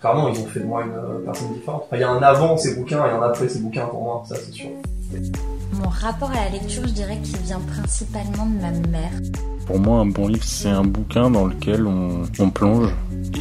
Clairement, 0.00 0.28
ils 0.28 0.38
ont 0.38 0.46
fait 0.46 0.60
de 0.60 0.66
moi 0.66 0.82
une 0.84 0.92
euh, 0.92 1.24
personne 1.24 1.54
différente. 1.54 1.84
Enfin, 1.86 1.96
il 1.96 2.00
y 2.00 2.04
a 2.04 2.10
un 2.10 2.22
avant 2.22 2.58
ces 2.58 2.74
bouquins 2.76 3.06
et 3.06 3.10
un 3.10 3.22
après 3.22 3.48
ces 3.48 3.60
bouquins 3.60 3.86
pour 3.86 4.02
moi, 4.02 4.22
ça 4.28 4.34
c'est 4.36 4.52
sûr. 4.52 4.68
Mon 5.72 5.88
rapport 5.88 6.30
à 6.30 6.44
la 6.44 6.50
lecture, 6.50 6.86
je 6.86 6.92
dirais 6.92 7.18
qu'il 7.22 7.38
vient 7.38 7.60
principalement 7.60 8.46
de 8.46 8.60
ma 8.60 8.70
mère. 8.88 9.12
Pour 9.66 9.78
moi, 9.78 10.00
un 10.00 10.06
bon 10.06 10.28
livre, 10.28 10.44
c'est 10.44 10.68
un 10.68 10.84
bouquin 10.84 11.30
dans 11.30 11.46
lequel 11.46 11.86
on, 11.86 12.24
on 12.38 12.50
plonge 12.50 12.92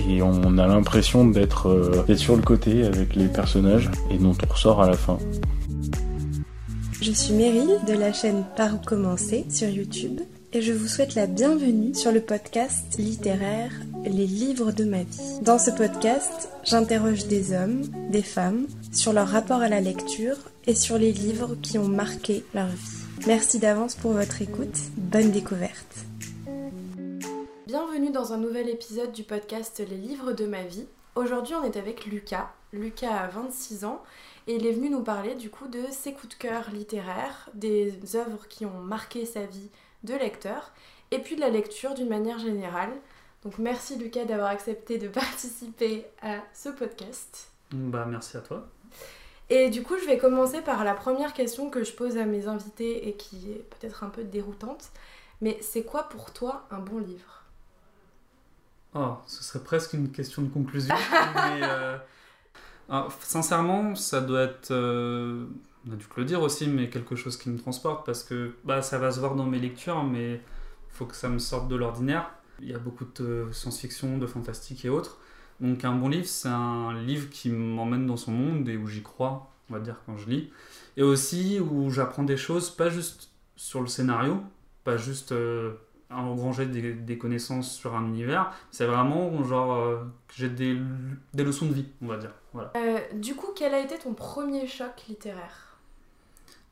et 0.08 0.22
on 0.22 0.58
a 0.58 0.66
l'impression 0.66 1.26
d'être 1.28 1.68
euh, 1.68 2.04
d'être 2.08 2.20
sur 2.20 2.38
le 2.38 2.42
côté 2.42 2.86
avec 2.86 3.14
les 3.16 3.28
personnages 3.28 3.92
et 4.10 4.18
dont 4.18 4.32
on 4.32 4.54
ressort 4.54 4.82
à 4.82 4.88
la 4.88 4.96
fin. 4.96 5.18
Je 7.02 7.12
suis 7.12 7.34
Meryl 7.34 7.80
de 7.86 7.94
la 7.94 8.14
chaîne 8.14 8.46
Par 8.56 8.76
où 8.76 8.78
commencer 8.78 9.46
sur 9.50 9.68
YouTube 9.68 10.22
et 10.56 10.62
je 10.62 10.72
vous 10.72 10.88
souhaite 10.88 11.16
la 11.16 11.26
bienvenue 11.26 11.96
sur 11.96 12.12
le 12.12 12.22
podcast 12.22 12.98
littéraire 13.00 13.72
Les 14.04 14.28
livres 14.28 14.72
de 14.72 14.84
ma 14.84 15.02
vie. 15.02 15.40
Dans 15.42 15.58
ce 15.58 15.72
podcast, 15.72 16.50
j'interroge 16.64 17.26
des 17.26 17.54
hommes, 17.54 17.82
des 18.12 18.22
femmes 18.22 18.68
sur 18.92 19.14
leur 19.14 19.28
rapport 19.28 19.62
à 19.62 19.70
la 19.70 19.82
lecture 19.82 20.38
et 20.68 20.76
sur 20.76 21.00
les 21.00 21.12
livres 21.12 21.56
qui 21.64 21.80
ont 21.80 21.88
marqué 21.88 22.46
leur 22.54 22.68
vie. 22.68 23.26
Merci 23.26 23.58
d'avance 23.58 23.96
pour 23.96 24.12
votre 24.12 24.44
écoute, 24.44 24.78
bonne 24.96 25.32
découverte. 25.32 26.06
Bienvenue 27.66 28.12
dans 28.12 28.34
un 28.34 28.38
nouvel 28.38 28.70
épisode 28.70 29.12
du 29.12 29.24
podcast 29.24 29.82
Les 29.90 29.98
livres 29.98 30.34
de 30.34 30.46
ma 30.46 30.62
vie. 30.62 30.86
Aujourd'hui 31.16 31.56
on 31.56 31.64
est 31.64 31.78
avec 31.78 32.06
Lucas. 32.06 32.52
Lucas 32.74 33.16
a 33.16 33.28
26 33.28 33.86
ans 33.86 34.04
et 34.46 34.56
il 34.56 34.68
est 34.68 34.74
venu 34.74 34.92
nous 34.92 35.02
parler 35.02 35.34
du 35.34 35.50
coup 35.50 35.68
de 35.68 35.82
ses 35.90 36.14
coups 36.14 36.36
de 36.36 36.40
cœur 36.40 36.70
littéraires, 36.72 37.50
des 37.56 37.94
œuvres 38.16 38.48
qui 38.48 38.66
ont 38.66 38.82
marqué 38.82 39.26
sa 39.26 39.46
vie 39.46 39.70
de 40.04 40.14
lecteur 40.14 40.72
et 41.12 41.20
puis 41.20 41.36
de 41.36 41.42
la 41.42 41.50
lecture 41.50 41.94
d'une 41.94 42.10
manière 42.10 42.40
générale. 42.40 42.92
Donc 43.44 43.58
merci 43.58 43.98
Lucas 43.98 44.26
d'avoir 44.26 44.50
accepté 44.50 44.98
de 44.98 45.08
participer 45.10 46.06
à 46.22 46.38
ce 46.54 46.70
podcast. 46.70 47.52
Bah 47.72 48.06
merci 48.08 48.38
à 48.38 48.42
toi. 48.42 48.68
Et 49.50 49.70
du 49.70 49.84
coup 49.84 49.96
je 50.00 50.06
vais 50.06 50.18
commencer 50.18 50.62
par 50.62 50.84
la 50.84 50.94
première 50.94 51.34
question 51.34 51.70
que 51.70 51.84
je 51.84 51.92
pose 51.94 52.18
à 52.18 52.26
mes 52.26 52.48
invités 52.48 53.08
et 53.08 53.14
qui 53.14 53.52
est 53.52 53.70
peut-être 53.70 54.04
un 54.04 54.10
peu 54.10 54.24
déroutante. 54.24 54.90
Mais 55.42 55.58
c'est 55.62 55.84
quoi 55.84 56.04
pour 56.04 56.32
toi 56.32 56.66
un 56.72 56.80
bon 56.80 57.00
livre? 57.00 57.44
Oh, 58.96 59.16
ce 59.26 59.44
serait 59.44 59.64
presque 59.64 59.94
une 59.94 60.12
question 60.12 60.42
de 60.44 60.50
conclusion. 60.50 60.96
mais, 61.36 61.62
euh, 61.64 61.98
alors, 62.90 63.12
sincèrement, 63.22 63.96
ça 63.96 64.22
doit 64.22 64.44
être, 64.44 64.72
euh, 64.72 65.46
on 65.88 65.94
a 65.94 65.96
dû 65.96 66.06
te 66.06 66.20
le 66.20 66.26
dire 66.26 66.42
aussi, 66.42 66.68
mais 66.68 66.90
quelque 66.90 67.16
chose 67.16 67.38
qui 67.38 67.50
me 67.50 67.58
transporte 67.58 68.06
parce 68.06 68.24
que 68.24 68.56
bah, 68.64 68.82
ça 68.82 68.98
va 68.98 69.12
se 69.12 69.20
voir 69.20 69.36
dans 69.36 69.46
mes 69.46 69.60
lectures, 69.60 70.04
mais 70.04 70.36
il 70.36 70.40
faut 70.90 71.06
que 71.06 71.16
ça 71.16 71.30
me 71.30 71.40
sorte 71.40 71.68
de 71.68 71.76
l'ordinaire. 71.76 72.30
Il 72.62 72.70
y 72.70 72.74
a 72.74 72.80
beaucoup 72.80 73.06
de 73.20 73.48
science-fiction, 73.52 74.18
de 74.18 74.28
fantastique 74.28 74.86
et 74.86 74.90
autres. 74.90 75.18
Donc 75.60 75.84
un 75.84 75.94
bon 75.94 76.10
livre, 76.10 76.28
c'est 76.28 76.50
un 76.50 76.94
livre 76.94 77.30
qui 77.30 77.50
m'emmène 77.50 78.06
dans 78.06 78.18
son 78.18 78.32
monde 78.32 78.68
et 78.70 78.78
où 78.78 78.88
j'y 78.88 79.04
crois, 79.04 79.52
on 79.70 79.74
va 79.74 79.80
dire, 79.80 79.98
quand 80.06 80.18
je 80.18 80.30
lis. 80.30 80.52
Et 80.98 81.04
aussi 81.04 81.60
où 81.60 81.90
j'apprends 81.90 82.24
des 82.24 82.38
choses, 82.38 82.70
pas 82.70 82.90
juste 82.90 83.32
sur 83.56 83.82
le 83.82 83.88
scénario, 83.88 84.42
pas 84.84 84.98
juste 84.98 85.32
euh, 85.32 85.74
engranger 86.10 86.66
des, 86.66 87.18
connaissances 87.18 87.74
sur 87.74 87.96
un 87.96 88.06
univers, 88.06 88.54
c'est 88.72 88.86
vraiment 88.86 89.44
genre 89.44 89.74
euh, 89.74 90.04
j'ai 90.36 90.50
des, 90.50 90.78
des 91.34 91.44
leçons 91.44 91.68
de 91.68 91.74
vie, 91.74 91.86
on 92.02 92.08
va 92.08 92.18
dire. 92.18 92.32
Euh, 92.76 93.00
Du 93.16 93.36
coup, 93.36 93.48
quel 93.56 93.74
a 93.74 93.80
été 93.80 93.98
ton 93.98 94.14
premier 94.14 94.68
choc 94.68 94.92
littéraire? 95.08 95.73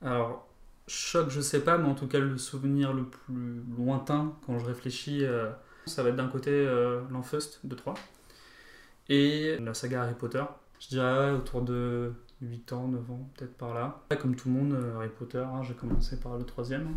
Alors, 0.01 0.47
choc, 0.87 1.29
je 1.29 1.41
sais 1.41 1.61
pas, 1.61 1.77
mais 1.77 1.87
en 1.87 1.95
tout 1.95 2.07
cas, 2.07 2.19
le 2.19 2.37
souvenir 2.37 2.93
le 2.93 3.05
plus 3.05 3.63
lointain 3.77 4.33
quand 4.45 4.59
je 4.59 4.65
réfléchis, 4.65 5.23
euh, 5.23 5.49
ça 5.85 6.03
va 6.03 6.09
être 6.09 6.15
d'un 6.15 6.27
côté 6.27 6.51
euh, 6.51 7.01
de 7.63 7.75
3 7.75 7.93
et 9.09 9.57
la 9.59 9.73
saga 9.73 10.03
Harry 10.03 10.13
Potter. 10.13 10.43
Je 10.79 10.87
dirais 10.87 11.31
autour 11.31 11.61
de 11.61 12.13
8 12.41 12.73
ans, 12.73 12.87
9 12.87 13.11
ans, 13.11 13.29
peut-être 13.35 13.55
par 13.55 13.73
là. 13.73 14.01
Comme 14.19 14.35
tout 14.35 14.49
le 14.49 14.55
monde, 14.55 14.73
euh, 14.73 14.95
Harry 14.95 15.09
Potter, 15.09 15.39
hein, 15.39 15.61
j'ai 15.63 15.73
commencé 15.73 16.19
par 16.19 16.37
le 16.37 16.43
troisième. 16.43 16.95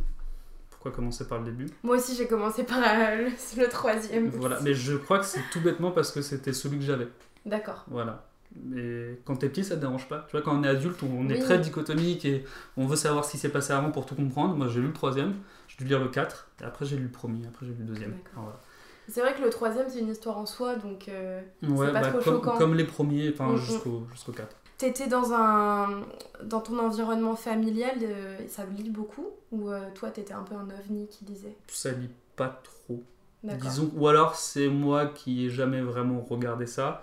Pourquoi 0.71 0.93
commencer 0.93 1.27
par 1.27 1.39
le 1.39 1.47
début? 1.47 1.67
Moi 1.83 1.97
aussi 1.97 2.15
j'ai 2.15 2.27
commencé 2.27 2.65
par 2.65 2.79
euh, 2.79 3.29
le, 3.57 3.63
le 3.63 3.69
troisième. 3.69 4.29
Voilà, 4.29 4.61
mais 4.61 4.75
je 4.75 4.97
crois 4.97 5.19
que 5.19 5.25
c'est 5.25 5.43
tout 5.51 5.61
bêtement 5.61 5.91
parce 5.91 6.13
que 6.13 6.23
c'était 6.23 6.53
celui 6.53 6.79
que 6.79 6.85
j'avais. 6.85 7.09
D'accord. 7.45 7.85
Voilà. 7.89 8.27
Mais 8.63 9.19
quand 9.25 9.37
t'es 9.37 9.49
petit, 9.49 9.65
ça 9.65 9.75
te 9.77 9.81
dérange 9.81 10.09
pas. 10.09 10.25
Tu 10.29 10.33
vois, 10.33 10.43
quand 10.43 10.57
on 10.59 10.63
est 10.63 10.69
adulte, 10.69 11.03
on 11.03 11.29
est 11.29 11.35
Oui. 11.35 11.39
très 11.41 11.59
dichotomique 11.59 12.25
et 12.25 12.45
on 12.77 12.87
veut 12.87 12.97
savoir 12.97 13.25
ce 13.25 13.33
qui 13.33 13.39
s'est 13.39 13.49
passé 13.49 13.73
avant 13.73 13.91
pour 13.91 14.07
tout 14.07 14.15
comprendre. 14.15 14.55
Moi, 14.55 14.69
j'ai 14.69 14.81
lu 14.81 14.87
le 14.89 14.93
troisième, 14.93 15.35
j'ai 15.69 15.77
dû 15.79 15.85
lire 15.85 15.99
le 16.01 16.09
4, 16.09 16.49
et 16.61 16.65
après 16.65 16.85
j'ai 16.87 16.97
lu 16.97 17.05
le 17.05 17.09
premier, 17.11 17.47
après 17.47 17.67
j'ai 17.67 17.73
lu 17.73 17.79
le 17.81 17.85
deuxième. 17.87 18.15
Voilà. 18.35 18.61
C'est 19.09 19.21
vrai 19.21 19.35
que 19.35 19.43
le 19.43 19.51
troisième 19.51 19.87
c'est 19.89 19.99
une 19.99 20.09
histoire 20.11 20.39
en 20.39 20.47
soi, 20.47 20.77
donc 20.77 21.09
euh, 21.09 21.41
Ouais, 21.63 21.93
pas 21.93 22.01
bah, 22.01 22.09
trop 22.11 22.19
comme, 22.23 22.35
choquant. 22.37 22.57
comme 22.57 22.75
les 22.75 22.85
premiers, 22.85 23.31
enfin 23.31 23.49
Mm, 23.49 23.55
mm. 23.55 23.59
jusqu'au 23.59 24.07
jusqu'au 24.13 24.33
4. 24.33 24.57
t'étais 24.79 25.09
dans 25.09 25.33
un 25.35 26.03
dans 26.43 26.61
ton 26.61 26.79
environnement 26.79 27.37
familial, 27.37 27.97
euh, 28.03 28.39
ça 28.49 28.65
lit 28.65 28.89
beaucoup? 28.91 29.27
Ou 29.53 29.69
euh, 29.71 29.81
toi 29.95 30.11
t'étais 30.11 30.33
un 30.33 30.43
peu 30.43 30.55
un 30.55 30.69
ovni 30.71 31.07
qui 31.09 31.25
lisait? 31.27 31.55
Ça 31.67 31.91
lit 31.93 32.09
pas 32.37 32.61
trop. 32.65 33.03
Disons, 33.43 33.91
ou 33.95 34.09
alors 34.09 34.37
c'est 34.37 34.69
moi 34.69 35.05
qui 35.07 35.47
ai 35.47 35.51
jamais 35.51 35.83
vraiment 35.83 36.21
regardé 36.23 36.65
ça. 36.67 37.03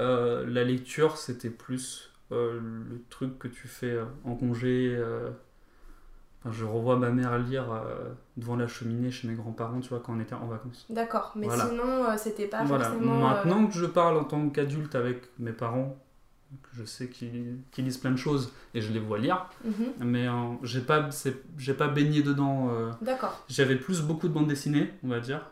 Euh, 0.00 0.44
la 0.48 0.64
lecture, 0.64 1.16
c'était 1.16 1.50
plus 1.50 2.10
euh, 2.32 2.58
le 2.88 3.02
truc 3.10 3.38
que 3.38 3.48
tu 3.48 3.68
fais 3.68 3.92
euh, 3.92 4.04
en 4.24 4.34
congé. 4.34 4.98
Enfin, 6.42 6.52
je 6.56 6.64
revois 6.64 6.96
ma 6.96 7.10
mère 7.10 7.38
lire 7.38 7.66
devant 8.38 8.56
la 8.56 8.66
cheminée 8.66 9.10
chez 9.10 9.28
mes 9.28 9.34
grands-parents, 9.34 9.80
tu 9.80 9.90
vois, 9.90 10.00
quand 10.00 10.14
on 10.16 10.20
était 10.20 10.34
en 10.34 10.46
vacances. 10.46 10.86
D'accord, 10.88 11.32
mais 11.36 11.46
Voilà. 11.46 11.66
sinon 11.68 12.06
c'était 12.16 12.46
pas 12.46 12.64
voilà. 12.64 12.86
forcément. 12.86 13.18
Maintenant 13.18 13.66
que 13.66 13.74
je 13.74 13.84
parle 13.84 14.16
en 14.16 14.24
tant 14.24 14.48
qu'adulte 14.48 14.94
avec 14.94 15.28
mes 15.38 15.52
parents, 15.52 15.98
je 16.72 16.84
sais 16.84 17.08
qu'ils 17.08 17.58
lisent 17.78 17.98
plein 17.98 18.10
de 18.10 18.16
choses 18.16 18.52
et 18.74 18.80
je 18.80 18.92
les 18.92 18.98
vois 19.00 19.18
lire, 19.18 19.46
mhm. 19.64 19.72
mais 20.00 20.28
euh, 20.28 20.32
j'ai 20.62 20.80
pas, 20.80 21.08
j'ai 21.58 21.74
pas 21.74 21.88
baigné 21.88 22.22
dedans. 22.22 22.70
euh. 22.72 22.90
D'accord, 23.02 23.44
J'avais 23.48 23.76
plus 23.76 24.00
beaucoup 24.02 24.28
de 24.28 24.32
bandes 24.32 24.48
dessinées, 24.48 24.92
on 25.04 25.08
va 25.08 25.20
dire, 25.20 25.42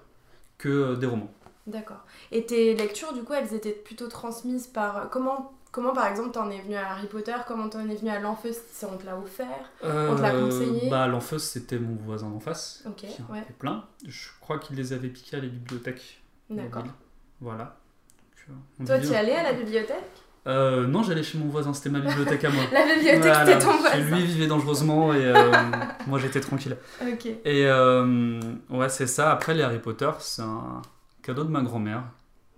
que 0.56 0.68
euh, 0.68 0.96
des 0.96 1.06
romans. 1.06 1.32
D'accord. 1.68 2.04
Et 2.32 2.44
tes 2.46 2.74
lectures 2.74 3.12
du 3.12 3.22
coup 3.22 3.32
elles 3.34 3.54
étaient 3.54 3.72
plutôt 3.72 4.08
transmises 4.08 4.66
par 4.66 5.08
comment 5.10 5.52
comment 5.70 5.92
par 5.92 6.06
exemple 6.06 6.30
t'en 6.32 6.50
es 6.50 6.60
venu 6.60 6.74
à 6.74 6.90
Harry 6.92 7.06
Potter, 7.06 7.34
comment 7.46 7.68
t'en 7.68 7.88
es 7.88 7.94
venu 7.94 8.10
à 8.10 8.18
l'Enfeust, 8.18 8.64
c'est 8.72 8.86
on 8.86 8.96
te 8.96 9.06
l'a 9.06 9.16
offert 9.16 9.70
On 9.82 10.16
te 10.16 10.22
l'a 10.22 10.30
conseillé? 10.32 10.88
Bah, 10.90 11.06
l'Enfeust, 11.06 11.46
c'était 11.52 11.78
mon 11.78 11.94
voisin 11.94 12.28
d'en 12.30 12.40
face. 12.40 12.82
Ok, 12.86 12.96
qui 12.96 13.22
en 13.28 13.32
ouais. 13.32 13.40
avait 13.40 13.54
plein. 13.58 13.84
Je 14.06 14.28
crois 14.40 14.58
qu'il 14.58 14.76
les 14.76 14.92
avait 14.92 15.08
piqués 15.08 15.36
à 15.36 15.40
la 15.40 15.46
bibliothèque. 15.48 16.22
D'accord. 16.50 16.84
Voilà. 17.40 17.76
Donc, 18.48 18.56
euh, 18.80 18.86
Toi 18.86 18.98
tu 19.06 19.12
y 19.12 19.14
allais 19.14 19.34
à 19.36 19.42
la 19.42 19.52
bibliothèque? 19.52 19.96
Euh, 20.46 20.86
Non, 20.86 21.02
j'allais 21.02 21.22
chez 21.22 21.36
mon 21.36 21.48
voisin, 21.48 21.74
c'était 21.74 21.90
ma 21.90 22.00
bibliothèque 22.00 22.44
à 22.44 22.50
moi. 22.50 22.62
La 22.72 22.86
bibliothèque 22.86 23.18
Voilà. 23.20 23.44
c'était 23.46 23.58
ton 23.58 23.76
voisin. 23.76 23.98
Lui 23.98 24.24
vivait 24.24 24.46
dangereusement 24.46 25.12
et 25.12 25.22
euh, 25.26 25.52
moi 26.06 26.18
j'étais 26.18 26.40
tranquille. 26.40 26.74
Ok. 27.02 27.26
Et 27.26 27.66
euh, 27.66 28.40
ouais, 28.70 28.88
c'est 28.88 29.06
ça. 29.06 29.30
Après, 29.30 29.52
les 29.52 29.62
Harry 29.62 29.78
Potter, 29.80 30.10
c'est 30.20 30.40
un 30.40 30.80
cadeau 31.28 31.44
de 31.44 31.50
ma 31.50 31.62
grand-mère 31.62 32.02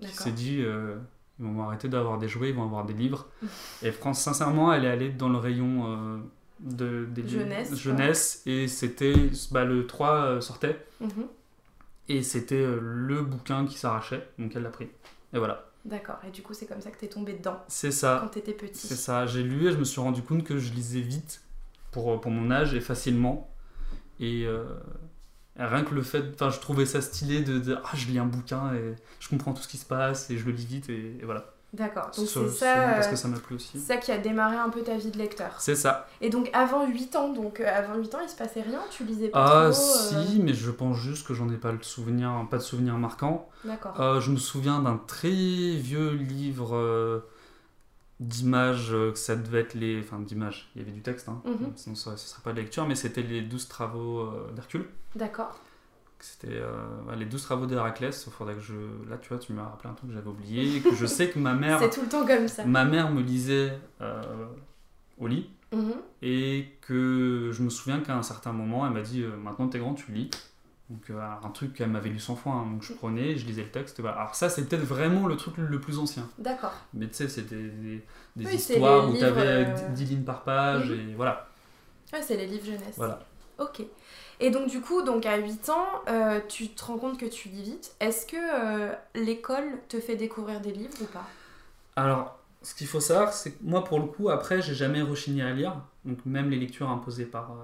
qui 0.01 0.15
s'est 0.15 0.33
dit 0.33 0.63
euh, 0.63 0.97
ils 1.39 1.45
vont 1.45 1.63
arrêter 1.63 1.89
d'avoir 1.89 2.19
des 2.19 2.29
jouets, 2.29 2.51
ils 2.51 2.55
vont 2.55 2.63
avoir 2.65 2.85
des 2.85 2.95
livres. 2.95 3.27
Et 3.83 3.91
France, 3.93 4.21
sincèrement, 4.23 4.73
elle 4.73 4.85
est 4.85 4.91
allée 4.91 5.11
dans 5.11 5.29
le 5.29 5.39
rayon 5.39 5.85
euh, 5.87 6.19
de, 6.61 7.05
des 7.07 7.27
Jeunesse, 7.27 7.75
jeunesse 7.75 8.43
et 8.47 8.69
c'était 8.69 9.31
bah, 9.51 9.65
le 9.65 9.87
3 9.87 10.09
euh, 10.15 10.41
sortait 10.41 10.85
Mhm. 11.01 11.27
et 12.09 12.23
c'était 12.23 12.65
le 12.81 13.23
bouquin 13.23 13.65
qui 13.67 13.79
s'arrachait, 13.79 14.29
donc 14.39 14.55
elle 14.55 14.63
l'a 14.63 14.71
pris. 14.71 14.89
Et 15.33 15.39
voilà, 15.39 15.67
D'accord, 15.87 16.19
et 16.27 16.31
du 16.31 16.43
coup 16.43 16.53
c'est 16.53 16.67
comme 16.67 16.83
ça 16.83 16.91
que 16.91 16.99
t'es 16.99 17.09
tombé 17.09 17.33
dedans 17.33 17.59
c'est 17.69 17.89
quand 17.89 17.95
ça. 17.95 18.31
t'étais 18.33 18.53
petit. 18.53 18.87
C'est 18.87 18.97
ça. 18.97 19.27
J'ai 19.27 19.43
lu 19.43 19.67
et 19.67 19.73
je 19.73 19.79
me 19.79 19.85
suis 19.85 20.01
rendu 20.01 20.21
compte 20.23 20.45
que 20.45 20.59
je 20.59 20.73
lisais 20.75 21.01
vite 21.01 21.41
pour, 21.91 22.21
pour 22.21 22.31
mon 22.31 22.51
âge 22.51 22.75
et 22.75 22.81
facilement. 22.81 23.51
Et 24.21 24.45
euh, 24.47 24.65
rien 25.67 25.85
que 25.85 25.95
le 25.95 26.03
fait, 26.03 26.25
enfin, 26.35 26.51
je 26.51 26.59
trouvais 26.61 26.87
ça 26.87 27.01
stylé 27.01 27.41
de 27.43 27.59
dire 27.59 27.81
ah 27.85 27.91
je 27.95 28.07
lis 28.07 28.19
un 28.19 28.27
bouquin 28.27 28.73
et 28.75 28.95
je 29.19 29.29
comprends 29.29 29.53
tout 29.53 29.63
ce 29.63 29.69
qui 29.69 29.77
se 29.77 29.85
passe 29.87 30.31
et 30.31 30.39
je 30.39 30.45
le 30.47 30.53
lis 30.53 30.67
vite 30.67 30.89
et, 30.89 31.17
et 31.21 31.25
voilà. 31.25 31.45
D'accord, 31.73 32.11
donc 32.17 32.27
c'est 32.27 32.49
ça, 32.49 32.75
parce 32.97 33.07
euh, 33.07 33.11
que 33.11 33.17
ça 33.17 33.29
m'a 33.29 33.39
plu 33.39 33.55
aussi. 33.55 33.71
c'est 33.75 33.79
ça 33.95 33.97
qui 33.97 34.11
a 34.11 34.19
démarré 34.19 34.57
un 34.57 34.71
peu 34.71 34.83
ta 34.83 34.97
vie 34.97 35.13
de 35.13 35.19
lecteur. 35.19 35.55
C'est 35.61 35.77
ça. 35.77 36.09
Et 36.21 36.29
donc 36.29 36.51
avant 36.53 36.85
8 36.89 37.15
ans, 37.15 37.33
donc 37.33 37.61
euh, 37.61 37.65
avant 37.73 37.95
8 37.95 38.13
ans 38.17 38.19
il 38.25 38.29
se 38.29 38.35
passait 38.35 38.63
rien, 38.63 38.81
tu 38.91 39.05
lisais 39.05 39.29
pas 39.29 39.69
Ah 39.69 39.71
trop 39.71 39.81
euh, 39.81 40.25
si, 40.27 40.41
mais 40.43 40.53
je 40.53 40.71
pense 40.73 40.97
juste 40.97 41.25
que 41.29 41.33
j'en 41.33 41.49
ai 41.49 41.57
pas 41.57 41.71
le 41.71 41.81
souvenir, 41.83 42.33
pas 42.51 42.57
de 42.57 42.63
souvenir 42.63 42.95
marquant. 42.99 43.49
D'accord. 43.65 44.01
Euh, 44.01 44.21
je 44.21 44.33
me 44.33 44.37
souviens 44.37 44.81
d'un 44.81 45.01
très 45.07 45.31
vieux 45.31 46.11
livre 46.11 47.23
d'images, 48.21 48.93
euh, 48.93 49.11
que 49.13 49.19
ça 49.19 49.35
devait 49.35 49.61
être 49.61 49.75
les. 49.75 49.99
Enfin, 50.01 50.21
d'images, 50.21 50.71
il 50.75 50.83
y 50.83 50.85
avait 50.85 50.93
du 50.93 51.01
texte, 51.03 51.29
hein. 51.29 51.43
Mhm. 51.45 51.73
sinon 51.75 51.97
ce 51.97 52.11
ne 52.11 52.17
serait 52.17 52.43
pas 52.43 52.53
de 52.53 52.59
lecture, 52.59 52.87
mais 52.87 52.95
c'était 52.95 53.23
les 53.23 53.41
12 53.43 53.67
travaux 53.69 54.21
euh, 54.21 54.53
d'Hercule. 54.55 54.87
D'accord. 55.17 55.59
C'était 56.23 56.49
euh, 56.51 56.71
les 57.17 57.25
12 57.25 57.43
travaux 57.43 57.65
d'Héraclès. 57.67 58.25
Il 58.27 58.33
faudrait 58.33 58.55
que 58.55 58.61
je. 58.61 58.75
Là, 59.09 59.17
tu 59.17 59.31
vois, 59.31 59.39
tu 59.39 59.53
m'as 59.55 59.65
rappelé 59.65 59.89
un 59.91 59.95
truc 59.95 60.11
que 60.11 60.15
j'avais 60.15 60.29
oublié, 60.29 60.81
que 60.81 60.95
je 60.95 61.07
sais 61.07 61.31
que 61.31 61.39
ma 61.39 61.55
mère. 61.55 61.79
C'est 61.81 61.89
tout 61.91 62.03
le 62.03 62.09
temps 62.09 62.27
comme 62.27 62.47
ça. 62.47 62.65
Ma 62.67 62.85
mère 62.85 63.11
me 63.11 63.23
lisait 63.23 63.73
euh, 64.03 64.47
au 65.19 65.27
lit, 65.27 65.49
Mhm. 65.73 65.95
et 66.21 66.67
que 66.83 67.51
je 67.55 67.63
me 67.63 67.71
souviens 67.71 68.01
qu'à 68.01 68.17
un 68.19 68.23
certain 68.23 68.53
moment, 68.53 68.87
elle 68.87 68.93
m'a 68.93 69.01
dit 69.03 69.23
euh, 69.23 69.37
Maintenant, 69.37 69.69
t'es 69.69 69.79
grand, 69.79 69.95
tu 69.95 70.13
lis. 70.13 70.31
Donc 70.91 71.09
euh, 71.11 71.21
un 71.45 71.49
truc 71.51 71.73
qu'elle 71.75 71.89
m'avait 71.91 72.11
lu 72.11 72.19
100 72.19 72.35
fois, 72.37 72.53
hein. 72.53 72.67
donc 72.71 72.83
je 72.83 72.93
prenais, 72.93 73.37
je 73.37 73.47
lisais 73.47 73.63
le 73.63 73.71
texte. 73.71 74.01
voilà. 74.01 74.17
Alors 74.19 74.35
ça, 74.35 74.49
c'est 74.51 74.65
peut-être 74.69 74.83
vraiment 74.83 75.27
le 75.29 75.37
truc 75.37 75.55
le 75.57 75.81
plus 75.81 75.99
ancien. 76.01 76.29
D'accord. 76.37 76.73
Mais 76.95 77.07
tu 77.07 77.15
sais, 77.15 77.29
c'était 77.29 77.55
des, 77.55 78.05
des 78.37 78.45
Oui, 78.45 78.59
c'est 78.59 78.75
histoires 78.75 79.09
où 79.09 79.17
tu 79.17 79.23
avais 79.25 79.67
euh, 79.67 79.89
10 79.91 80.05
lignes 80.07 80.25
par 80.25 80.43
page, 80.43 80.91
Mhm. 80.91 81.11
et 81.11 81.15
voilà. 81.15 81.49
Ouais, 82.13 82.21
c'est 82.23 82.37
les 82.37 82.47
livres 82.47 82.67
jeunesse. 82.67 82.95
Voilà. 82.97 83.21
Ok. 83.59 83.83
Et 84.41 84.51
donc 84.51 84.69
du 84.69 84.81
coup, 84.81 85.03
donc 85.03 85.27
à 85.27 85.37
8 85.37 85.69
ans, 85.69 85.87
euh, 86.09 86.41
tu 86.49 86.69
te 86.71 86.83
rends 86.85 86.99
compte 86.99 87.19
que 87.21 87.27
tu 87.27 87.49
lis 87.51 87.63
vite. 87.63 87.95
Est-ce 88.01 88.27
que 88.27 88.37
euh, 88.37 88.93
l'école 89.15 89.79
te 89.89 90.01
fait 90.01 90.17
découvrir 90.17 90.61
des 90.61 90.73
livres 90.73 90.95
ou 91.03 91.05
pas? 91.05 91.27
Alors, 91.95 92.39
ce 92.63 92.75
qu'il 92.75 92.87
faut 92.89 93.01
savoir, 93.01 93.33
c'est 93.33 93.53
que 93.53 93.59
moi, 93.63 93.85
pour 93.85 94.01
le 94.01 94.07
coup, 94.07 94.29
après, 94.31 94.61
j'ai 94.61 94.75
jamais 94.75 95.03
rechigné 95.03 95.43
à 95.43 95.53
lire. 95.53 95.77
Donc, 96.05 96.19
même 96.27 96.51
les 96.51 96.57
lectures 96.59 96.89
imposées 96.91 97.27
par, 97.27 97.55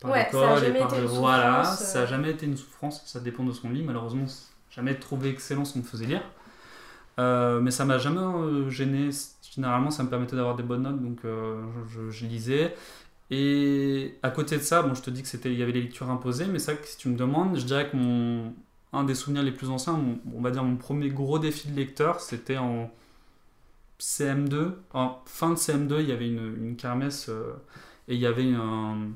par 0.00 0.12
Ouais, 0.12 0.24
l'école 0.24 0.64
et 0.64 0.78
par 0.78 0.90
le- 0.98 1.06
Voilà, 1.06 1.64
ça 1.64 2.00
euh. 2.00 2.02
a 2.04 2.06
jamais 2.06 2.30
été 2.30 2.46
une 2.46 2.56
souffrance. 2.56 3.02
Ça 3.06 3.20
dépend 3.20 3.44
de 3.44 3.52
ce 3.52 3.60
qu'on 3.60 3.70
lit. 3.70 3.82
Malheureusement, 3.82 4.24
jamais 4.70 4.94
trouvé 4.98 5.30
excellent 5.30 5.64
ce 5.64 5.74
qu'on 5.74 5.80
me 5.80 5.84
faisait 5.84 6.06
lire. 6.06 6.22
Euh, 7.18 7.60
mais 7.60 7.70
ça 7.70 7.84
m'a 7.84 7.98
jamais 7.98 8.20
euh, 8.20 8.70
gêné. 8.70 9.10
Généralement, 9.54 9.90
ça 9.90 10.02
me 10.04 10.08
permettait 10.10 10.36
d'avoir 10.36 10.56
des 10.56 10.62
bonnes 10.62 10.82
notes, 10.82 11.02
donc 11.02 11.18
euh, 11.24 11.62
je, 12.10 12.26
lisais. 12.26 12.74
Et 13.30 14.18
à 14.22 14.30
côté 14.30 14.56
de 14.58 14.62
ça, 14.62 14.82
bon, 14.82 14.94
je 14.94 15.02
te 15.02 15.10
dis 15.10 15.22
que 15.22 15.28
c'était, 15.28 15.52
il 15.52 15.58
y 15.58 15.62
avait 15.62 15.72
les 15.72 15.82
lectures 15.82 16.10
imposées, 16.10 16.46
mais 16.46 16.58
ça, 16.60 16.72
si 16.84 16.98
tu 16.98 17.08
me 17.08 17.16
demandes, 17.16 17.58
je 17.58 17.64
dirais 17.66 17.90
que 17.90 17.96
mon, 17.96 18.54
un 18.92 19.04
des 19.04 19.14
souvenirs 19.14 19.42
les 19.44 19.52
plus 19.52 19.70
anciens, 19.70 19.94
mon- 19.94 20.20
on 20.36 20.40
va 20.42 20.50
dire 20.52 20.64
mon 20.64 20.76
premier 20.76 21.10
gros 21.10 21.38
défi 21.38 21.68
de 21.70 21.76
lecteur, 21.76 22.20
c'était 22.20 22.58
en 22.58 22.90
CM2. 23.98 24.76
En 24.92 25.18
fin 25.26 25.50
de 25.50 25.56
CM2, 25.56 26.00
il 26.00 26.08
y 26.08 26.12
avait 26.12 26.28
une, 26.28 26.56
une 26.64 26.76
kermesse 26.76 27.28
euh, 27.28 27.52
et 28.08 28.14
il 28.14 28.20
y 28.20 28.26
avait 28.26 28.52
un, 28.54 29.08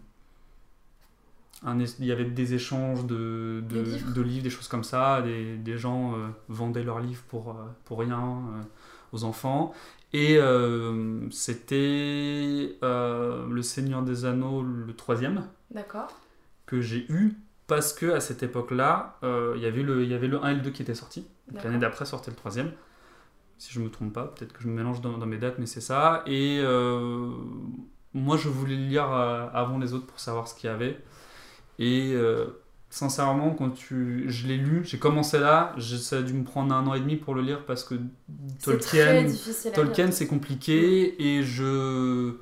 un 1.64 1.78
es- 1.80 1.96
il 1.98 2.06
y 2.06 2.12
avait 2.12 2.24
des 2.24 2.54
échanges 2.54 3.04
de, 3.06 3.62
de, 3.68 3.82
Des 3.82 3.82
livres 3.84 4.12
de 4.12 4.20
livres, 4.22 4.42
des 4.44 4.50
choses 4.50 4.68
comme 4.68 4.84
ça. 4.84 5.22
Des, 5.22 5.56
des 5.56 5.78
gens 5.78 6.14
euh, 6.14 6.28
vendaient 6.48 6.84
leurs 6.84 7.00
livres 7.00 7.22
pour, 7.28 7.50
euh, 7.50 7.54
pour 7.84 7.98
rien 8.00 8.20
euh, 8.20 8.62
aux 9.12 9.24
enfants. 9.24 9.72
Et 10.12 10.38
c'était 11.30 12.76
Le 12.82 13.60
Seigneur 13.62 14.02
des 14.02 14.24
Anneaux, 14.24 14.62
le 14.62 14.92
troisième, 14.94 15.48
D'accord. 15.70 16.08
que 16.66 16.80
j'ai 16.80 17.04
eu 17.10 17.34
parce 17.66 17.92
que 17.92 18.12
à 18.12 18.20
cette 18.20 18.42
époque-là, 18.42 19.18
il 19.22 19.60
y 19.60 19.66
avait 19.66 19.82
le 19.82 20.02
il 20.04 20.08
y 20.10 20.14
avait 20.14 20.28
le 20.28 20.42
1 20.44 20.50
et 20.50 20.54
le 20.54 20.60
2 20.60 20.70
qui 20.70 20.82
étaient 20.82 20.94
sortis. 20.94 21.26
L'année 21.52 21.78
d'après 21.78 22.04
sortait 22.04 22.30
le 22.30 22.36
troisième. 22.36 22.72
Si 23.58 23.72
je 23.72 23.80
me 23.80 23.88
trompe 23.90 24.12
pas, 24.12 24.26
peut-être 24.26 24.52
que 24.52 24.62
je 24.62 24.68
me 24.68 24.74
mélange 24.74 25.00
dans, 25.00 25.16
dans 25.18 25.26
mes 25.26 25.38
dates, 25.38 25.58
mais 25.58 25.66
c'est 25.66 25.80
ça. 25.80 26.22
Et 26.26 26.60
euh, 26.62 27.30
moi, 28.12 28.36
je 28.36 28.48
voulais 28.48 28.76
le 28.76 28.84
lire 28.86 29.04
avant 29.10 29.78
les 29.78 29.94
autres 29.94 30.06
pour 30.06 30.20
savoir 30.20 30.48
ce 30.48 30.54
qu'il 30.54 30.68
y 30.68 30.72
avait. 30.72 30.98
Et 31.78 32.12
euh, 32.14 32.46
sincèrement, 32.94 33.50
quand 33.50 33.70
tu, 33.70 34.24
je 34.28 34.46
l'ai 34.46 34.56
lu, 34.56 34.82
j'ai 34.84 34.98
commencé 34.98 35.40
là, 35.40 35.74
ça 35.80 36.18
a 36.18 36.22
dû 36.22 36.32
me 36.32 36.44
prendre 36.44 36.72
un 36.72 36.86
an 36.86 36.94
et 36.94 37.00
demi 37.00 37.16
pour 37.16 37.34
le 37.34 37.42
lire 37.42 37.64
parce 37.66 37.82
que 37.82 37.96
Tolkien, 38.62 39.26
Tolkien 39.74 40.12
c'est 40.12 40.28
compliqué 40.28 41.20
et 41.20 41.42
je 41.42 42.34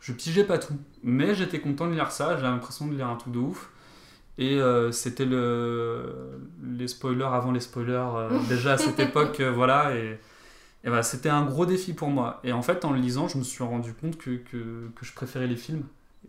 je 0.00 0.12
pigeais 0.12 0.44
pas 0.44 0.58
tout. 0.58 0.76
Mais 1.02 1.34
j'étais 1.34 1.60
content 1.60 1.86
de 1.86 1.94
lire 1.94 2.10
ça 2.10 2.36
j'ai 2.36 2.42
l'impression 2.42 2.86
de 2.86 2.94
lire 2.94 3.08
un 3.08 3.16
truc 3.16 3.32
de 3.32 3.38
ouf. 3.38 3.70
Et 4.36 4.60
euh, 4.60 4.92
c'était 4.92 5.24
le 5.24 6.38
les 6.62 6.88
spoilers 6.88 7.24
avant 7.32 7.50
les 7.50 7.60
spoilers 7.60 8.08
euh, 8.16 8.38
déjà 8.48 8.74
à 8.74 8.78
cette 8.78 9.00
époque 9.00 9.40
euh, 9.40 9.50
voilà 9.50 9.96
et, 9.96 10.18
et 10.82 10.88
voilà, 10.88 11.02
c'était 11.04 11.30
un 11.30 11.46
gros 11.46 11.64
défi 11.64 11.94
pour 11.94 12.08
moi. 12.10 12.40
Et 12.44 12.52
en 12.52 12.60
fait 12.60 12.84
en 12.84 12.92
le 12.92 12.98
lisant 12.98 13.28
je 13.28 13.38
me 13.38 13.44
suis 13.44 13.64
rendu 13.64 13.94
compte 13.94 14.18
que, 14.18 14.32
que, 14.32 14.90
que 14.94 15.06
je 15.06 15.14
préférais 15.14 15.46
les 15.46 15.56
films. 15.56 15.84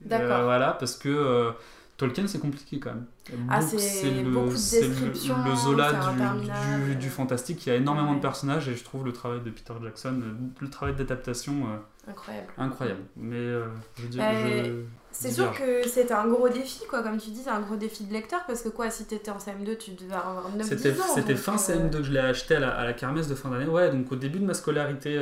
D'accord. 0.06 0.44
Voilà 0.44 0.72
parce 0.72 0.96
que 0.96 1.52
Tolkien 1.98 2.28
c'est 2.28 2.40
compliqué 2.40 2.78
quand 2.80 2.90
même 2.94 3.06
Ah, 3.50 3.62
c'est 3.62 3.78
le- 4.12 4.24
le- 4.30 4.50
le, 4.50 5.56
Zola 5.56 5.92
du, 5.94 5.98
interminable. 5.98 6.86
du, 6.90 6.96
du 6.98 7.10
fantastique 7.10 7.66
il 7.66 7.70
y 7.70 7.72
a 7.72 7.76
énormément 7.76 8.10
Ouais. 8.10 8.16
de 8.18 8.22
personnages 8.22 8.68
et 8.68 8.76
je 8.76 8.84
trouve 8.84 9.06
le 9.06 9.14
travail 9.14 9.40
de 9.42 9.50
Peter 9.50 9.74
Jackson 9.82 10.20
euh, 10.22 10.34
le 10.60 10.70
travail 10.70 10.94
d'adaptation 10.96 11.54
euh, 11.68 12.10
Incroyable. 12.12 12.48
incroyable 12.58 13.02
mais 13.16 13.36
euh, 13.38 13.66
je 13.98 14.08
dis 14.08 14.20
Euh, 14.20 14.84
C'est 15.12 15.32
sûr 15.32 15.52
que 15.54 15.88
c'était 15.88 16.14
un 16.14 16.28
gros 16.28 16.50
défi, 16.50 16.82
quoi. 16.90 17.02
Comme 17.02 17.18
tu 17.18 17.30
dis, 17.30 17.40
c'est 17.42 17.50
un 17.50 17.62
gros 17.62 17.78
défi 17.78 18.04
de 18.04 18.12
lecteur 18.12 18.42
parce 18.46 18.62
que 18.62 18.68
quoi, 18.68 18.90
si 18.90 19.06
t'étais 19.06 19.32
en 19.32 19.38
CM2, 19.38 19.78
tu 19.78 19.92
devais 19.92 20.14
avoir 20.14 20.50
9 20.54 20.68
C'était, 20.68 20.92
10 20.92 21.00
ans. 21.00 21.04
c'était 21.16 21.34
donc, 21.36 21.42
fin 21.42 21.54
euh, 21.54 21.58
CM2 21.58 21.92
que 22.00 22.04
je 22.04 22.12
l'ai 22.12 22.20
acheté 22.20 22.58
à 22.58 22.60
la, 22.60 22.72
à 22.78 22.84
la 22.84 22.92
kermesse 22.92 23.30
de 23.30 23.36
fin 23.36 23.50
d'année. 23.50 23.66
Ouais, 23.66 23.90
donc 23.90 24.12
au 24.12 24.18
début 24.18 24.40
de 24.40 24.46
ma 24.46 24.54
scolarité, 24.54 25.18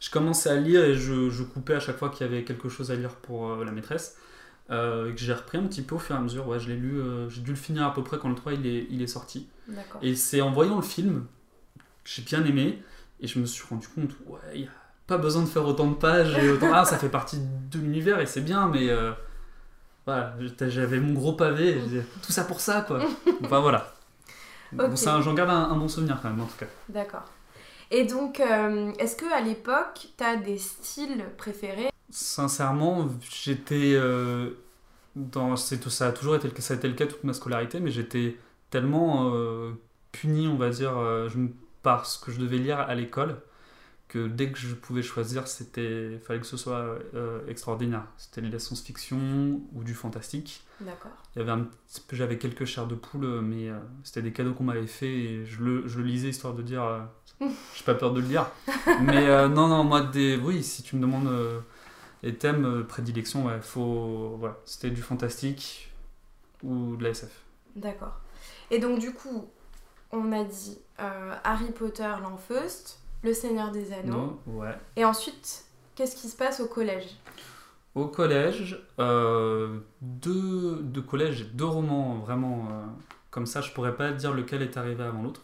je 0.00 0.10
commençais 0.10 0.50
à 0.50 0.56
lire 0.56 0.84
et 0.84 0.94
je, 0.94 1.30
je 1.30 1.42
coupais 1.42 1.74
à 1.74 1.80
chaque 1.80 1.96
fois 1.96 2.10
qu'il 2.10 2.26
y 2.26 2.28
avait 2.28 2.44
quelque 2.44 2.68
chose 2.68 2.90
à 2.90 2.94
lire 2.96 3.14
pour 3.16 3.56
la 3.56 3.72
maîtresse. 3.72 4.16
Euh, 4.70 5.12
que 5.12 5.18
j'ai 5.18 5.34
repris 5.34 5.58
un 5.58 5.64
petit 5.64 5.82
peu 5.82 5.94
au 5.94 5.98
fur 5.98 6.14
et 6.14 6.18
à 6.18 6.22
mesure. 6.22 6.46
Ouais, 6.48 6.58
je 6.58 6.68
l'ai 6.68 6.76
lu, 6.76 6.98
euh, 6.98 7.28
j'ai 7.28 7.42
dû 7.42 7.50
le 7.50 7.56
finir 7.56 7.84
à 7.86 7.92
peu 7.92 8.02
près 8.02 8.18
quand 8.18 8.30
le 8.30 8.34
3 8.34 8.54
il 8.54 8.66
est, 8.66 8.86
il 8.90 9.02
est 9.02 9.06
sorti. 9.06 9.46
Et 10.02 10.14
c'est 10.14 10.40
en 10.40 10.52
voyant 10.52 10.76
le 10.76 10.82
film 10.82 11.26
que 12.02 12.10
j'ai 12.10 12.22
bien 12.22 12.42
aimé 12.44 12.82
et 13.20 13.26
je 13.26 13.38
me 13.38 13.44
suis 13.46 13.64
rendu 13.68 13.86
compte, 13.88 14.10
ouais, 14.26 14.38
il 14.54 14.60
n'y 14.62 14.66
a 14.66 14.70
pas 15.06 15.18
besoin 15.18 15.42
de 15.42 15.48
faire 15.48 15.66
autant 15.66 15.86
de 15.88 15.94
pages 15.94 16.34
et 16.38 16.48
autant. 16.48 16.70
Ah, 16.72 16.84
ça 16.86 16.96
fait 16.96 17.10
partie 17.10 17.38
de 17.70 17.78
l'univers 17.78 18.20
et 18.20 18.26
c'est 18.26 18.40
bien, 18.40 18.68
mais 18.68 18.88
euh, 18.88 19.12
voilà, 20.06 20.34
j'avais 20.68 20.98
mon 20.98 21.12
gros 21.12 21.34
pavé 21.34 21.78
et 21.78 22.02
tout 22.22 22.32
ça 22.32 22.44
pour 22.44 22.60
ça, 22.60 22.80
quoi. 22.82 23.00
Enfin 23.44 23.60
voilà. 23.60 23.92
Bon, 24.72 24.90
Ok. 24.90 24.96
ça, 24.98 25.20
J'en 25.20 25.34
garde 25.34 25.50
un, 25.50 25.70
un 25.70 25.76
bon 25.76 25.88
souvenir 25.88 26.18
quand 26.22 26.30
même, 26.30 26.40
en 26.40 26.46
tout 26.46 26.56
cas. 26.58 26.66
D'accord. 26.88 27.24
Et 27.90 28.04
donc, 28.04 28.40
est-ce 28.98 29.14
que 29.14 29.30
à 29.32 29.40
l'époque, 29.40 30.08
t'as 30.16 30.36
des 30.36 30.56
styles 30.58 31.24
préférés? 31.36 31.90
Sincèrement, 32.14 33.08
j'étais 33.28 33.94
euh, 33.96 34.50
dans. 35.16 35.56
c'est 35.56 35.78
tout- 35.80 35.90
Ça 35.90 36.06
a 36.08 36.12
toujours 36.12 36.36
été 36.36 36.46
le, 36.48 36.54
ça 36.60 36.74
a 36.74 36.76
été 36.76 36.86
le 36.86 36.94
cas 36.94 37.06
toute 37.06 37.24
ma 37.24 37.32
scolarité, 37.32 37.80
mais 37.80 37.90
j'étais 37.90 38.36
tellement 38.70 39.32
euh, 39.34 39.72
puni, 40.12 40.46
on 40.46 40.56
va 40.56 40.70
dire, 40.70 40.96
euh, 40.96 41.28
je 41.28 41.38
par 41.82 42.06
ce 42.06 42.24
que 42.24 42.30
je 42.30 42.38
devais 42.38 42.58
lire 42.58 42.78
à 42.78 42.94
l'école, 42.94 43.38
que 44.08 44.28
dès 44.28 44.52
que 44.52 44.58
je 44.58 44.74
pouvais 44.74 45.02
choisir, 45.02 45.48
c'était, 45.48 46.20
fallait 46.24 46.38
que 46.40 46.46
ce 46.46 46.56
soit 46.56 46.98
euh, 47.14 47.40
extraordinaire. 47.48 48.04
C'était 48.16 48.42
de 48.42 48.52
la 48.52 48.60
science-fiction 48.60 49.60
ou 49.74 49.82
du 49.84 49.94
fantastique. 49.94 50.62
D'accord. 50.80 51.10
Il 51.34 51.40
y 51.40 51.42
avait 51.42 51.50
un 51.52 51.60
petit 51.88 52.00
peu- 52.06 52.14
j'avais 52.16 52.38
quelques 52.38 52.64
chairs 52.64 52.86
de 52.86 52.94
poule, 52.94 53.26
mais 53.42 53.70
euh, 53.70 53.78
c'était 54.04 54.22
des 54.22 54.32
cadeaux 54.32 54.54
qu'on 54.54 54.64
m'avait 54.64 54.86
fait 54.86 55.10
et 55.12 55.46
je 55.46 55.62
le, 55.64 55.88
je 55.88 55.98
le 55.98 56.04
lisais 56.04 56.28
histoire 56.28 56.54
de 56.54 56.62
dire, 56.62 56.84
euh, 56.84 57.00
j'ai 57.76 57.84
pas 57.84 57.94
peur 57.94 58.12
de 58.12 58.20
le 58.20 58.28
lire. 58.28 58.46
mais 59.02 59.26
non, 59.48 59.66
non, 59.68 59.82
moi, 59.84 60.02
des, 60.02 60.36
oui, 60.36 60.62
si 60.62 60.84
tu 60.84 60.94
me 60.96 61.00
demandes 61.02 61.28
les 62.24 62.34
thèmes 62.34 62.64
euh, 62.64 62.82
prédilection, 62.82 63.46
ouais, 63.46 63.60
faut, 63.60 64.38
ouais, 64.40 64.50
c'était 64.64 64.90
du 64.90 65.02
fantastique 65.02 65.92
ou 66.62 66.96
de 66.96 67.04
la 67.04 67.10
SF. 67.10 67.30
D'accord. 67.76 68.20
Et 68.70 68.78
donc, 68.80 68.98
du 68.98 69.12
coup, 69.12 69.48
on 70.10 70.32
a 70.32 70.42
dit 70.42 70.78
euh, 71.00 71.34
Harry 71.44 71.70
Potter, 71.70 72.12
l'Enfeust, 72.22 73.00
Le 73.22 73.32
Seigneur 73.32 73.70
des 73.70 73.92
Anneaux. 73.92 74.12
Non, 74.12 74.38
ouais. 74.46 74.76
Et 74.96 75.04
ensuite, 75.04 75.66
qu'est-ce 75.94 76.16
qui 76.16 76.28
se 76.28 76.36
passe 76.36 76.60
au 76.60 76.66
collège? 76.66 77.06
Au 77.94 78.08
collège, 78.08 78.82
euh, 78.98 79.78
deux, 80.00 80.80
deux 80.82 81.02
collèges, 81.02 81.52
deux 81.52 81.64
romans 81.64 82.16
vraiment 82.16 82.68
comme 83.34 83.46
ça, 83.46 83.60
je 83.60 83.72
pourrais 83.72 83.96
pas 83.96 84.12
dire 84.12 84.32
lequel 84.32 84.62
est 84.62 84.76
arrivé 84.76 85.02
avant 85.02 85.22
l'autre. 85.22 85.42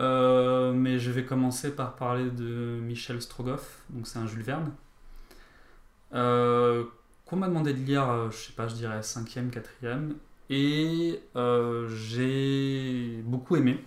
Euh, 0.00 0.72
mais 0.72 0.98
je 0.98 1.12
vais 1.12 1.24
commencer 1.24 1.76
par 1.76 1.94
parler 1.94 2.28
de 2.28 2.80
Michel 2.82 3.22
Strogoff, 3.22 3.84
donc 3.90 4.08
c'est 4.08 4.18
un 4.18 4.26
Jules 4.26 4.42
Verne, 4.42 4.72
euh, 6.14 6.84
qu'on 7.26 7.36
m'a 7.36 7.48
demandé 7.48 7.72
de 7.72 7.78
lire, 7.78 8.10
euh, 8.10 8.30
je 8.30 8.36
sais 8.36 8.52
pas, 8.52 8.68
je 8.68 8.74
dirais 8.74 9.00
5e, 9.00 9.50
4e, 9.50 10.12
et 10.50 11.20
euh, 11.36 11.88
j'ai 11.88 13.22
beaucoup 13.24 13.56
aimé. 13.56 13.82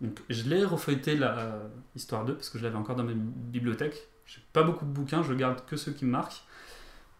Donc, 0.00 0.18
je 0.28 0.48
l'ai 0.48 0.64
refeuilleté 0.64 1.14
la 1.16 1.38
euh, 1.38 1.68
Histoire 1.94 2.24
2 2.24 2.34
parce 2.34 2.48
que 2.48 2.58
je 2.58 2.64
l'avais 2.64 2.76
encore 2.76 2.96
dans 2.96 3.04
ma 3.04 3.12
bibliothèque. 3.14 4.08
J'ai 4.26 4.40
pas 4.52 4.62
beaucoup 4.62 4.84
de 4.84 4.90
bouquins, 4.90 5.22
je 5.22 5.32
garde 5.34 5.64
que 5.66 5.76
ceux 5.76 5.92
qui 5.92 6.04
me 6.04 6.10
marquent. 6.10 6.42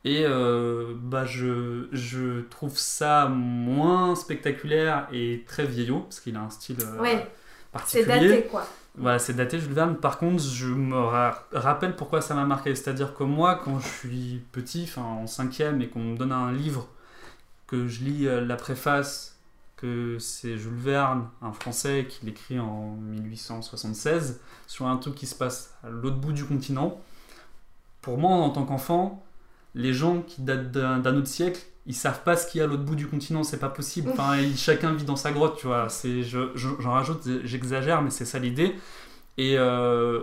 Et 0.04 0.24
bah 0.24 1.24
je, 1.24 1.88
je 1.90 2.42
trouve 2.42 2.78
ça 2.78 3.26
moins 3.28 4.14
spectaculaire 4.14 5.08
et 5.10 5.42
très 5.48 5.66
vieillot, 5.66 6.00
parce 6.00 6.20
qu'il 6.20 6.36
a 6.36 6.42
un 6.42 6.50
style 6.50 6.76
Ouais, 7.00 7.28
c'est 7.86 8.04
daté, 8.04 8.44
quoi. 8.50 8.66
Voilà, 8.98 9.18
c'est 9.18 9.34
daté 9.34 9.58
Jules 9.60 9.72
Verne. 9.74 9.96
Par 9.96 10.18
contre, 10.18 10.42
je 10.42 10.68
me 10.68 10.96
ra- 10.98 11.44
rappelle 11.52 11.96
pourquoi 11.96 12.20
ça 12.22 12.34
m'a 12.34 12.44
marqué. 12.44 12.74
C'est-à-dire 12.74 13.14
que 13.14 13.24
moi, 13.24 13.60
quand 13.62 13.78
je 13.78 13.88
suis 13.88 14.42
petit, 14.52 14.90
en 14.96 15.26
cinquième, 15.26 15.82
et 15.82 15.88
qu'on 15.88 16.00
me 16.00 16.16
donne 16.16 16.32
un 16.32 16.50
livre, 16.52 16.88
que 17.66 17.86
je 17.88 18.04
lis 18.04 18.26
euh, 18.26 18.40
la 18.44 18.56
préface, 18.56 19.36
que 19.76 20.16
c'est 20.18 20.56
Jules 20.56 20.72
Verne, 20.74 21.28
un 21.42 21.52
Français, 21.52 22.06
qui 22.08 22.24
l'écrit 22.24 22.58
en 22.58 22.96
1876, 22.96 24.40
sur 24.66 24.86
un 24.86 24.96
truc 24.96 25.14
qui 25.14 25.26
se 25.26 25.34
passe 25.34 25.74
à 25.84 25.90
l'autre 25.90 26.16
bout 26.16 26.32
du 26.32 26.44
continent. 26.46 26.98
Pour 28.00 28.18
moi, 28.18 28.30
en 28.36 28.50
tant 28.50 28.64
qu'enfant, 28.64 29.22
les 29.74 29.92
gens 29.92 30.22
qui 30.22 30.40
datent 30.42 30.70
d'un 30.70 31.16
autre 31.16 31.26
siècle, 31.26 31.60
ils 31.86 31.94
savent 31.94 32.22
pas 32.24 32.36
ce 32.36 32.50
qu'il 32.50 32.58
y 32.58 32.62
a 32.62 32.64
à 32.64 32.66
l'autre 32.68 32.82
bout 32.84 32.96
du 32.96 33.06
continent, 33.06 33.44
c'est 33.44 33.58
pas 33.60 33.68
possible. 33.68 34.10
Enfin, 34.12 34.36
ils- 34.38 34.56
chacun 34.56 34.92
vit 34.92 35.04
dans 35.04 35.16
sa 35.16 35.32
grotte, 35.32 35.58
tu 35.58 35.66
vois. 35.68 35.88
C'est, 35.88 36.22
je, 36.22 36.50
je- 36.56 36.68
j'en 36.80 36.92
rajoute, 36.92 37.22
j'exagère, 37.44 38.02
mais 38.02 38.10
c'est 38.10 38.24
ça 38.24 38.38
l'idée. 38.38 38.74
Et 39.38 39.56
euh, 39.58 40.22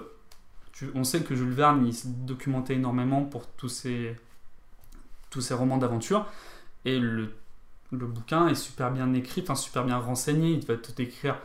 tu- 0.74 0.92
on 0.96 1.04
sait 1.04 1.22
que 1.22 1.36
Jules 1.36 1.54
Verne, 1.54 1.86
il 1.88 1.94
se 1.94 2.08
documentait 2.08 2.76
énormément 2.76 3.24
pour 3.24 3.48
tous 3.48 3.70
ses, 3.70 4.16
tous 5.30 5.42
ses 5.42 5.54
romans 5.54 5.78
d'aventure. 5.78 6.26
Et 6.86 7.00
le, 7.00 7.34
le 7.92 8.06
bouquin 8.08 8.48
est 8.48 8.56
super 8.56 8.92
bien 8.92 9.14
écrit, 9.14 9.42
enfin 9.44 9.56
super 9.56 9.86
bien 9.86 9.98
renseigné. 9.98 10.52
Il 10.52 10.66
va 10.66 10.76
te 10.76 10.92
décrire 10.92 11.38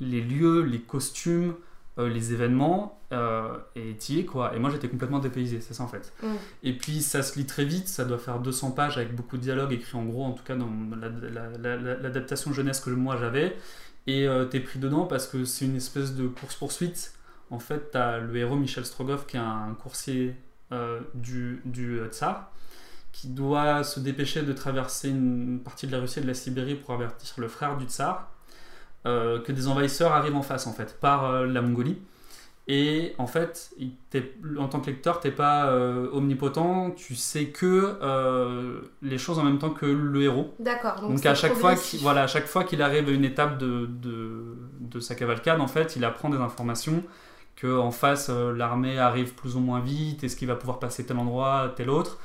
les 0.00 0.20
lieux, 0.20 0.62
les 0.62 0.80
costumes, 0.80 1.54
euh, 1.98 2.08
les 2.08 2.32
événements, 2.32 3.00
euh, 3.12 3.56
et 3.76 3.94
t'y 3.96 4.18
es 4.20 4.24
quoi. 4.24 4.54
Et 4.56 4.58
moi 4.58 4.70
j'étais 4.70 4.88
complètement 4.88 5.20
dépaysé, 5.20 5.60
c'est 5.60 5.74
ça 5.74 5.84
en 5.84 5.88
fait. 5.88 6.12
Mm. 6.22 6.26
Et 6.64 6.72
puis 6.76 7.02
ça 7.02 7.22
se 7.22 7.38
lit 7.38 7.46
très 7.46 7.64
vite, 7.64 7.86
ça 7.88 8.04
doit 8.04 8.18
faire 8.18 8.40
200 8.40 8.72
pages 8.72 8.96
avec 8.96 9.14
beaucoup 9.14 9.36
de 9.36 9.42
dialogues 9.42 9.72
écrits 9.72 9.96
en 9.96 10.04
gros, 10.04 10.24
en 10.24 10.32
tout 10.32 10.42
cas 10.44 10.56
dans 10.56 10.68
la- 11.00 11.08
la- 11.08 11.48
la- 11.58 11.76
la- 11.76 11.94
l'adaptation 11.96 12.52
jeunesse 12.52 12.80
que 12.80 12.90
moi 12.90 13.16
j'avais. 13.16 13.56
Et 14.06 14.26
euh, 14.28 14.44
t'es 14.44 14.60
pris 14.60 14.78
dedans 14.78 15.06
parce 15.06 15.26
que 15.26 15.44
c'est 15.44 15.64
une 15.64 15.76
espèce 15.76 16.14
de 16.14 16.26
course-poursuite. 16.26 17.14
En 17.50 17.58
fait, 17.58 17.90
t'as 17.92 18.18
le 18.18 18.36
héros 18.36 18.56
Michel 18.56 18.84
Strogoff 18.84 19.26
qui 19.26 19.36
est 19.36 19.40
un 19.40 19.74
coursier 19.80 20.34
euh, 20.72 21.00
du, 21.14 21.62
du 21.64 22.00
euh, 22.00 22.08
tsar 22.08 22.50
qui 23.12 23.28
doit 23.28 23.84
se 23.84 24.00
dépêcher 24.00 24.42
de 24.42 24.52
traverser 24.52 25.08
une 25.10 25.60
partie 25.62 25.86
de 25.86 25.92
la 25.92 26.00
Russie 26.00 26.18
et 26.18 26.22
de 26.22 26.26
la 26.26 26.34
Sibérie 26.34 26.74
pour 26.74 26.92
avertir 26.94 27.34
le 27.38 27.46
frère 27.48 27.76
du 27.76 27.84
tsar 27.84 28.28
euh, 29.06 29.38
que 29.40 29.52
des 29.52 29.68
envahisseurs 29.68 30.12
arrivent 30.12 30.36
en 30.36 30.42
face 30.42 30.66
en 30.66 30.72
fait 30.72 30.98
par 30.98 31.24
euh, 31.26 31.46
la 31.46 31.60
Mongolie. 31.60 31.98
Et 32.66 33.14
en 33.18 33.26
fait, 33.26 33.74
en 34.58 34.68
tant 34.68 34.80
que 34.80 34.86
lecteur, 34.86 35.20
t'es 35.20 35.30
pas 35.30 35.66
euh, 35.66 36.08
omnipotent, 36.12 36.92
tu 36.96 37.14
sais 37.14 37.48
que 37.48 38.80
les 39.02 39.18
choses 39.18 39.38
en 39.38 39.44
même 39.44 39.58
temps 39.58 39.68
que 39.68 39.84
le 39.84 40.22
héros. 40.22 40.54
D'accord. 40.58 40.98
Donc, 41.02 41.26
à 41.26 41.34
chaque 41.34 41.52
fois 41.52 41.74
voilà, 42.00 42.22
à 42.22 42.26
chaque 42.26 42.46
fois 42.46 42.64
qu'il 42.64 42.80
arrive 42.80 43.06
à 43.08 43.12
une 43.12 43.26
étape 43.26 43.58
de, 43.58 43.84
de, 43.84 44.56
de 44.80 45.00
sa 45.00 45.14
cavalcade, 45.14 45.60
en 45.60 45.66
fait, 45.66 45.96
il 45.96 46.06
apprend 46.06 46.30
des 46.30 46.38
informations 46.38 47.02
que 47.54 47.78
en 47.78 47.90
face 47.90 48.30
l'armée 48.30 48.98
arrive 48.98 49.34
plus 49.34 49.56
ou 49.56 49.60
moins 49.60 49.80
vite, 49.80 50.24
est-ce 50.24 50.34
qu'il 50.34 50.48
va 50.48 50.56
pouvoir 50.56 50.78
passer 50.78 51.04
tel 51.04 51.18
endroit, 51.18 51.74
tel 51.76 51.90
autre. 51.90 52.18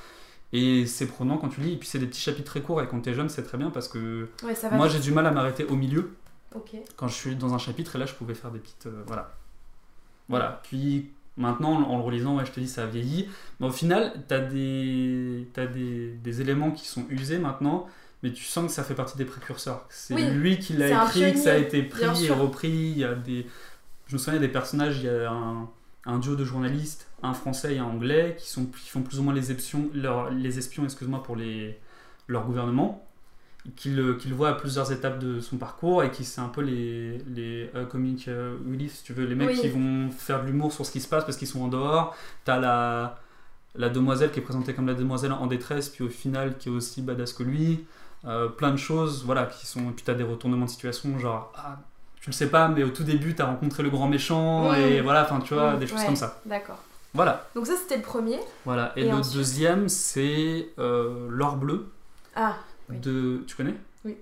Et 0.54 0.86
c'est 0.86 1.06
prenant 1.06 1.38
quand 1.38 1.50
tu 1.50 1.60
lis. 1.60 1.74
Et 1.74 1.78
puis 1.78 1.88
c'est 1.88 2.00
des 2.00 2.08
petits 2.08 2.22
chapitres 2.22 2.50
très 2.50 2.62
courts 2.62 2.82
et 2.82 2.88
quand 2.88 3.02
t'es 3.02 3.14
jeune, 3.14 3.28
c'est 3.28 3.44
très 3.44 3.58
bien 3.58 3.70
parce 3.70 3.90
que 3.90 4.30
Ouais, 4.44 4.54
moi 4.72 4.88
j'ai 4.88 5.00
du 5.00 5.12
mal 5.12 5.26
à 5.26 5.32
m'arrêter 5.32 5.66
au 5.66 5.76
milieu 5.76 6.12
Quand 6.96 7.08
je 7.08 7.14
suis 7.14 7.36
dans 7.36 7.54
un 7.54 7.58
chapitre 7.60 7.96
et 7.96 8.00
là 8.00 8.06
je 8.06 8.14
pouvais 8.14 8.34
faire 8.34 8.52
des 8.52 8.60
petites 8.60 8.88
euh, 8.88 9.04
voilà. 9.08 9.36
Voilà. 10.28 10.62
Puis 10.64 11.10
maintenant 11.38 11.72
en 11.90 11.98
le 11.98 12.04
relisant 12.04 12.36
ouais, 12.38 12.46
je 12.46 12.52
te 12.52 12.60
dis 12.60 12.68
ça 12.68 12.84
a 12.84 12.88
vieilli. 12.88 13.28
Mais 13.60 13.68
au 13.68 13.72
final 13.72 14.14
t'as 14.28 14.40
des 14.40 15.48
t'as 15.54 15.68
des, 15.68 16.10
des 16.24 16.42
éléments 16.42 16.72
qui 16.72 16.88
sont 16.88 17.06
usés 17.10 17.40
maintenant 17.40 17.88
mais 18.22 18.34
tu 18.34 18.44
sens 18.44 18.66
que 18.66 18.72
ça 18.72 18.84
fait 18.84 18.96
partie 18.96 19.18
des 19.18 19.26
précurseurs. 19.26 19.86
C'est 19.90 20.14
Oui, 20.14 20.26
lui 20.32 20.60
qui 20.60 20.74
l'a 20.74 20.88
écrit 21.06 21.20
que 21.34 21.40
ça 21.40 21.54
a 21.54 21.58
été 21.58 21.84
pris 21.84 22.02
et 22.26 22.30
repris. 22.32 22.70
Il 22.70 22.98
y 22.98 23.04
a 23.06 23.16
des 23.16 23.48
je 24.08 24.16
me 24.16 24.18
souviens 24.20 24.40
des 24.40 24.48
personnages 24.50 24.98
il 25.00 25.06
y 25.06 25.10
a 25.10 25.32
un, 25.32 25.70
un 26.06 26.18
duo 26.20 26.36
de 26.36 26.44
journalistes 26.44 27.08
un 27.22 27.34
français 27.34 27.76
et 27.76 27.80
un 27.80 27.84
anglais 27.86 28.36
qui 28.40 28.50
sont 28.50 28.66
qui 28.66 28.90
font 28.90 29.02
plus 29.02 29.20
ou 29.20 29.24
moins 29.24 29.34
les 29.34 29.52
espions 29.52 29.90
leur- 29.94 30.32
les 30.32 30.58
espions 30.58 30.84
excuse-moi 30.84 31.22
pour 31.24 31.36
les 31.36 31.78
leur 32.28 32.46
gouvernement 32.46 33.06
qu'il 33.76 34.00
euh, 34.00 34.14
qu'il 34.16 34.34
voit 34.34 34.50
à 34.50 34.54
plusieurs 34.54 34.92
étapes 34.92 35.20
de 35.20 35.40
son 35.42 35.58
parcours 35.58 36.04
et 36.04 36.12
qui 36.12 36.24
c'est 36.24 36.42
un 36.42 36.48
peu 36.48 36.62
les, 36.62 37.18
les 37.34 37.70
euh, 37.76 37.86
comic 37.86 38.28
euh, 38.28 38.58
relief, 38.70 38.96
si 38.96 39.04
tu 39.04 39.14
veux, 39.14 39.26
les 39.26 39.36
mecs 39.36 39.50
Oui. 39.50 39.60
qui 39.60 39.68
vont 39.70 40.10
faire 40.12 40.42
de 40.42 40.48
l'humour 40.48 40.72
sur 40.72 40.86
ce 40.86 40.92
qui 40.92 41.02
se 41.02 41.08
passe 41.08 41.26
parce 41.26 41.38
qu'ils 41.38 41.48
sont 41.48 41.62
en 41.62 41.68
dehors. 41.68 42.16
T'as 42.46 42.58
la, 42.60 43.20
la 43.76 43.90
demoiselle 43.90 44.32
qui 44.32 44.40
est 44.40 44.44
présentée 44.44 44.74
comme 44.74 44.88
la 44.88 44.94
demoiselle 44.94 45.32
en 45.34 45.46
détresse, 45.48 45.90
puis 45.90 46.04
au 46.04 46.10
final 46.10 46.58
qui 46.58 46.70
est 46.70 46.72
aussi 46.72 47.02
badass 47.02 47.34
que 47.34 47.44
lui. 47.44 47.86
Euh, 48.26 48.48
plein 48.50 48.72
de 48.72 48.78
choses, 48.78 49.24
voilà, 49.26 49.46
qui 49.46 49.66
sont. 49.66 49.80
Et 49.90 49.92
puis 49.94 50.04
t'as 50.04 50.14
des 50.14 50.24
retournements 50.26 50.66
de 50.66 50.70
situation, 50.70 51.18
genre, 51.20 51.54
ah, 51.56 51.78
tu 52.20 52.30
le 52.30 52.34
sais 52.34 52.48
pas, 52.50 52.68
mais 52.68 52.84
au 52.84 52.90
tout 52.90 53.04
début 53.04 53.34
t'as 53.34 53.46
rencontré 53.46 53.82
le 53.84 53.90
grand 53.90 54.08
méchant, 54.10 54.72
Mm. 54.72 54.76
et 54.76 55.02
voilà, 55.02 55.24
enfin 55.24 55.40
tu 55.40 55.54
vois, 55.54 55.76
Mm, 55.76 55.80
des 55.80 55.88
choses 55.88 56.00
ouais. 56.00 56.06
comme 56.06 56.16
ça. 56.18 56.42
D'accord. 56.46 56.80
Voilà, 57.14 57.48
Donc 57.56 57.66
ça 57.66 57.74
c'était 57.78 57.96
le 57.98 58.04
premier. 58.04 58.38
voilà. 58.66 58.92
Et, 58.98 59.02
Et 59.04 59.06
le 59.10 59.14
ensuite 59.16 59.36
deuxième, 59.38 59.88
c'est 59.90 60.68
euh, 60.80 61.28
L'or 61.30 61.56
bleu 61.56 61.88
Ah, 62.36 62.56
Oui. 62.90 62.98
de. 63.00 63.44
Tu 63.48 63.56
connais? 63.56 63.76
Oui, 64.06 64.16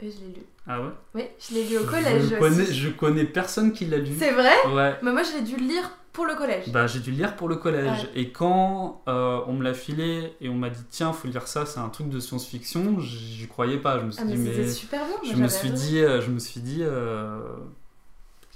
je 0.00 0.06
l'ai 0.06 0.32
lu. 0.34 0.42
Ah 0.66 0.80
ouais? 0.80 0.90
Oui, 1.14 1.22
je 1.38 1.54
l'ai 1.54 1.68
lu 1.68 1.78
au 1.78 1.84
collège. 1.84 2.22
je 2.22 2.26
aussi. 2.26 2.38
connais, 2.38 2.64
je 2.64 2.88
connais 2.88 3.24
personne 3.24 3.72
qui 3.72 3.84
l'a 3.84 3.98
lu. 3.98 4.12
C'est 4.18 4.32
vrai? 4.32 4.54
Ouais. 4.74 4.96
Mais 5.02 5.12
moi 5.12 5.22
je 5.22 5.36
l'ai 5.36 5.42
dû 5.42 5.56
le 5.56 5.66
lire 5.66 5.90
pour 6.12 6.26
le 6.26 6.34
collège. 6.34 6.70
Bah, 6.72 6.86
j'ai 6.86 7.00
dû 7.00 7.10
le 7.10 7.18
lire 7.18 7.36
pour 7.36 7.48
le 7.48 7.56
collège. 7.56 8.04
Ouais. 8.04 8.20
Et 8.20 8.30
quand 8.30 9.02
euh, 9.08 9.40
on 9.46 9.52
me 9.52 9.62
l'a 9.62 9.74
filé 9.74 10.32
et 10.40 10.48
on 10.48 10.54
m'a 10.54 10.70
dit 10.70 10.82
tiens, 10.90 11.12
faut 11.12 11.28
lire 11.28 11.46
ça, 11.46 11.66
c'est 11.66 11.80
un 11.80 11.88
truc 11.88 12.08
de 12.08 12.18
science-fiction, 12.18 12.98
j'y 13.00 13.46
croyais 13.46 13.78
pas. 13.78 13.98
Je 14.00 14.06
me 14.06 14.10
suis 14.10 14.22
ah 14.22 14.26
mais 14.26 14.36
dit 14.36 14.50
mais 14.56 14.68
super 14.68 15.04
bien. 15.04 15.16
moi, 15.22 15.34
je 15.34 15.36
me 15.36 15.48
suis 15.48 15.70
dit, 15.70 16.00
euh, 16.00 16.20
je 16.20 16.30
me 16.30 16.38
suis 16.38 16.60
dit, 16.60 16.80
euh, 16.80 17.40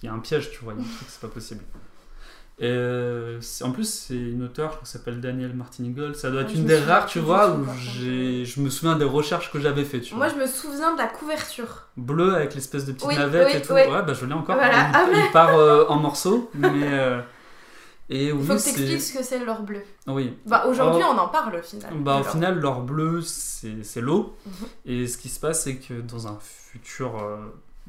il 0.03 0.07
y 0.07 0.09
a 0.09 0.13
un 0.13 0.19
piège, 0.19 0.51
tu 0.51 0.65
vois, 0.65 0.75
il 0.75 0.81
y 0.81 0.83
a 0.83 0.85
un 0.87 0.95
truc, 0.97 1.09
c'est 1.09 1.21
pas 1.21 1.29
possible. 1.29 1.63
Et 2.61 2.69
euh, 2.71 3.41
en 3.63 3.73
plus, 3.73 3.89
c'est 3.93 4.15
une 4.15 4.45
auteure, 4.45 4.71
je 4.71 4.77
crois, 4.77 4.85
qui 4.87 4.93
s'appelle 4.93 5.21
Danielle 5.21 5.55
Martinigol. 5.55 6.15
Ça 6.15 6.31
doit 6.31 6.43
être 6.43 6.49
Ouais, 6.51 6.55
je 6.55 6.61
une 6.61 6.67
des 6.67 6.79
rares, 6.79 7.07
tu 7.07 7.19
vois, 7.19 7.51
où 7.51 7.67
je 7.83 8.61
me 8.61 8.71
souviens 8.71 8.95
des 8.97 9.05
recherches 9.05 9.51
que 9.51 9.59
j'avais 9.59 9.85
fait, 9.85 10.01
tu 10.01 10.15
Moi 10.15 10.29
vois. 10.29 10.37
je 10.37 10.41
me 10.41 10.47
souviens 10.47 10.93
de 10.95 10.99
la 10.99 11.09
couverture. 11.09 11.89
Bleu 11.97 12.33
avec 12.35 12.55
l'espèce 12.55 12.85
de 12.87 12.93
petite 12.93 13.09
Oui, 13.09 13.17
navette 13.17 13.49
oui, 13.51 13.57
et 13.57 13.63
tout. 13.63 13.73
oui. 13.73 13.81
Ouais, 13.81 14.03
bah 14.03 14.15
je 14.15 14.25
l'ai 14.25 14.35
encore. 14.35 14.55
Voilà. 14.55 14.89
Il, 14.89 14.91
Ah 14.95 15.07
il 15.27 15.33
part 15.33 15.57
euh, 15.59 15.85
en 15.89 15.97
morceaux, 15.97 16.49
mais. 16.55 16.69
euh, 16.85 17.21
et 18.09 18.31
oui, 18.33 18.39
Il 18.41 18.47
faut 18.47 18.55
que 18.55 18.63
t'expliques 18.63 19.01
ce 19.01 19.19
que 19.19 19.25
c'est 19.25 19.45
l'or 19.45 19.63
bleu. 19.63 19.83
Oui, 20.07 20.37
Bah 20.47 20.67
aujourd'hui 20.69 21.03
on 21.03 21.19
en 21.19 21.29
parle 21.29 21.57
au 21.57 21.63
final. 21.63 21.91
bah, 22.03 22.19
au 22.21 22.23
final, 22.25 22.61
l'or 22.61 22.83
bleu, 22.83 23.21
c'est 23.23 23.83
c'est 23.83 24.01
l'eau. 24.01 24.37
Mhm. 24.47 24.53
Et 24.87 25.07
ce 25.09 25.19
qui 25.19 25.29
se 25.29 25.41
passe, 25.41 25.65
c'est 25.65 25.77
que 25.77 25.95
dans 26.03 26.29
un 26.29 26.39
futur, 26.41 27.21
euh, 27.21 27.37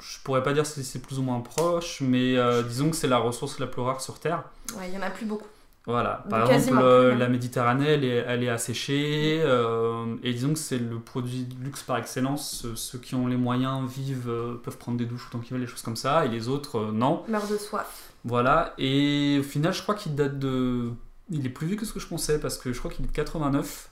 je 0.01 0.17
pourrais 0.23 0.43
pas 0.43 0.53
dire 0.53 0.65
si 0.65 0.83
c'est 0.83 0.99
plus 0.99 1.19
ou 1.19 1.23
moins 1.23 1.39
proche, 1.41 2.01
mais 2.01 2.37
euh, 2.37 2.63
disons 2.63 2.89
que 2.89 2.95
c'est 2.95 3.07
la 3.07 3.17
ressource 3.17 3.59
la 3.59 3.67
plus 3.67 3.81
rare 3.81 4.01
sur 4.01 4.19
Terre. 4.19 4.43
Ouais, 4.77 4.89
il 4.89 4.93
y 4.95 4.97
en 4.97 5.01
a 5.01 5.09
plus 5.09 5.25
beaucoup. 5.25 5.47
Voilà. 5.87 6.21
Donc 6.23 6.31
Par 6.31 6.51
exemple, 6.51 6.79
euh, 6.81 7.09
plus, 7.09 7.15
hein. 7.15 7.19
la 7.19 7.29
Méditerranée, 7.29 7.87
elle 7.87 8.03
est, 8.03 8.25
elle 8.27 8.43
est 8.43 8.49
asséchée. 8.49 9.39
euh, 9.45 10.15
et 10.23 10.33
disons 10.33 10.53
que 10.53 10.59
c'est 10.59 10.79
le 10.79 10.99
produit 10.99 11.43
de 11.43 11.63
luxe 11.63 11.83
par 11.83 11.97
excellence. 11.97 12.65
Ceux- 12.75 12.97
qui 12.97 13.13
ont 13.13 13.27
les 13.27 13.37
moyens 13.37 13.87
vivent, 13.87 14.31
peuvent 14.63 14.77
prendre 14.77 14.97
des 14.97 15.05
douches 15.05 15.27
autant 15.29 15.39
qu'ils 15.39 15.51
veulent, 15.51 15.61
des 15.65 15.71
choses 15.71 15.83
comme 15.83 15.95
ça. 15.95 16.25
Et 16.25 16.29
les 16.29 16.47
autres, 16.47 16.85
non. 16.91 17.23
Meurt 17.27 17.49
de 17.51 17.57
soif. 17.57 18.09
Voilà, 18.23 18.73
et 18.79 19.37
au 19.39 19.43
final, 19.43 19.71
je 19.73 19.83
crois 19.83 19.93
qu'il 19.93 20.15
date 20.15 20.39
de. 20.39 20.89
Il 21.29 21.45
est 21.45 21.49
plus 21.49 21.67
vieux 21.67 21.75
que 21.75 21.85
ce 21.85 21.93
que 21.93 21.99
je 21.99 22.07
pensais 22.07 22.39
parce 22.39 22.57
que 22.57 22.73
je 22.73 22.79
crois 22.79 22.89
qu'il 22.89 23.05
est 23.05 23.07
de 23.07 23.13
89. 23.13 23.89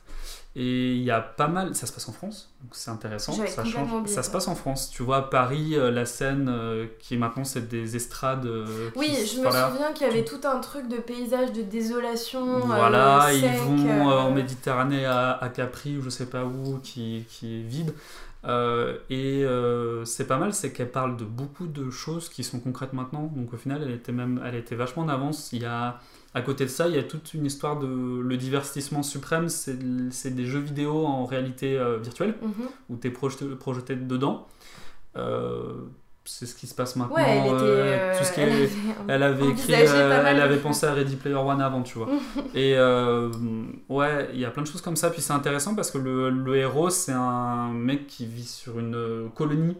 Et 0.55 0.93
il 0.93 1.01
y 1.01 1.09
a 1.09 1.19
pas 1.19 1.47
mal. 1.47 1.73
Ça 1.73 1.87
se 1.87 1.93
passe 1.93 2.07
en 2.07 2.11
France, 2.11 2.53
donc 2.61 2.71
c'est 2.73 2.91
intéressant. 2.91 3.33
Ça 3.33 3.65
change. 3.65 3.91
oublié, 3.91 4.13
Ça 4.13 4.21
se 4.21 4.29
passe 4.29 4.47
en 4.47 4.53
France. 4.53 4.91
Tu 4.91 5.01
vois, 5.01 5.17
à 5.17 5.21
Paris, 5.23 5.71
euh, 5.75 5.89
la 5.89 6.05
scène 6.05 6.47
qui 6.99 7.07
qui 7.07 7.13
est 7.15 7.17
maintenant, 7.17 7.43
c'est 7.43 7.67
des 7.67 7.95
estrades. 7.95 8.45
euh, 8.45 8.89
Oui, 8.95 9.09
je 9.29 9.37
me 9.39 9.43
voilà. 9.43 9.69
souviens 9.71 9.91
qu'il 9.93 10.05
y 10.05 10.09
avait 10.11 10.23
tout 10.25 10.39
un 10.45 10.59
truc 10.59 10.87
de 10.87 10.97
paysage 10.97 11.53
de 11.53 11.63
désolation. 11.63 12.57
euh, 12.57 12.59
Voilà, 12.59 13.33
ils 13.33 13.47
vont 13.47 13.87
euh, 13.87 14.11
euh, 14.11 14.19
en 14.19 14.31
Méditerranée 14.31 15.05
à, 15.05 15.31
à 15.31 15.49
Capri 15.49 15.97
ou 15.97 16.01
je 16.03 16.09
sais 16.09 16.27
pas 16.27 16.45
où, 16.45 16.79
qui, 16.83 17.25
qui 17.29 17.59
est 17.59 17.63
vide. 17.63 17.93
Euh, 18.45 18.97
et 19.09 19.43
euh, 19.45 20.03
c'est 20.05 20.27
pas 20.27 20.37
mal, 20.37 20.53
c'est 20.53 20.71
qu'elle 20.73 20.91
parle 20.91 21.15
de 21.17 21.23
beaucoup 21.25 21.65
de 21.65 21.89
choses 21.89 22.29
qui 22.29 22.43
sont 22.43 22.59
concrètes 22.59 22.93
maintenant. 22.93 23.31
Donc 23.35 23.53
au 23.53 23.57
final, 23.57 23.81
elle 23.83 23.91
était 23.91 24.11
même, 24.11 24.41
elle 24.45 24.55
était 24.55 24.75
vachement 24.75 25.03
en 25.03 25.09
avance. 25.09 25.49
Il 25.53 25.61
y 25.61 25.65
a, 25.65 25.99
à 26.33 26.41
côté 26.41 26.63
de 26.65 26.69
ça, 26.69 26.87
il 26.87 26.95
y 26.95 26.99
a 26.99 27.03
toute 27.03 27.33
une 27.33 27.45
histoire 27.45 27.77
de 27.79 28.19
le 28.21 28.37
divertissement 28.37 29.03
suprême. 29.03 29.49
C'est 29.49 29.77
des 30.35 30.45
jeux 30.45 30.59
vidéo 30.59 31.05
en 31.05 31.25
réalité 31.25 31.77
euh, 31.77 31.97
virtuelle 31.97 32.35
mhm. 32.41 32.67
où 32.89 32.97
tu 32.97 33.07
es 33.07 33.11
projeté, 33.11 33.45
projeté 33.59 33.95
dedans. 33.95 34.47
Euh, 35.15 35.73
c'est 36.25 36.45
ce 36.45 36.55
qui 36.55 36.67
se 36.67 36.73
passe 36.73 36.95
maintenant. 36.95 37.15
Ouais, 37.17 37.23
elle 37.27 37.45
était. 37.47 37.55
euh, 37.61 38.17
tout 38.17 38.23
ce 38.23 38.31
qui 38.31 38.39
elle 38.39 38.49
est- 38.49 38.53
avait- 38.53 38.69
elle 39.09 39.23
avait 39.23 39.49
écrit, 39.49 39.73
elle 39.73 40.39
avait 40.41 40.57
pensé 40.57 40.85
à 40.85 40.93
Ready 40.93 41.17
Player 41.17 41.35
One 41.35 41.61
avant, 41.61 41.83
tu 41.83 41.97
vois. 41.97 42.07
et 42.55 42.75
euh, 42.77 43.29
ouais, 43.89 44.29
il 44.33 44.39
y 44.39 44.45
a 44.45 44.49
plein 44.49 44.63
de 44.63 44.67
choses 44.67 44.81
comme 44.81 44.95
ça. 44.95 45.09
Puis 45.09 45.21
c'est 45.21 45.33
intéressant 45.33 45.75
parce 45.75 45.91
que 45.91 45.97
le, 45.97 46.29
le 46.29 46.55
héros, 46.55 46.89
c'est 46.89 47.11
un 47.11 47.69
mec 47.73 48.07
qui 48.07 48.25
vit 48.25 48.45
sur 48.45 48.79
une 48.79 49.29
colonie. 49.35 49.75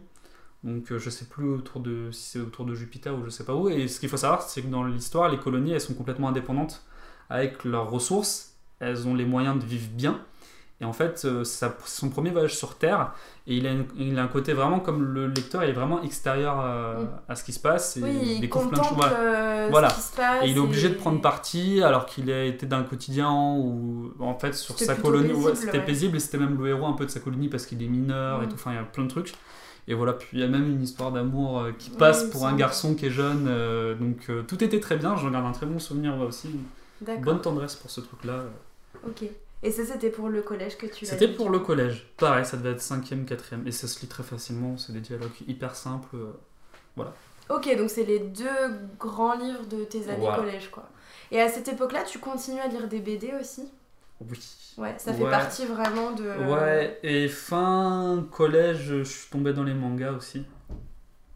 Donc 0.63 0.91
euh, 0.91 0.99
je 0.99 1.09
sais 1.09 1.25
plus 1.25 1.49
autour 1.49 1.81
de 1.81 2.09
si 2.11 2.31
c'est 2.31 2.39
autour 2.39 2.65
de 2.65 2.73
Jupiter 2.73 3.13
ou 3.17 3.23
je 3.25 3.29
sais 3.29 3.43
pas 3.43 3.53
où. 3.55 3.67
Et 3.69 3.87
ce 3.87 3.99
qu'il 3.99 4.09
faut 4.09 4.17
savoir, 4.17 4.41
c'est 4.41 4.61
que 4.61 4.67
dans 4.67 4.83
l'histoire, 4.83 5.29
les 5.29 5.37
colonies, 5.37 5.71
elles 5.73 5.81
sont 5.81 5.93
complètement 5.93 6.29
indépendantes 6.29 6.83
avec 7.29 7.63
leurs 7.65 7.89
ressources. 7.89 8.53
Elles 8.79 9.07
ont 9.07 9.13
les 9.15 9.25
moyens 9.25 9.59
de 9.59 9.65
vivre 9.65 9.89
bien. 9.91 10.19
Et 10.81 10.85
en 10.85 10.91
fait, 10.93 11.21
euh, 11.23 11.43
ça- 11.45 11.77
c'est 11.85 11.99
son 11.99 12.09
premier 12.09 12.29
voyage 12.31 12.55
sur 12.57 12.77
Terre. 12.77 13.13
Et 13.47 13.55
il 13.57 13.67
a, 13.67 13.71
une- 13.71 13.85
il 13.97 14.17
a 14.19 14.23
un 14.23 14.27
côté 14.27 14.53
vraiment 14.53 14.79
comme 14.79 15.03
le 15.03 15.27
lecteur, 15.27 15.63
il 15.63 15.69
est 15.69 15.73
vraiment 15.73 16.01
extérieur 16.01 16.59
à, 16.59 16.93
Mm. 16.99 17.07
à 17.29 17.35
ce 17.35 17.43
qui 17.43 17.53
se 17.53 17.59
passe. 17.59 17.95
Et 17.97 18.03
Oui, 18.03 18.09
il 18.21 18.31
il 18.33 18.41
découvre 18.41 18.69
plein 18.69 18.81
de 18.81 19.13
euh, 19.13 19.67
Voilà. 19.69 19.89
ce 19.89 19.95
qui 19.95 20.01
se 20.01 20.15
passe. 20.15 20.43
Et 20.43 20.49
il 20.49 20.57
est 20.57 20.59
obligé 20.59 20.89
de 20.89 20.95
prendre 20.95 21.21
parti 21.21 21.81
alors 21.83 22.05
qu'il 22.05 22.29
a 22.31 22.43
été 22.45 22.65
d'un 22.65 22.83
quotidien 22.83 23.31
où, 23.31 24.13
en 24.19 24.37
fait, 24.37 24.53
sur 24.55 24.77
sa 24.79 24.95
colonie, 24.95 25.33
c'était 25.55 25.77
ouais. 25.77 25.85
paisible 25.85 26.17
et 26.17 26.19
c'était 26.19 26.37
même 26.39 26.57
le 26.57 26.67
héros 26.69 26.85
un 26.87 26.93
peu 26.93 27.05
de 27.05 27.11
sa 27.11 27.19
colonie 27.19 27.47
parce 27.49 27.65
qu'il 27.65 27.81
est 27.83 27.87
mineur 27.87 28.41
et 28.43 28.45
Mm. 28.45 28.49
tout. 28.49 28.55
Enfin, 28.55 28.71
il 28.71 28.75
y 28.75 28.79
a 28.79 28.83
plein 28.83 29.03
de 29.03 29.09
trucs. 29.09 29.33
Et 29.87 29.93
voilà, 29.93 30.13
puis 30.13 30.29
il 30.33 30.39
y 30.39 30.43
a 30.43 30.47
même 30.47 30.65
une 30.69 30.81
histoire 30.81 31.11
d'amour 31.11 31.59
euh, 31.59 31.71
qui 31.77 31.89
passe 31.89 32.23
Oui, 32.25 32.29
pour 32.31 32.47
un 32.47 32.55
garçon 32.55 32.95
qui 32.95 33.07
est 33.07 33.11
jeune. 33.11 33.47
euh, 33.49 33.95
donc 33.95 34.29
euh, 34.29 34.41
tout 34.43 34.63
était 34.63 34.79
très 34.79 34.95
bien. 34.95 35.17
Je 35.17 35.25
regarde 35.25 35.45
un 35.45 35.51
très 35.51 35.65
bon 35.65 35.79
souvenir 35.79 36.15
moi 36.15 36.25
aussi. 36.27 36.49
Bonne 37.21 37.41
tendresse 37.41 37.75
pour 37.75 37.89
ce 37.91 37.99
truc-là. 38.01 38.45
Ok. 39.05 39.23
Et 39.65 39.71
ça, 39.71 39.85
c'était 39.85 40.09
pour 40.09 40.27
le 40.29 40.41
collège 40.41 40.77
que 40.77 40.85
tu 40.85 41.05
C'était 41.05 41.27
pour 41.29 41.49
le 41.49 41.59
collège. 41.59 42.07
Pareil, 42.17 42.45
ça 42.45 42.57
devait 42.57 42.71
être 42.71 42.81
5ème, 42.81 43.25
4ème. 43.25 43.65
Et 43.65 43.71
ça 43.71 43.87
se 43.87 43.99
lit 44.01 44.07
très 44.07 44.23
facilement. 44.23 44.77
C'est 44.77 44.91
des 44.93 44.99
dialogues 44.99 45.31
hyper 45.47 45.75
simples. 45.75 46.15
euh. 46.15 47.03
Ok, 47.49 47.75
donc 47.77 47.89
c'est 47.89 48.03
les 48.03 48.19
deux 48.19 48.47
grands 48.99 49.35
livres 49.35 49.65
de 49.69 49.83
tes 49.83 50.07
années 50.09 50.17
Voilà. 50.19 50.37
collège, 50.37 50.69
quoi. 50.71 50.89
Et 51.31 51.41
à 51.41 51.49
cette 51.49 51.67
époque-là, 51.67 52.03
tu 52.03 52.19
continues 52.19 52.59
à 52.59 52.67
lire 52.67 52.87
des 52.87 52.99
BD 52.99 53.31
aussi? 53.39 53.63
Oui. 54.29 54.39
Ouais, 54.77 54.95
ça 54.97 55.13
fait 55.13 55.23
Ouais. 55.23 55.29
partie 55.29 55.65
vraiment 55.65 56.11
de. 56.11 56.23
Ouais, 56.51 56.99
et 57.03 57.27
fin 57.27 58.25
collège, 58.31 58.83
je 58.85 59.03
suis 59.03 59.29
tombé 59.29 59.53
dans 59.53 59.63
les 59.63 59.73
mangas 59.73 60.13
aussi. 60.13 60.45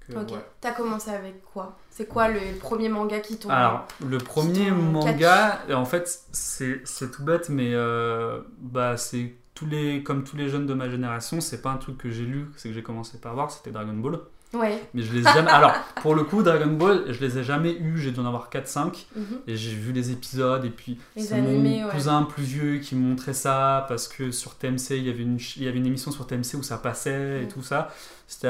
Que, 0.07 0.13
Ok. 0.13 0.31
ouais. 0.31 0.45
T'as 0.61 0.71
commencé 0.71 1.11
avec 1.11 1.43
quoi? 1.43 1.77
C'est 1.91 2.07
quoi 2.07 2.29
le 2.29 2.39
premier 2.59 2.89
manga 2.89 3.19
qui 3.19 3.37
t'ont. 3.37 3.49
Alors, 3.49 3.85
le 4.07 4.17
premier 4.17 4.71
manga, 4.71 5.59
en 5.71 5.85
fait, 5.85 6.21
c'est 6.31 6.81
c'est 6.85 7.11
tout 7.11 7.23
bête, 7.23 7.49
mais 7.49 7.71
euh, 7.73 8.39
bah, 8.59 8.97
c'est 8.97 9.33
tous 9.53 9.65
les, 9.67 10.03
comme 10.03 10.23
tous 10.23 10.37
les 10.37 10.49
jeunes 10.49 10.65
de 10.67 10.73
ma 10.73 10.89
génération, 10.89 11.41
c'est 11.41 11.61
pas 11.61 11.71
un 11.71 11.77
truc 11.77 11.97
que 11.97 12.09
j'ai 12.09 12.23
lu, 12.25 12.47
c'est 12.55 12.69
que 12.69 12.75
j'ai 12.75 12.83
commencé 12.83 13.17
par 13.19 13.33
voir, 13.33 13.51
c'était 13.51 13.71
Dragon 13.71 13.93
Ball. 13.93 14.19
Ouais. 14.53 14.81
Mais 14.93 15.01
je 15.01 15.13
les 15.13 15.19
ai 15.19 15.23
jamais. 15.23 15.49
Alors, 15.51 15.73
pour 16.01 16.15
le 16.15 16.23
coup, 16.23 16.41
Dragon 16.41 16.67
Ball, 16.71 17.03
je 17.09 17.19
les 17.19 17.37
ai 17.37 17.43
jamais 17.43 17.73
eus, 17.73 17.97
j'ai 17.99 18.11
dû 18.11 18.19
en 18.21 18.25
avoir 18.25 18.49
4-5. 18.49 19.05
Mhm. 19.15 19.23
Et 19.47 19.57
j'ai 19.57 19.71
vu 19.75 19.91
les 19.91 20.11
épisodes, 20.11 20.63
et 20.63 20.69
puis 20.69 20.97
c'est 21.17 21.41
mon 21.41 21.61
ouais. 21.63 21.83
cousin 21.91 22.23
plus 22.23 22.43
vieux 22.43 22.77
qui 22.79 22.95
me 22.95 23.01
montrait 23.09 23.33
ça, 23.33 23.85
parce 23.89 24.07
que 24.07 24.31
sur 24.31 24.55
TMC, 24.55 24.91
il 24.97 25.03
y 25.05 25.09
avait 25.09 25.23
une, 25.23 25.37
il 25.57 25.63
y 25.63 25.67
avait 25.67 25.77
une 25.77 25.85
émission 25.85 26.11
sur 26.11 26.25
TMC 26.27 26.55
où 26.55 26.63
ça 26.63 26.77
passait 26.77 27.41
et 27.41 27.45
Mm. 27.45 27.49
tout 27.49 27.61
ça. 27.61 27.89
C'était 28.27 28.49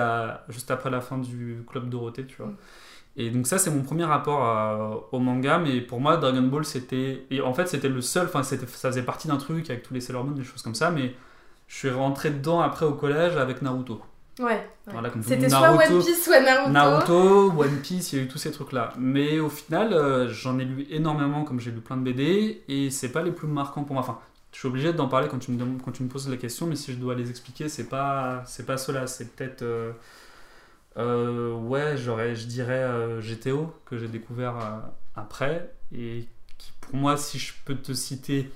juste 0.49 0.69
après 0.71 0.89
la 0.89 1.01
fin 1.01 1.17
du 1.17 1.63
Club 1.67 1.89
Dorothée, 1.89 2.25
tu 2.25 2.37
vois. 2.37 2.47
Mm. 2.47 2.55
Et 3.19 3.29
donc 3.31 3.47
ça, 3.47 3.57
c'est 3.57 3.71
mon 3.71 3.81
premier 3.81 4.03
rapport 4.05 4.43
à- 4.43 4.99
au 5.11 5.17
manga, 5.19 5.57
mais 5.57 5.81
pour 5.81 5.99
moi, 5.99 6.17
Dragon 6.17 6.43
Ball, 6.43 6.63
c'était... 6.63 7.25
Et 7.31 7.41
en 7.41 7.51
fait, 7.55 7.67
c'était 7.67 7.89
le 7.89 8.01
seul, 8.01 8.27
enfin, 8.27 8.43
ça 8.43 8.55
faisait 8.57 9.01
partie 9.01 9.27
d'un 9.27 9.37
truc 9.37 9.71
avec 9.71 9.81
tous 9.81 9.95
les 9.95 10.01
Sailor 10.01 10.23
Moon, 10.23 10.35
des 10.35 10.43
choses 10.43 10.61
comme 10.61 10.75
ça, 10.75 10.91
mais 10.91 11.15
je 11.67 11.75
suis 11.75 11.89
rentré 11.89 12.29
dedans 12.29 12.61
après 12.61 12.85
au 12.85 12.93
collège 12.93 13.35
avec 13.35 13.63
Naruto. 13.63 13.99
Ouais. 14.39 14.69
Voilà, 14.85 15.09
C'était 15.23 15.49
soit 15.49 15.61
Naruto. 15.61 15.95
One 15.95 16.03
Piece, 16.05 16.23
soit 16.23 16.39
Naruto. 16.41 16.71
Naruto, 16.71 17.51
One 17.57 17.77
Piece, 17.81 18.13
il 18.13 18.19
y 18.19 18.21
a 18.21 18.25
eu 18.25 18.27
tous 18.27 18.37
ces 18.37 18.51
trucs-là. 18.51 18.93
Mais 18.97 19.39
au 19.39 19.49
final, 19.49 19.93
euh, 19.93 20.29
j'en 20.29 20.59
ai 20.59 20.65
lu 20.65 20.85
énormément, 20.91 21.43
comme 21.43 21.59
j'ai 21.59 21.71
lu 21.71 21.81
plein 21.81 21.97
de 21.97 22.03
BD, 22.03 22.61
et 22.67 22.89
c'est 22.91 23.11
pas 23.11 23.23
les 23.23 23.31
plus 23.31 23.47
marquants 23.47 23.83
pour 23.83 23.93
moi. 23.95 24.03
Enfin, 24.03 24.19
je 24.51 24.59
suis 24.59 24.67
obligé 24.67 24.93
d'en 24.93 25.07
parler 25.07 25.27
quand 25.27 25.39
tu 25.39 25.51
me 25.51 25.57
demandes- 25.57 25.81
quand 25.83 25.91
tu 25.91 26.03
me 26.03 26.07
poses 26.09 26.29
la 26.29 26.37
question, 26.37 26.67
mais 26.67 26.75
si 26.75 26.93
je 26.93 26.97
dois 26.97 27.15
les 27.15 27.29
expliquer, 27.29 27.67
c'est 27.67 27.89
pas 27.89 28.43
c'est 28.45 28.65
pas 28.65 28.77
cela. 28.77 29.07
C'est 29.07 29.35
peut-être 29.35 29.63
euh, 29.63 29.91
euh, 30.97 31.53
ouais, 31.53 31.95
j'aurais, 31.97 32.35
je 32.35 32.47
dirais 32.47 32.87
GTO 33.21 33.73
que 33.85 33.97
j'ai 33.97 34.07
découvert 34.07 34.55
après 35.15 35.71
et 35.95 36.27
qui 36.57 36.71
pour 36.81 36.95
moi, 36.95 37.17
si 37.17 37.37
je 37.39 37.53
peux 37.65 37.75
te 37.75 37.93
citer 37.93 38.49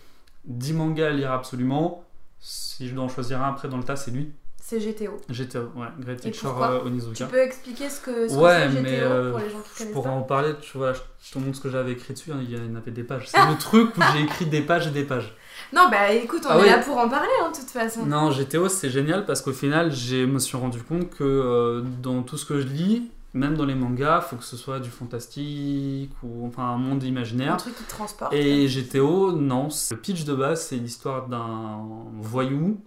10 0.45 0.73
mangas 0.73 1.07
à 1.07 1.11
lire 1.11 1.31
absolument, 1.31 2.03
si 2.39 2.87
je 2.87 2.95
dois 2.95 3.03
en 3.03 3.09
choisir 3.09 3.41
un 3.43 3.49
après 3.49 3.67
dans 3.67 3.77
le 3.77 3.83
tas, 3.83 3.95
c'est 3.95 4.11
lui. 4.11 4.31
C'est 4.71 4.79
GTO. 4.79 5.17
GTO, 5.29 5.59
ouais, 5.75 5.87
Great 5.99 6.21
Teacher 6.21 6.47
euh, 6.47 6.79
Tu 6.79 6.87
Onizuka. 6.87 7.25
peux 7.25 7.39
expliquer 7.41 7.89
ce 7.89 7.99
que 7.99 8.29
ce 8.29 8.33
que 8.33 8.39
Ouais, 8.39 8.59
c'est 8.61 8.69
GTO 8.69 8.81
mais 8.83 8.99
euh, 9.01 9.31
pour 9.31 9.39
les 9.39 9.49
gens 9.49 9.57
qui 9.59 9.69
je 9.73 9.77
connaissent 9.79 9.93
pourrais 9.93 10.09
pas 10.09 10.15
en 10.15 10.21
parler, 10.21 10.53
tu 10.61 10.77
vois, 10.77 10.93
je 10.93 11.31
te 11.33 11.39
montre 11.39 11.57
ce 11.57 11.61
que 11.61 11.69
j'avais 11.69 11.91
écrit 11.91 12.13
dessus, 12.13 12.31
hein, 12.31 12.39
il 12.41 12.51
y 12.51 12.55
en 12.57 12.73
avait 12.75 12.91
des 12.91 13.03
pages. 13.03 13.27
C'est 13.27 13.45
le 13.51 13.57
truc 13.57 13.97
où 13.97 14.01
j'ai 14.13 14.21
écrit 14.23 14.45
des 14.45 14.61
pages 14.61 14.87
et 14.87 14.91
des 14.91 15.03
pages. 15.03 15.35
Non, 15.73 15.89
bah 15.91 16.13
écoute, 16.13 16.43
on 16.45 16.51
Ah 16.51 16.57
est 16.59 16.61
oui. 16.61 16.69
là 16.69 16.77
pour 16.77 16.97
en 16.97 17.09
parler, 17.09 17.27
hein, 17.43 17.51
de 17.51 17.55
toute 17.57 17.69
façon. 17.69 18.05
Non, 18.05 18.31
GTO 18.31 18.69
c'est 18.69 18.89
génial 18.89 19.25
parce 19.25 19.41
qu'au 19.41 19.51
final, 19.51 19.91
je 19.91 20.23
me 20.25 20.39
suis 20.39 20.55
rendu 20.55 20.81
compte 20.81 21.09
que 21.09 21.25
euh, 21.25 21.81
dans 22.01 22.23
tout 22.23 22.37
ce 22.37 22.45
que 22.45 22.61
je 22.61 22.67
lis, 22.67 23.11
même 23.33 23.55
dans 23.55 23.65
les 23.65 23.75
mangas, 23.75 24.21
faut 24.21 24.37
que 24.37 24.43
ce 24.45 24.55
soit 24.55 24.79
du 24.79 24.89
fantastique 24.89 26.11
ou 26.23 26.47
enfin 26.47 26.63
un 26.63 26.77
monde 26.77 27.03
Un 27.03 27.07
imaginaire. 27.07 27.57
truc 27.57 27.75
qui 27.75 27.83
te 27.83 27.89
transporte. 27.89 28.33
Et 28.33 28.67
GTO, 28.67 29.33
non. 29.33 29.67
Le 29.91 29.97
pitch 29.97 30.23
de 30.23 30.33
base, 30.33 30.65
c'est 30.65 30.77
l'histoire 30.77 31.27
d'un 31.27 31.79
voyou 32.21 32.79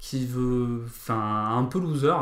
qui 0.00 0.26
veut. 0.26 0.82
Enfin, 0.86 1.56
un 1.56 1.64
peu 1.64 1.78
loser. 1.78 2.12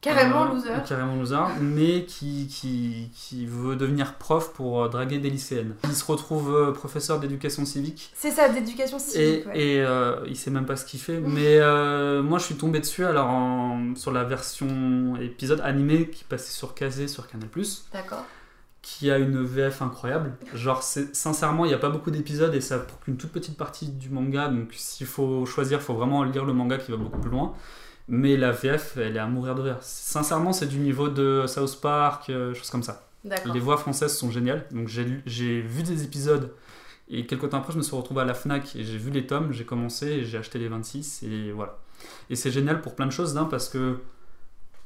Carrément 0.00 0.46
Euh, 0.46 0.54
loser. 0.54 0.70
Carrément 0.84 1.14
loser, 1.14 1.36
mais 1.60 2.04
qui, 2.06 2.48
qui, 2.48 3.12
qui 3.14 3.46
veut 3.46 3.76
devenir 3.76 4.14
prof 4.14 4.52
pour 4.52 4.82
euh, 4.82 4.88
draguer 4.88 5.18
des 5.18 5.30
lycéennes. 5.30 5.76
Il 5.84 5.94
se 5.94 6.04
retrouve 6.04 6.52
euh, 6.52 6.72
professeur 6.72 7.20
d'éducation 7.20 7.64
civique. 7.64 8.10
C'est 8.16 8.32
ça, 8.32 8.48
d'éducation 8.48 8.96
Et, 8.96 9.00
civique. 9.00 9.46
ouais. 9.46 9.60
et 9.60 9.80
euh, 9.80 10.16
il 10.26 10.36
sait 10.36 10.50
même 10.50 10.66
pas 10.66 10.74
ce 10.74 10.84
qu'il 10.84 10.98
fait. 10.98 11.20
Mais 11.20 11.58
euh, 11.60 12.20
moi, 12.20 12.40
je 12.40 12.44
suis 12.46 12.56
tombé 12.56 12.80
dessus 12.80 13.04
alors 13.04 13.28
en- 13.28 13.94
sur 13.94 14.10
la 14.10 14.24
version 14.24 15.14
épisode 15.20 15.60
animé 15.60 16.10
qui 16.10 16.24
passait 16.24 16.50
sur 16.52 16.74
Kazé 16.74 17.06
sur 17.06 17.28
Canal 17.28 17.48
D'accord. 17.92 18.24
Qui 18.82 19.10
a 19.10 19.18
une 19.18 19.42
VF 19.42 19.80
incroyable. 19.80 20.32
Genre, 20.54 20.82
sincèrement, 20.82 21.64
il 21.64 21.68
n'y 21.68 21.74
a 21.74 21.78
pas 21.78 21.90
beaucoup 21.90 22.10
d'épisodes 22.10 22.54
et 22.54 22.60
ça 22.60 22.78
pour 22.78 23.00
qu'une 23.00 23.16
toute 23.16 23.30
petite 23.30 23.56
partie 23.56 23.88
du 23.88 24.10
manga. 24.10 24.48
Donc, 24.48 24.68
s'il 24.72 25.06
faut 25.06 25.46
choisir, 25.46 25.78
il 25.78 25.84
faut 25.84 25.94
vraiment 25.94 26.24
lire 26.24 26.44
le 26.44 26.52
manga 26.52 26.78
qui 26.78 26.90
va 26.90 26.96
beaucoup 26.96 27.20
plus 27.20 27.30
loin. 27.30 27.54
Mais 28.08 28.36
la 28.36 28.50
VF, 28.50 28.96
elle 28.96 29.16
est 29.16 29.20
à 29.20 29.26
mourir 29.26 29.54
de 29.54 29.62
rire. 29.62 29.78
Sincèrement, 29.80 30.52
c'est 30.52 30.66
du 30.66 30.78
niveau 30.78 31.08
de 31.08 31.44
South 31.46 31.80
Park, 31.80 32.28
euh, 32.28 32.52
choses 32.54 32.70
comme 32.70 32.82
ça. 32.82 33.06
Les 33.54 33.60
voix 33.60 33.76
françaises 33.76 34.16
sont 34.16 34.32
géniales. 34.32 34.66
Donc, 34.72 34.88
j'ai 34.88 35.60
vu 35.60 35.82
des 35.84 36.02
épisodes 36.02 36.52
et 37.08 37.26
quelques 37.26 37.50
temps 37.50 37.58
après, 37.58 37.72
je 37.72 37.78
me 37.78 37.82
suis 37.82 37.94
retrouvé 37.94 38.22
à 38.22 38.24
la 38.24 38.34
Fnac 38.34 38.74
et 38.74 38.84
j'ai 38.84 38.96
vu 38.96 39.10
les 39.10 39.26
tomes, 39.26 39.52
j'ai 39.52 39.64
commencé 39.64 40.06
et 40.06 40.24
j'ai 40.24 40.38
acheté 40.38 40.58
les 40.58 40.68
26 40.68 41.24
et 41.24 41.52
voilà. 41.52 41.78
Et 42.30 42.36
c'est 42.36 42.50
génial 42.50 42.80
pour 42.80 42.94
plein 42.94 43.06
de 43.06 43.12
choses, 43.12 43.34
d'un, 43.34 43.44
parce 43.44 43.68
que 43.68 43.98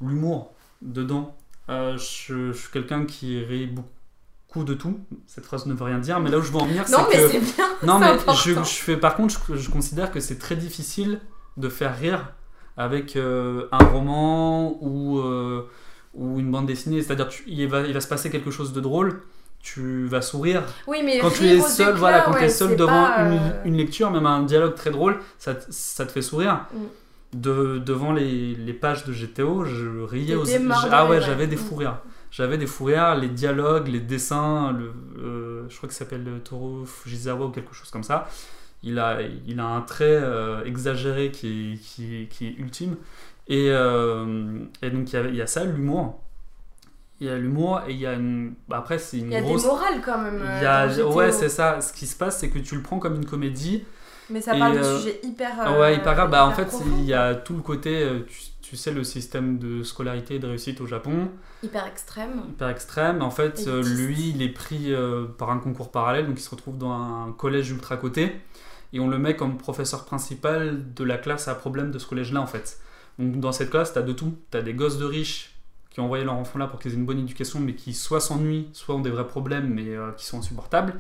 l'humour 0.01 0.55
dedans, 0.83 1.37
euh, 1.69 1.97
je, 1.99 2.53
je 2.53 2.59
suis 2.59 2.71
quelqu'un 2.73 3.05
qui 3.05 3.43
rit 3.43 3.67
beaucoup 3.67 4.65
de 4.65 4.75
tout. 4.75 5.01
Cette 5.27 5.45
phrase 5.45 5.67
ne 5.67 5.75
veut 5.75 5.85
rien 5.85 5.99
dire, 5.99 6.21
mais 6.21 6.31
là 6.31 6.39
où 6.39 6.43
je 6.43 6.51
veux 6.53 6.59
en 6.59 6.67
venir, 6.67 6.85
Non, 6.91 6.99
c'est 7.11 7.17
mais 7.19 7.23
que. 7.25 7.31
c'est 7.31 7.41
bien. 7.57 7.67
Non, 7.83 7.99
mais 7.99 8.17
je, 8.35 8.53
je 8.53 8.59
fais, 8.61 8.97
par 8.97 9.17
contre, 9.17 9.35
je, 9.51 9.57
je 9.57 9.71
considère 9.71 10.11
que 10.11 10.21
c'est 10.21 10.39
très 10.39 10.57
difficile 10.57 11.21
de 11.57 11.69
faire 11.69 11.97
rire 11.99 12.33
avec 12.77 13.17
euh, 13.17 13.67
un 13.73 13.85
roman 13.85 14.79
ou, 14.83 15.19
euh, 15.19 15.69
ou 16.15 16.39
une 16.41 16.51
bande 16.51 16.67
dessinée. 16.67 17.03
C'est-à-dire, 17.03 17.29
il 17.47 17.67
va, 17.69 17.81
il 17.83 17.93
va 17.93 18.01
se 18.01 18.09
passer 18.09 18.31
quelque 18.31 18.51
chose 18.51 18.73
de 18.73 18.81
drôle, 18.81 19.23
tu 19.61 20.07
vas 20.07 20.23
sourire. 20.23 20.63
Oui, 20.87 20.99
mais 21.05 21.19
Quand 21.19 21.31
tu 21.31 21.45
es 21.47 21.61
seul, 21.61 21.95
voilà, 21.97 22.21
quand 22.21 22.33
tu 22.35 22.45
es 22.45 22.49
seul 22.49 22.77
devant 22.77 23.07
une, 23.19 23.41
une 23.65 23.77
lecture, 23.77 24.11
même 24.11 24.27
un 24.27 24.43
dialogue 24.45 24.75
très 24.75 24.91
drôle, 24.91 25.19
ça, 25.39 25.55
te- 25.55 25.67
ça 25.71 26.07
te 26.07 26.13
fait 26.13 26.23
sourire. 26.23 26.67
Mm. 26.73 26.79
De, 27.40 27.79
devant 27.79 28.12
les, 28.12 28.55
les 28.55 28.72
pages 28.72 29.05
de 29.05 29.12
GTO, 29.12 29.64
je 29.64 29.87
riais 30.03 30.35
aux 30.37 30.44
Ah 30.90 31.07
ouais, 31.09 31.20
j'avais 31.20 31.46
des 31.46 31.57
fous 31.57 31.77
rires. 31.77 31.99
J'avais 32.31 32.59
des 32.59 32.66
fous 32.66 32.85
rires, 32.85 33.14
les 33.16 33.29
dialogues, 33.29 33.88
les 33.88 34.01
dessins, 34.01 34.72
le, 34.72 34.92
euh, 35.22 35.62
je 35.68 35.77
crois 35.77 35.88
qu'il 35.88 35.96
s'appelle 35.96 36.25
euh, 36.27 36.38
Toru 36.38 36.87
Fujisawa 36.87 37.46
ou 37.46 37.51
quelque 37.51 37.75
chose 37.75 37.90
comme 37.90 38.03
ça. 38.03 38.29
Il 38.83 38.99
a, 38.99 39.18
il 39.46 39.59
a 39.59 39.64
un 39.66 39.81
trait 39.83 40.05
euh, 40.22 40.64
exagéré 40.64 41.31
qui 41.31 41.72
est, 41.72 41.77
qui, 41.79 42.27
qui 42.31 42.46
est 42.49 42.55
ultime. 42.59 42.96
Et, 43.49 43.68
euh, 43.70 44.59
et 44.83 44.90
donc 44.90 45.12
il 45.12 45.16
y, 45.16 45.18
a, 45.18 45.29
il 45.29 45.37
y 45.37 45.42
a 45.42 45.46
ça, 45.46 45.64
l'humour. 45.64 46.20
Il 47.20 47.27
y 47.27 47.31
a 47.31 47.38
l'humour 47.38 47.81
et 47.88 47.92
il 47.92 47.99
y 48.01 48.07
a 48.07 48.12
une. 48.12 48.55
bah, 48.68 48.77
après, 48.79 48.99
c'est 48.99 49.18
une 49.18 49.27
Il 49.27 49.33
y 49.33 49.37
a 49.37 49.40
grosse. 49.40 49.62
des 49.62 49.68
morales 49.68 50.03
quand 50.05 50.18
même. 50.20 50.40
Il 50.59 50.62
y 50.62 50.66
a- 50.66 50.87
dans 50.87 50.92
GTO. 50.94 51.12
ouais, 51.14 51.33
c'est 51.33 51.49
ça. 51.49 51.81
Ce 51.81 51.92
qui 51.92 52.07
se 52.07 52.16
passe, 52.16 52.38
c'est 52.40 52.51
que 52.51 52.59
tu 52.59 52.77
le 52.77 52.83
prends 52.83 52.99
comme 52.99 53.14
une 53.16 53.25
comédie. 53.25 53.85
Mais 54.31 54.41
ça 54.41 54.57
et, 54.57 54.59
parle 54.59 54.75
de 54.75 54.79
euh, 54.79 54.99
sujets 54.99 55.21
hyper. 55.23 55.51
Euh, 55.69 55.81
ouais, 55.81 55.97
hyper 55.97 56.15
grave. 56.15 56.31
Bah, 56.31 56.47
en 56.47 56.53
fait, 56.53 56.69
il 56.99 57.05
y 57.05 57.15
a 57.15 57.35
tout 57.35 57.55
le 57.55 57.62
côté. 57.62 58.03
euh, 58.03 58.21
Tu, 58.29 58.41
tu 58.62 58.77
sais, 58.77 58.91
le 58.91 59.05
système 59.05 59.59
de 59.59 59.85
scolarité 59.85 60.35
et 60.35 60.39
de 60.41 60.49
réussite 60.49 60.81
au 60.81 60.87
Japon, 60.87 61.31
Hyper 61.62 61.87
extrême. 61.87 62.43
hyper 62.49 62.69
extrême. 62.69 63.23
En 63.23 63.31
fait, 63.31 63.65
euh, 63.69 63.81
lui, 63.83 64.31
il 64.31 64.43
est 64.43 64.49
pris 64.49 64.93
euh, 64.93 65.27
par 65.39 65.51
un 65.51 65.59
concours 65.59 65.93
parallèle, 65.93 66.27
donc 66.27 66.39
il 66.39 66.43
se 66.43 66.51
retrouve 66.51 66.77
dans 66.77 66.91
un 66.91 67.33
collège 67.39 67.71
ultra 67.71 67.97
coté. 67.97 68.35
Et 68.93 68.99
on 68.99 69.09
le 69.09 69.19
met 69.19 69.37
comme 69.37 69.57
professeur 69.57 70.05
principal 70.05 70.93
de 70.95 71.05
la 71.05 71.17
classe 71.19 71.47
à 71.49 71.55
problème 71.55 71.93
de 71.93 71.99
ce 72.01 72.07
collège-là, 72.07 72.41
en 72.41 72.47
fait. 72.47 72.81
Donc, 73.21 73.39
dans 73.39 73.53
cette 73.53 73.71
classe, 73.71 73.93
t'as 73.93 74.03
de 74.03 74.12
tout. 74.12 74.35
T'as 74.51 74.62
des 74.62 74.75
gosses 74.75 74.99
de 74.99 75.05
riches 75.05 75.53
qui 75.91 76.01
ont 76.01 76.05
envoyé 76.07 76.25
leur 76.25 76.35
enfant 76.35 76.59
là 76.59 76.67
pour 76.67 76.79
qu'ils 76.81 76.93
aient 76.93 76.97
une 76.97 77.07
bonne 77.07 77.21
éducation, 77.21 77.59
mais 77.61 77.75
qui 77.75 77.95
soit 77.95 78.21
s'ennuient, 78.21 78.69
soit 78.73 78.97
ont 78.97 79.01
des 79.01 79.11
vrais 79.11 79.27
problèmes, 79.29 79.69
mais 79.73 79.89
euh, 79.95 80.11
qui 80.17 80.27
sont 80.27 80.39
insupportables. 80.41 80.95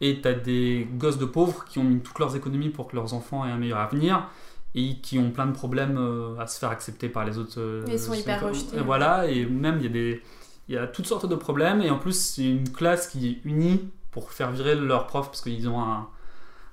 Et 0.00 0.20
t'as 0.20 0.32
des 0.34 0.88
gosses 0.98 1.18
de 1.18 1.24
pauvres 1.24 1.64
qui 1.66 1.78
ont 1.78 1.84
mis 1.84 2.00
toutes 2.00 2.18
leurs 2.18 2.34
économies 2.36 2.68
pour 2.70 2.88
que 2.88 2.96
leurs 2.96 3.14
enfants 3.14 3.46
aient 3.46 3.50
un 3.50 3.56
meilleur 3.56 3.78
avenir 3.78 4.28
et 4.74 4.96
qui 5.00 5.18
ont 5.20 5.30
plein 5.30 5.46
de 5.46 5.52
problèmes 5.52 5.96
euh, 5.98 6.36
à 6.38 6.46
se 6.48 6.58
faire 6.58 6.70
accepter 6.70 7.08
par 7.08 7.24
les 7.24 7.38
autres. 7.38 7.58
euh, 7.60 7.84
Ils 7.88 7.98
sont 7.98 8.12
hyper 8.14 8.42
rejetés. 8.44 8.76
et 8.76 8.80
voilà, 8.80 9.26
et 9.28 9.46
même 9.46 9.76
il 9.78 9.84
y 9.84 9.86
a 9.86 9.90
des, 9.90 10.22
il 10.68 10.74
y 10.74 10.78
a 10.78 10.86
toutes 10.88 11.06
sortes 11.06 11.26
de 11.28 11.36
problèmes 11.36 11.80
et 11.80 11.90
en 11.90 11.98
plus 11.98 12.18
c'est 12.18 12.44
une 12.44 12.68
classe 12.72 13.06
qui 13.06 13.28
est 13.28 13.48
unie 13.48 13.88
pour 14.10 14.32
faire 14.32 14.50
virer 14.50 14.74
leur 14.74 15.06
prof 15.06 15.26
parce 15.28 15.40
qu'ils 15.42 15.68
ont 15.68 15.80
un, 15.80 16.08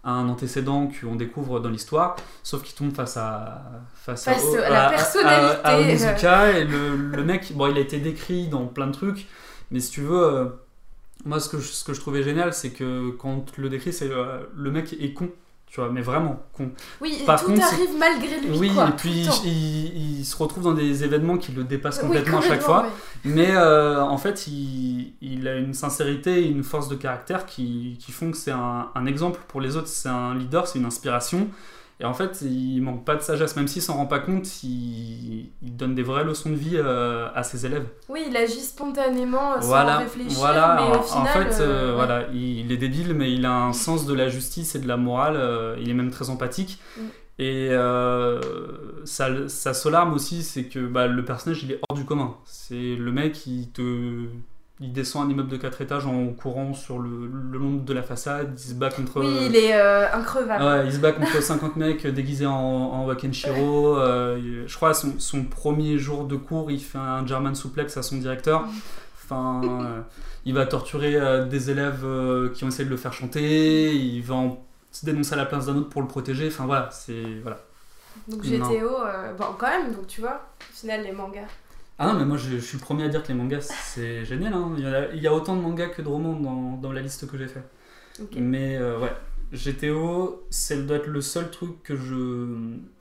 un 0.04 0.28
antécédent 0.30 0.90
qu'on 1.00 1.16
découvre 1.16 1.60
dans 1.60 1.70
l'histoire, 1.70 2.16
sauf 2.42 2.64
qu'ils 2.64 2.74
tombent 2.76 2.96
face 2.96 3.18
à 3.18 3.62
face, 3.94 4.26
Face 4.26 4.44
au- 4.46 4.58
à 4.58 4.70
la 4.70 4.90
personnalité. 4.90 5.62
à, 5.64 5.68
à 5.70 5.80
Onizuka 5.80 6.52
et 6.58 6.64
le, 6.66 6.96
le 6.96 7.24
mec, 7.24 7.52
bon 7.56 7.68
il 7.70 7.78
a 7.78 7.82
été 7.82 8.00
décrit 8.00 8.48
dans 8.48 8.66
plein 8.66 8.88
de 8.88 8.94
trucs, 8.94 9.28
mais 9.70 9.80
si 9.80 9.92
tu 9.92 10.02
veux, 10.02 10.24
euh, 10.24 10.46
moi 11.26 11.40
ce 11.40 11.50
que 11.50 11.58
je, 11.60 11.68
ce 11.68 11.84
que 11.84 11.94
je 11.94 12.00
trouvais 12.00 12.24
génial 12.24 12.54
c'est 12.54 12.72
que 12.72 13.12
quand 13.12 13.46
tu 13.54 13.62
le 13.62 13.70
décris 13.70 13.94
c'est 13.94 14.10
euh, 14.10 14.40
le 14.56 14.72
mec 14.72 14.94
est 15.00 15.14
con, 15.14 15.30
tu 15.68 15.80
vois, 15.80 15.90
mais 15.90 16.02
vraiment 16.02 16.44
con. 16.52 16.72
Oui, 17.00 17.24
Par 17.26 17.40
tout 17.40 17.48
contre, 17.48 17.64
arrive 17.64 17.98
malgré 17.98 18.42
lui. 18.42 18.58
Oui, 18.58 18.74
quoi, 18.74 18.90
et 18.90 18.92
puis 18.92 19.26
il, 19.46 20.20
il 20.20 20.26
se 20.26 20.36
retrouve 20.36 20.64
dans 20.66 20.74
des 20.74 21.06
événements 21.06 21.38
qui 21.38 21.54
le 21.54 21.64
dépassent 21.64 22.00
Oui, 22.02 22.08
complètement 22.08 22.40
à 22.40 22.42
chaque 22.42 22.62
fois. 22.62 22.88
Mais 23.24 23.52
euh, 23.52 24.02
en 24.02 24.18
fait, 24.18 24.48
il, 24.48 25.14
il 25.22 25.48
a 25.48 25.56
une 25.56 25.74
sincérité 25.74 26.44
et 26.44 26.48
une 26.50 26.64
force 26.64 26.90
de 26.90 26.96
caractère 26.96 27.46
qui, 27.46 27.98
qui 28.02 28.12
font 28.12 28.32
que 28.32 28.38
c'est 28.38 28.52
un, 28.52 28.90
un 28.94 29.06
exemple 29.06 29.40
pour 29.48 29.62
les 29.62 29.78
autres. 29.78 29.88
C'est 29.88 30.10
un 30.10 30.36
leader, 30.36 30.68
c'est 30.68 30.78
une 30.80 30.86
inspiration. 30.86 31.48
Et 32.02 32.06
en 32.06 32.16
fait, 32.16 32.42
il 32.42 32.82
manque 32.82 33.06
pas 33.06 33.16
de 33.16 33.22
sagesse, 33.22 33.56
même 33.56 33.68
s'il 33.68 33.84
s'en 33.84 33.94
rend 33.94 34.08
pas 34.08 34.18
compte, 34.18 34.64
il, 34.64 35.52
il 35.62 35.78
donne 35.78 35.94
des 35.94 36.02
vraies 36.02 36.24
leçons 36.24 36.50
de 36.50 36.56
vie 36.56 36.78
euh, 36.78 37.28
à 37.36 37.44
ses 37.44 37.68
élèves. 37.68 37.86
Oui, 38.10 38.26
il 38.28 38.36
agit 38.36 38.60
spontanément 38.60 39.54
euh, 39.54 39.62
sans 39.62 39.68
voilà, 39.68 39.98
réfléchir, 40.00 40.40
voilà. 40.40 40.78
mais 40.78 40.98
en, 40.98 41.00
au 41.00 41.04
final... 41.04 41.22
en 41.22 41.26
fait, 41.26 41.62
euh, 41.62 41.68
euh, 41.68 41.90
ouais. 41.90 41.96
voilà, 41.96 42.28
il, 42.34 42.72
est 42.72 42.78
débile, 42.78 43.14
mais 43.14 43.32
il 43.32 43.46
a 43.46 43.54
un 43.54 43.74
sens 43.74 44.08
de 44.08 44.16
la 44.16 44.30
justice 44.30 44.74
et 44.74 44.80
de 44.80 44.88
la 44.88 44.98
morale. 44.98 45.78
il 45.80 45.92
est 45.92 45.94
même 45.94 46.10
très 46.10 46.32
empathique. 46.32 46.80
Mm. 46.98 47.02
Et 47.42 47.70
euh, 47.72 48.40
sa, 49.04 49.50
sa 49.50 49.74
seule 49.74 49.96
arme 49.96 50.14
aussi, 50.14 50.44
c'est 50.44 50.66
que 50.66 50.80
bah, 50.80 51.08
le 51.08 51.26
personnage, 51.26 51.64
il 51.64 51.72
est 51.72 51.80
hors 51.90 51.98
du 51.98 52.06
commun. 52.06 52.36
C'est 52.46 52.96
le 52.96 53.12
mec 53.12 53.34
qui 53.34 53.70
te... 53.74 54.26
Il 54.84 54.92
descend 54.94 55.28
un 55.28 55.30
immeuble 55.32 55.50
de 55.50 55.58
4 55.58 55.82
étages 55.82 56.08
en 56.08 56.28
courant 56.34 56.74
sur 56.74 56.98
le, 56.98 57.28
le 57.28 57.60
long 57.60 57.76
de 57.76 57.94
la 57.94 58.02
façade, 58.02 58.54
il 58.58 58.70
se 58.70 58.74
bat 58.74 58.90
contre... 58.90 59.20
Oui, 59.22 59.46
il 59.46 59.56
est 59.56 59.76
euh, 59.80 60.12
increvable. 60.12 60.64
Ouais, 60.64 60.86
il 60.88 60.92
se 60.94 60.98
bat 60.98 61.12
contre 61.12 61.40
50 61.42 61.76
mecs 61.76 62.08
déguisés 62.08 62.48
en, 62.48 62.52
en 62.56 63.06
Wakenshiro. 63.06 63.98
euh, 64.00 64.64
je 64.66 64.76
crois 64.76 64.96
son, 64.96 65.14
son 65.20 65.44
premier 65.44 66.00
jour 66.00 66.26
de 66.26 66.36
cours, 66.36 66.72
il 66.72 66.80
fait 66.82 66.98
un 66.98 67.24
German 67.28 67.54
suplex 67.54 67.96
à 67.98 68.02
son 68.02 68.18
directeur. 68.18 68.66
Enfin, 69.24 69.62
euh, 69.64 70.02
il 70.46 70.56
va 70.56 70.66
torturer 70.66 71.16
euh, 71.16 71.46
des 71.46 71.70
élèves 71.70 72.04
qui 72.56 72.64
ont 72.64 72.68
essayé 72.70 72.86
de 72.86 72.90
le 72.90 72.98
faire 72.98 73.14
chanter. 73.14 73.94
Il 73.96 74.22
va 74.24 74.34
en- 74.36 74.66
se 74.92 75.06
dénoncer 75.06 75.34
à 75.34 75.38
la 75.38 75.46
place 75.46 75.68
d'un 75.68 75.76
autre 75.78 75.90
pour 75.90 76.02
le 76.02 76.08
protéger. 76.08 76.48
Enfin 76.48 76.66
voilà, 76.66 76.90
c'est 76.92 77.24
voilà. 77.44 77.60
Donc. 78.28 78.42
GTO, 78.44 78.90
bon 79.38 79.46
quand 79.58 79.68
même, 79.70 79.94
donc 79.94 80.08
tu 80.08 80.20
vois, 80.22 80.42
au 80.60 80.74
final 80.76 81.04
les 81.04 81.12
mangas. 81.14 81.48
Ah 82.04 82.08
non, 82.08 82.20
mais 82.20 82.26
moi 82.26 82.38
je, 82.38 82.50
je 82.50 82.58
suis 82.58 82.78
le 82.78 82.84
premier 82.84 83.04
à 83.04 83.10
dire 83.10 83.22
que 83.22 83.28
les 83.28 83.36
mangas 83.36 83.62
c'est 83.62 84.26
génial. 84.26 84.54
hein. 84.54 84.74
Il, 84.78 84.84
y 84.84 84.88
a, 84.88 85.14
il 85.14 85.22
y 85.22 85.28
a 85.28 85.34
autant 85.34 85.56
de 85.56 85.62
mangas 85.62 85.90
que 85.90 86.02
de 86.02 86.08
romans 86.08 86.34
dans, 86.34 86.78
dans 86.78 86.92
la 86.92 87.02
liste 87.02 87.30
que 87.30 87.38
j'ai 87.38 87.48
fait. 87.48 87.64
Ok. 88.22 88.36
Mais 88.38 88.76
euh, 88.78 89.00
ouais, 89.00 89.14
GTO, 89.54 90.44
ça 90.50 90.76
doit 90.78 90.98
être 90.98 91.08
le 91.08 91.22
seul 91.22 91.52
truc 91.52 91.84
que 91.84 91.96
je. 91.96 92.48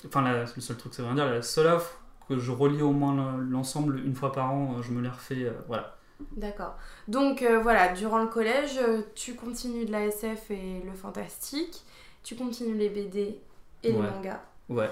Enfin, 0.06 0.22
la- 0.22 0.40
le 0.44 0.60
seul 0.60 0.76
truc, 0.76 0.92
ça 0.92 1.02
veut 1.02 1.14
dire 1.14 1.26
la 1.30 1.40
seule 1.42 1.68
offre 1.68 1.98
que 2.28 2.38
je 2.38 2.50
relis 2.52 2.82
au 2.82 2.92
moins 2.92 3.38
l'ensemble 3.50 4.00
une 4.04 4.14
fois 4.14 4.32
par 4.32 4.52
an. 4.52 4.76
euh, 4.78 4.82
Je 4.82 4.92
me 4.92 5.00
les 5.00 5.08
refais. 5.08 5.44
euh, 5.44 5.52
voilà. 5.66 5.96
D'accord. 6.36 6.76
Donc 7.08 7.40
euh, 7.40 7.58
voilà, 7.60 7.94
durant 7.94 8.18
le 8.18 8.26
collège, 8.28 8.78
tu 9.14 9.34
continues 9.34 9.86
de 9.86 9.92
la 9.92 10.04
SF 10.06 10.50
et 10.50 10.82
le 10.84 10.92
fantastique, 10.92 11.82
tu 12.22 12.36
continues 12.36 12.74
les 12.76 12.90
BD 12.90 13.38
et 13.82 13.92
les 13.92 13.98
mangas. 13.98 14.40
Ouais. 14.68 14.90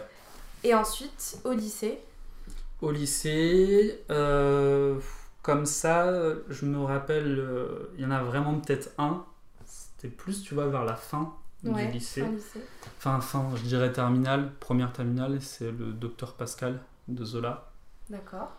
Et 0.65 0.75
ensuite, 0.75 1.39
au 1.45 1.53
lycée, 1.53 1.99
Au 2.81 2.93
lycée, 2.93 4.05
euh, 4.11 4.99
comme 5.43 5.67
ça, 5.67 6.13
je 6.49 6.65
me 6.65 6.79
rappelle, 6.85 7.39
euh, 7.41 7.91
il 7.97 8.03
y 8.03 8.07
en 8.07 8.11
a 8.13 8.23
vraiment 8.23 8.55
peut-être 8.61 8.91
un. 8.99 9.25
C'était 9.65 10.09
plus, 10.15 10.43
tu 10.43 10.55
vois, 10.55 10.69
vers 10.69 10.85
la 10.85 10.95
fin 10.95 11.35
ouais, 11.65 11.73
du 11.73 11.89
lycée. 11.89 12.23
fin 12.23 12.31
lycée. 12.31 12.61
Fin, 13.01 13.21
je 13.57 13.63
dirais 13.63 13.93
terminale, 13.93 14.53
première 14.61 14.93
terminale, 14.93 15.41
c'est 15.43 15.73
le 15.73 15.93
docteur 15.93 16.35
Pascal 16.35 16.81
de 17.09 17.25
Zola. 17.25 17.71
D'accord. 18.11 18.51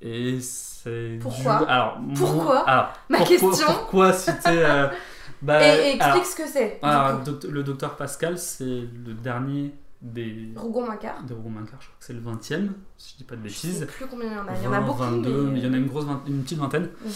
Et 0.00 0.40
c'est 0.40 1.18
Pourquoi? 1.20 1.68
Alors, 1.68 1.98
mon- 1.98 2.16
Pourquoi? 2.16 2.68
alors, 2.68 2.92
Ma 3.08 3.18
pourquoi, 3.18 3.38
question 3.38 3.66
Pourquoi 3.66 4.12
citer 4.12 4.64
euh, 4.64 4.86
bah, 5.42 5.58
et, 5.60 5.88
et 5.88 5.90
explique 5.96 6.04
alors, 6.04 6.24
ce 6.26 6.36
que 6.36 6.46
c'est. 6.46 6.80
le 6.82 7.62
docteur 7.62 7.96
Pascal, 7.96 8.38
c'est 8.38 8.64
le 8.64 9.14
dernier 9.14 9.72
des 10.00 10.52
Rougon-Macquart. 10.56 11.24
de 11.24 11.34
Roumain-Car, 11.34 11.80
je 11.80 11.86
crois 11.86 11.96
que 11.98 12.04
c'est 12.04 12.12
le 12.12 12.20
20e, 12.20 12.68
si 12.96 13.12
je 13.14 13.16
dis 13.18 13.24
pas 13.24 13.34
de 13.36 13.48
Je 13.48 13.52
sais 13.54 13.66
bêtises. 13.68 13.86
plus 13.86 14.06
combien 14.06 14.26
il 14.28 14.32
y 14.34 14.38
en 14.38 14.46
a. 14.48 14.54
Il 14.56 14.62
y 14.62 14.66
en 14.66 14.72
a 14.72 14.80
20, 14.80 14.86
beaucoup, 14.86 14.98
22, 15.02 15.42
mais... 15.42 15.50
mais 15.52 15.58
il 15.58 15.64
y 15.64 15.68
en 15.68 15.72
a 15.72 15.76
une 15.76 15.86
grosse 15.88 16.06
une 16.26 16.42
petite 16.42 16.58
vingtaine. 16.58 16.88
Mhm. 17.04 17.10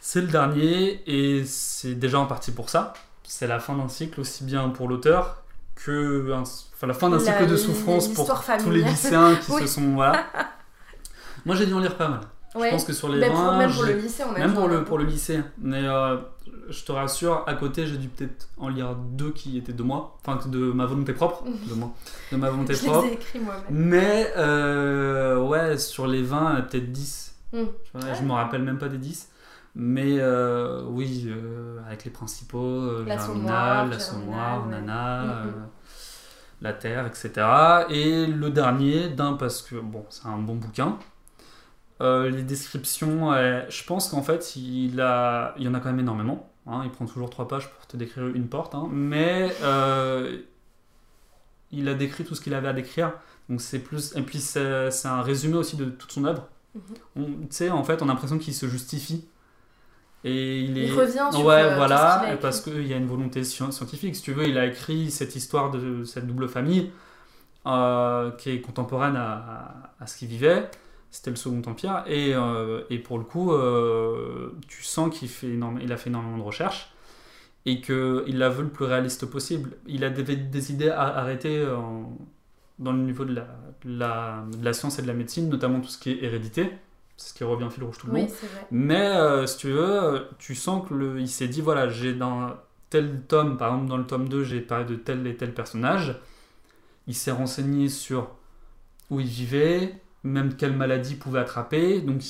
C'est 0.00 0.20
le 0.20 0.26
dernier 0.28 1.02
et 1.06 1.44
c'est 1.44 1.94
déjà 1.94 2.20
en 2.20 2.26
partie 2.26 2.52
pour 2.52 2.68
ça. 2.68 2.92
C'est 3.24 3.46
la 3.46 3.58
fin 3.58 3.74
d'un 3.76 3.88
cycle 3.88 4.20
aussi 4.20 4.44
bien 4.44 4.68
pour 4.68 4.88
l'auteur 4.88 5.42
que 5.74 6.30
un- 6.32 6.42
enfin, 6.42 6.86
la 6.86 6.94
fin 6.94 7.08
d'un 7.10 7.18
cycle 7.18 7.46
de 7.46 7.56
souffrance 7.56 8.08
pour 8.08 8.28
tous 8.62 8.70
les 8.70 8.82
lycéens 8.82 9.34
qui 9.36 9.50
Oui. 9.52 9.62
se 9.62 9.66
sont 9.66 9.94
voilà. 9.94 10.26
Moi 11.46 11.56
j'ai 11.56 11.66
dû 11.66 11.72
en 11.74 11.80
lire 11.80 11.96
pas 11.96 12.08
mal. 12.08 12.20
Ouais. 12.56 12.66
Je 12.68 12.70
pense 12.72 12.84
que 12.84 12.92
sur 12.92 13.08
les 13.08 13.26
pour- 13.26 13.36
20, 13.36 13.58
même 13.58 13.72
pour 13.72 13.82
le 13.84 13.92
lycée, 13.94 14.22
on 14.28 14.34
a 14.34 14.38
même 14.38 14.52
pour 14.54 14.66
le, 14.66 14.72
avoir 14.74 14.84
pour 14.84 14.98
le 14.98 15.04
lycée. 15.04 15.40
Mais 15.58 15.82
euh, 15.86 16.16
je 16.68 16.84
te 16.84 16.92
rassure, 16.92 17.44
à 17.46 17.54
côté, 17.54 17.86
j'ai 17.86 17.96
dû 17.98 18.08
peut-être 18.08 18.48
en 18.56 18.68
lire 18.68 18.94
deux 18.94 19.30
qui 19.30 19.56
étaient 19.58 19.72
de 19.72 19.82
moi, 19.82 20.18
enfin 20.26 20.38
de 20.48 20.58
ma 20.72 20.86
volonté 20.86 21.12
propre, 21.12 21.44
de 21.44 21.74
moi, 21.74 21.92
de 22.32 22.36
ma 22.36 22.50
volonté 22.50 22.74
Je 22.74 22.84
propre. 22.84 23.04
les 23.04 23.10
ai 23.10 23.14
écrits 23.14 23.38
moi-même. 23.40 23.64
Mais 23.70 24.32
euh, 24.36 25.38
ouais, 25.38 25.78
sur 25.78 26.06
les 26.06 26.22
20, 26.22 26.62
peut-être 26.62 26.90
10. 26.92 27.34
Mm. 27.52 27.58
Tu 27.58 27.98
vois, 27.98 28.14
Je 28.14 28.22
me 28.22 28.32
rappelle 28.32 28.62
même 28.62 28.78
pas 28.78 28.88
des 28.88 28.98
10. 28.98 29.28
Mais 29.78 30.16
euh, 30.20 30.82
oui, 30.88 31.30
avec 31.86 32.04
les 32.06 32.10
principaux, 32.10 33.02
La 33.04 33.18
Germinal, 33.18 33.90
la 33.90 33.96
ouais. 33.96 34.70
Nana, 34.70 35.42
La 36.62 36.72
Terre, 36.72 37.06
etc. 37.06 37.30
Et 37.90 38.26
le 38.26 38.48
dernier, 38.48 39.08
d'un 39.10 39.34
parce 39.34 39.60
que 39.60 39.76
bon, 39.76 40.06
c'est 40.08 40.26
un 40.26 40.38
bon 40.38 40.54
bouquin. 40.54 40.96
Euh, 42.02 42.28
les 42.30 42.42
descriptions, 42.42 43.32
euh, 43.32 43.62
je 43.70 43.82
pense 43.84 44.08
qu'en 44.10 44.22
fait, 44.22 44.54
il, 44.56 45.00
a, 45.00 45.54
il 45.56 45.64
y 45.64 45.68
en 45.68 45.74
a 45.74 45.80
quand 45.80 45.88
même 45.88 46.00
énormément. 46.00 46.50
hein. 46.66 46.82
il 46.84 46.90
prend 46.90 47.06
toujours 47.06 47.30
trois 47.30 47.48
pages 47.48 47.70
pour 47.72 47.86
te 47.86 47.96
décrire 47.96 48.26
une 48.28 48.48
porte. 48.48 48.74
hein. 48.74 48.88
mais 48.92 49.50
euh, 49.62 50.38
il 51.72 51.88
a 51.88 51.94
décrit 51.94 52.24
tout 52.24 52.34
ce 52.34 52.40
qu'il 52.40 52.54
avait 52.54 52.68
à 52.68 52.72
décrire. 52.74 53.12
Donc 53.48 53.60
c'est 53.60 53.78
plus 53.78 54.14
et 54.16 54.22
puis 54.22 54.40
c'est 54.40 54.90
c'est 54.90 55.08
un 55.08 55.22
résumé 55.22 55.56
aussi 55.56 55.76
de 55.76 55.86
toute 55.86 56.10
son 56.12 56.24
œuvre. 56.24 56.46
Mhm. 56.74 56.82
On- 57.16 57.24
Tu 57.24 57.46
sais, 57.50 57.70
en 57.70 57.84
fait, 57.84 58.02
on 58.02 58.06
a 58.06 58.08
l'impression 58.08 58.38
qu'il 58.38 58.54
se 58.54 58.66
justifie. 58.66 59.26
Et 60.24 60.60
il 60.62 60.76
est. 60.78 60.86
Il 60.88 60.92
revient 60.98 61.28
sur, 61.30 61.44
Ouais, 61.46 61.74
voilà, 61.76 62.22
qu'il 62.24 62.32
a 62.34 62.36
parce 62.38 62.60
qu'il 62.60 62.86
y 62.86 62.92
a 62.92 62.96
une 62.96 63.06
volonté 63.06 63.42
sci- 63.44 63.70
scientifique. 63.72 64.16
Si 64.16 64.22
tu 64.22 64.32
veux, 64.32 64.48
il 64.48 64.58
a 64.58 64.66
écrit 64.66 65.10
cette 65.10 65.36
histoire 65.36 65.70
de 65.70 66.04
cette 66.04 66.26
double 66.26 66.48
famille 66.48 66.90
qui 67.64 68.50
est 68.50 68.60
contemporaine 68.60 69.16
à, 69.16 69.32
à- 69.34 69.94
à 70.00 70.06
ce 70.06 70.16
qu'il 70.18 70.28
vivait. 70.28 70.68
C'était 71.10 71.30
le 71.30 71.36
Second 71.36 71.62
Empire. 71.66 72.04
Et, 72.06 72.34
euh, 72.34 72.82
et 72.90 72.98
pour 72.98 73.18
le 73.18 73.24
coup, 73.24 73.52
euh, 73.52 74.50
tu 74.68 74.82
sens 74.82 75.16
qu'il 75.16 75.28
fait 75.28 75.48
énorme- 75.48 75.80
il 75.82 75.92
a 75.92 75.96
fait 75.96 76.10
énormément 76.10 76.36
de 76.38 76.42
recherches 76.42 76.92
et 77.64 77.80
qu'il 77.80 78.38
l'a 78.38 78.48
vu 78.48 78.62
le 78.62 78.68
plus 78.68 78.84
réaliste 78.84 79.26
possible. 79.26 79.70
Il 79.86 80.04
a 80.04 80.10
des, 80.10 80.36
des 80.36 80.72
idées 80.72 80.90
à 80.90 81.02
arrêter 81.18 81.66
en- 81.66 82.16
dans 82.78 82.92
le 82.92 82.98
niveau 82.98 83.24
de 83.24 83.34
la, 83.34 83.46
de 83.84 83.98
la, 83.98 84.44
de 84.58 84.64
la 84.64 84.72
science 84.72 84.98
et 84.98 85.02
de 85.02 85.06
la 85.06 85.14
médecine, 85.14 85.48
notamment 85.48 85.80
tout 85.80 85.88
ce 85.88 85.98
qui 85.98 86.10
est 86.10 86.22
hérédité. 86.22 86.70
C'est 87.16 87.30
ce 87.30 87.34
qui 87.34 87.44
revient 87.44 87.68
fil 87.70 87.82
rouge 87.82 87.96
tout 87.98 88.08
le. 88.08 88.12
Oui, 88.12 88.26
vrai. 88.26 88.66
Mais 88.70 89.06
euh, 89.16 89.46
si 89.46 89.56
tu 89.56 89.68
veux, 89.68 90.02
euh, 90.04 90.20
tu 90.38 90.54
sens 90.54 90.86
que 90.86 90.92
le, 90.92 91.18
il 91.18 91.28
s'est 91.28 91.48
dit 91.48 91.62
voilà, 91.62 91.88
j'ai 91.88 92.12
dans 92.12 92.50
tel 92.90 93.22
tome, 93.26 93.56
par 93.56 93.68
exemple 93.72 93.88
dans 93.88 93.96
le 93.96 94.04
tome 94.06 94.28
2, 94.28 94.44
j'ai 94.44 94.60
parlé 94.60 94.84
de 94.84 94.96
tel 94.96 95.26
et 95.26 95.34
tel 95.36 95.54
personnage. 95.54 96.20
Il 97.06 97.14
s'est 97.14 97.30
renseigné 97.30 97.88
sur 97.88 98.28
où 99.10 99.18
il 99.20 99.26
vivait, 99.26 99.94
même 100.26 100.54
quelle 100.54 100.76
maladie 100.76 101.14
pouvait 101.14 101.40
attraper. 101.40 102.00
Donc 102.00 102.22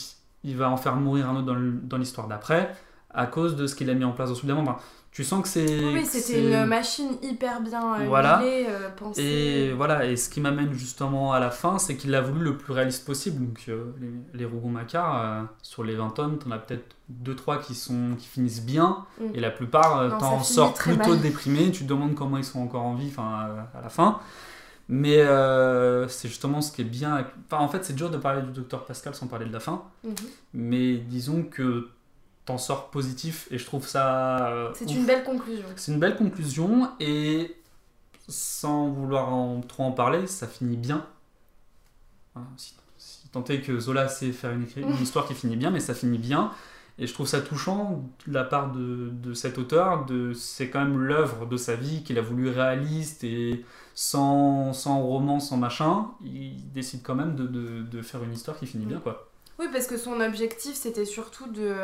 il 0.45 0.57
va 0.57 0.71
en 0.71 0.77
faire 0.77 0.97
mourir 0.97 1.29
un 1.29 1.37
autre 1.37 1.53
dans 1.83 1.97
l'histoire 1.99 2.29
d'après 2.29 2.75
à 3.11 3.27
cause 3.27 3.57
de 3.57 3.67
ce 3.67 3.75
qu'il 3.75 3.89
a 3.91 3.95
mis 3.95 4.05
en 4.05 4.13
place 4.13 4.29
dans 4.29 4.35
Soudainement. 4.35 4.63
Enfin, 4.63 4.77
tu 5.11 5.25
sens 5.25 5.43
que 5.43 5.49
c'est. 5.49 5.65
Oui, 5.95 6.05
c'était 6.05 6.43
une 6.43 6.67
machine 6.67 7.13
hyper 7.23 7.63
bien 7.63 7.95
euh, 7.95 8.05
Voilà. 8.07 8.41
huilée, 8.41 8.67
euh, 8.69 8.91
pensée. 8.95 9.23
et 9.23 9.73
voilà, 9.73 10.05
et 10.05 10.15
ce 10.17 10.29
qui 10.29 10.43
m'amène 10.43 10.75
justement 10.75 11.33
à 11.33 11.41
la 11.41 11.51
fin, 11.51 11.79
c'est 11.79 11.97
qu'il 11.97 12.15
a 12.15 12.21
voulu 12.21 12.45
le 12.45 12.59
plus 12.59 12.75
réaliste 12.75 13.07
possible. 13.07 13.43
Donc 13.47 13.65
euh, 13.71 13.85
les, 13.99 14.39
les 14.41 14.45
Rougon-Macquart, 14.45 15.23
euh, 15.25 15.43
sur 15.63 15.83
les 15.85 15.95
20 15.95 16.11
tonnes, 16.11 16.39
t'en 16.39 16.51
as 16.51 16.59
peut-être 16.59 16.95
2-3 17.25 17.63
qui, 17.63 17.75
sont, 17.75 18.11
qui 18.19 18.27
finissent 18.29 18.65
bien, 18.67 19.07
Mm. 19.19 19.25
et 19.35 19.41
la 19.41 19.51
plupart, 19.51 20.19
t'en 20.19 20.43
sors 20.43 20.75
plutôt 20.75 21.13
mal. 21.13 21.21
déprimé, 21.21 21.71
tu 21.71 21.85
te 21.85 21.89
demandes 21.89 22.15
comment 22.15 22.37
ils 22.37 22.45
sont 22.45 22.61
encore 22.61 22.83
en 22.83 22.95
vie 22.95 23.09
enfin, 23.09 23.49
à 23.75 23.81
la 23.81 23.89
fin. 23.89 24.19
Mais 24.89 25.19
euh, 25.19 26.07
c'est 26.09 26.29
justement 26.29 26.61
ce 26.61 26.71
qui 26.73 26.83
est 26.83 26.85
bien. 26.85 27.15
avec- 27.15 27.27
Enfin, 27.51 27.63
en 27.63 27.69
fait, 27.69 27.85
c'est 27.85 27.95
dur 27.95 28.09
de 28.11 28.19
parler 28.19 28.43
du 28.43 28.53
docteur 28.53 28.85
Pascal 28.85 29.15
sans 29.15 29.27
parler 29.27 29.47
de 29.47 29.53
la 29.53 29.61
fin, 29.61 29.83
Mhm. 30.05 30.15
mais 30.55 30.97
disons 30.99 31.43
que 31.43 31.89
t'en 32.45 32.59
sors 32.59 32.91
positif, 32.91 33.49
et 33.51 33.59
je 33.59 33.65
trouve 33.67 33.87
ça. 33.87 34.47
euh, 34.49 34.71
C'est 34.75 34.89
une 34.93 35.05
belle 35.05 35.25
conclusion. 35.25 35.67
C'est 35.75 35.93
une 35.93 35.99
belle 35.99 36.15
conclusion 36.17 36.89
et 37.01 37.57
sans 38.29 38.89
vouloir 38.89 39.33
en, 39.33 39.61
trop 39.63 39.83
en 39.83 39.91
parler, 39.93 40.27
ça 40.29 40.47
finit 40.47 40.77
bien. 40.77 41.05
Si, 42.57 42.75
si 42.99 43.29
tant 43.29 43.43
est 43.45 43.61
que 43.63 43.79
Zola 43.81 44.09
sait 44.09 44.31
faire 44.33 44.53
une, 44.53 44.67
histoire 45.03 45.27
qui 45.27 45.35
finit 45.35 45.57
bien, 45.57 45.71
mais 45.71 45.81
ça 45.81 45.95
finit 45.95 46.19
bien. 46.19 46.53
Et 46.99 47.07
je 47.07 47.13
trouve 47.13 47.27
ça 47.27 47.41
touchant 47.41 48.05
de 48.27 48.33
la 48.33 48.45
part 48.45 48.73
de, 48.73 49.11
de 49.13 49.35
cet 49.35 49.59
auteur. 49.59 50.05
De, 50.07 50.33
c'est 50.33 50.69
quand 50.71 50.81
même 50.85 50.99
l'œuvre 50.99 51.47
de 51.47 51.57
sa 51.57 51.75
vie 51.77 52.03
qu'il 52.05 52.19
a 52.19 52.23
voulu 52.23 52.49
réaliste 52.51 53.25
et 53.25 53.65
sans, 53.97 54.73
sans 54.75 55.01
roman, 55.01 55.41
sans 55.41 55.57
machin. 55.57 56.09
Il 56.23 56.71
décide 56.73 57.03
quand 57.03 57.15
même 57.17 57.35
de, 57.35 57.47
de- 57.47 57.83
de 57.83 58.03
faire 58.03 58.23
une 58.23 58.33
histoire 58.35 58.57
qui 58.59 58.67
finit 58.67 58.85
bien, 58.87 59.01
quoi. 59.01 59.29
Oui, 59.59 59.67
parce 59.73 59.87
que 59.87 59.97
son 59.97 60.21
objectif, 60.21 60.75
c'était 60.75 61.07
surtout 61.07 61.49
de, 61.49 61.75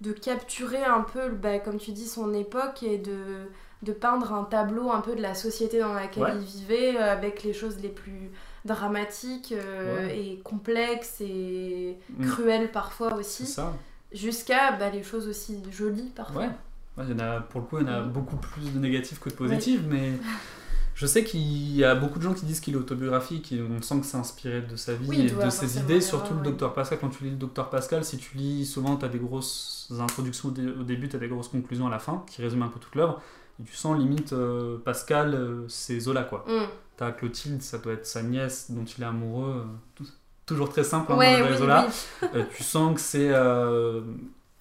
de 0.00 0.12
capturer 0.12 0.82
un 0.84 1.02
peu, 1.02 1.28
bah, 1.30 1.60
comme 1.60 1.78
tu 1.78 1.92
dis, 1.92 2.08
son 2.08 2.34
époque 2.34 2.82
et 2.82 2.98
de, 2.98 3.46
de 3.84 3.92
peindre 3.92 4.32
un 4.32 4.42
tableau 4.42 4.90
un 4.90 5.00
peu 5.00 5.14
de 5.14 5.22
la 5.22 5.34
société 5.36 5.78
dans 5.78 5.94
laquelle 5.94 6.24
Ouais. 6.24 6.32
il 6.36 6.44
vivait, 6.44 6.96
euh, 6.98 7.12
avec 7.12 7.44
les 7.44 7.52
choses 7.52 7.76
les 7.80 7.88
plus 7.88 8.30
dramatiques 8.64 9.52
euh, 9.56 10.06
Ouais. 10.08 10.18
et 10.18 10.38
complexes 10.42 11.20
et 11.20 11.96
Mm. 12.18 12.26
cruelles 12.26 12.72
parfois 12.72 13.10
C'est 13.10 13.14
aussi, 13.18 13.46
ça. 13.46 13.72
jusqu'à 14.12 14.72
bah, 14.72 14.90
les 14.90 15.04
choses 15.04 15.28
aussi 15.28 15.62
jolies 15.70 16.10
parfois. 16.16 16.42
Ouais. 16.42 16.50
Ouais, 16.96 17.04
il 17.08 17.12
y 17.12 17.14
en 17.14 17.24
a, 17.24 17.40
pour 17.40 17.60
le 17.60 17.66
coup, 17.66 17.78
il 17.78 17.86
y 17.86 17.90
en 17.90 17.92
a 17.92 18.00
Mhm. 18.00 18.10
beaucoup 18.10 18.36
plus 18.36 18.72
de 18.72 18.78
négatifs 18.80 19.20
que 19.20 19.28
de 19.30 19.34
positifs, 19.34 19.82
mais, 19.88 20.12
Je 20.94 21.06
sais 21.06 21.24
qu'il 21.24 21.74
y 21.76 21.82
a 21.84 21.94
beaucoup 21.96 22.18
de 22.18 22.24
gens 22.24 22.34
qui 22.34 22.44
disent 22.46 22.60
qu'il 22.60 22.74
est 22.74 22.78
autobiographique, 22.78 23.52
et 23.52 23.60
on 23.60 23.82
sent 23.82 24.00
que 24.00 24.06
c'est 24.06 24.16
inspiré 24.16 24.62
de 24.62 24.76
sa 24.76 24.94
vie 24.94 25.06
Oui, 25.08 25.20
et 25.26 25.30
de 25.30 25.50
ses 25.50 25.78
idées, 25.78 26.00
surtout 26.00 26.34
le 26.34 26.40
docteur 26.42 26.72
Pascal. 26.72 26.98
Quand 27.00 27.08
tu 27.08 27.24
lis 27.24 27.30
le 27.30 27.36
docteur 27.36 27.68
Pascal, 27.68 28.04
si 28.04 28.16
tu 28.16 28.36
lis 28.36 28.64
souvent, 28.64 28.96
tu 28.96 29.04
as 29.04 29.08
des 29.08 29.18
grosses 29.18 29.92
introductions 29.98 30.50
au, 30.50 30.52
dé- 30.52 30.68
au 30.68 30.84
début, 30.84 31.08
tu 31.08 31.16
as 31.16 31.18
des 31.18 31.28
grosses 31.28 31.48
conclusions 31.48 31.86
à 31.88 31.90
la 31.90 31.98
fin 31.98 32.24
qui 32.28 32.42
résument 32.42 32.66
un 32.66 32.68
peu 32.68 32.78
toute 32.78 32.94
l'œuvre. 32.94 33.20
Et 33.60 33.64
tu 33.64 33.74
sens 33.74 33.98
limite 33.98 34.32
euh, 34.32 34.78
Pascal, 34.84 35.34
euh, 35.34 35.64
c'est 35.68 35.98
Zola 36.00 36.22
quoi. 36.24 36.44
Mm. 36.48 36.66
T'as 36.96 37.10
Clotilde, 37.12 37.60
ça 37.62 37.78
doit 37.78 37.92
être 37.94 38.06
sa 38.06 38.22
nièce 38.22 38.70
dont 38.70 38.84
il 38.84 39.02
est 39.02 39.06
amoureux. 39.06 39.64
euh, 39.64 39.64
tout- 39.96 40.06
toujours 40.46 40.68
très 40.68 40.84
simple 40.84 41.12
hein, 41.12 41.16
Ouais, 41.16 41.40
dans 41.40 41.50
oui, 41.50 41.56
Zola. 41.56 41.88
oui. 42.34 42.40
Tu 42.56 42.62
sens 42.62 42.94
que 42.94 43.00
c'est. 43.00 43.28
je 43.30 44.00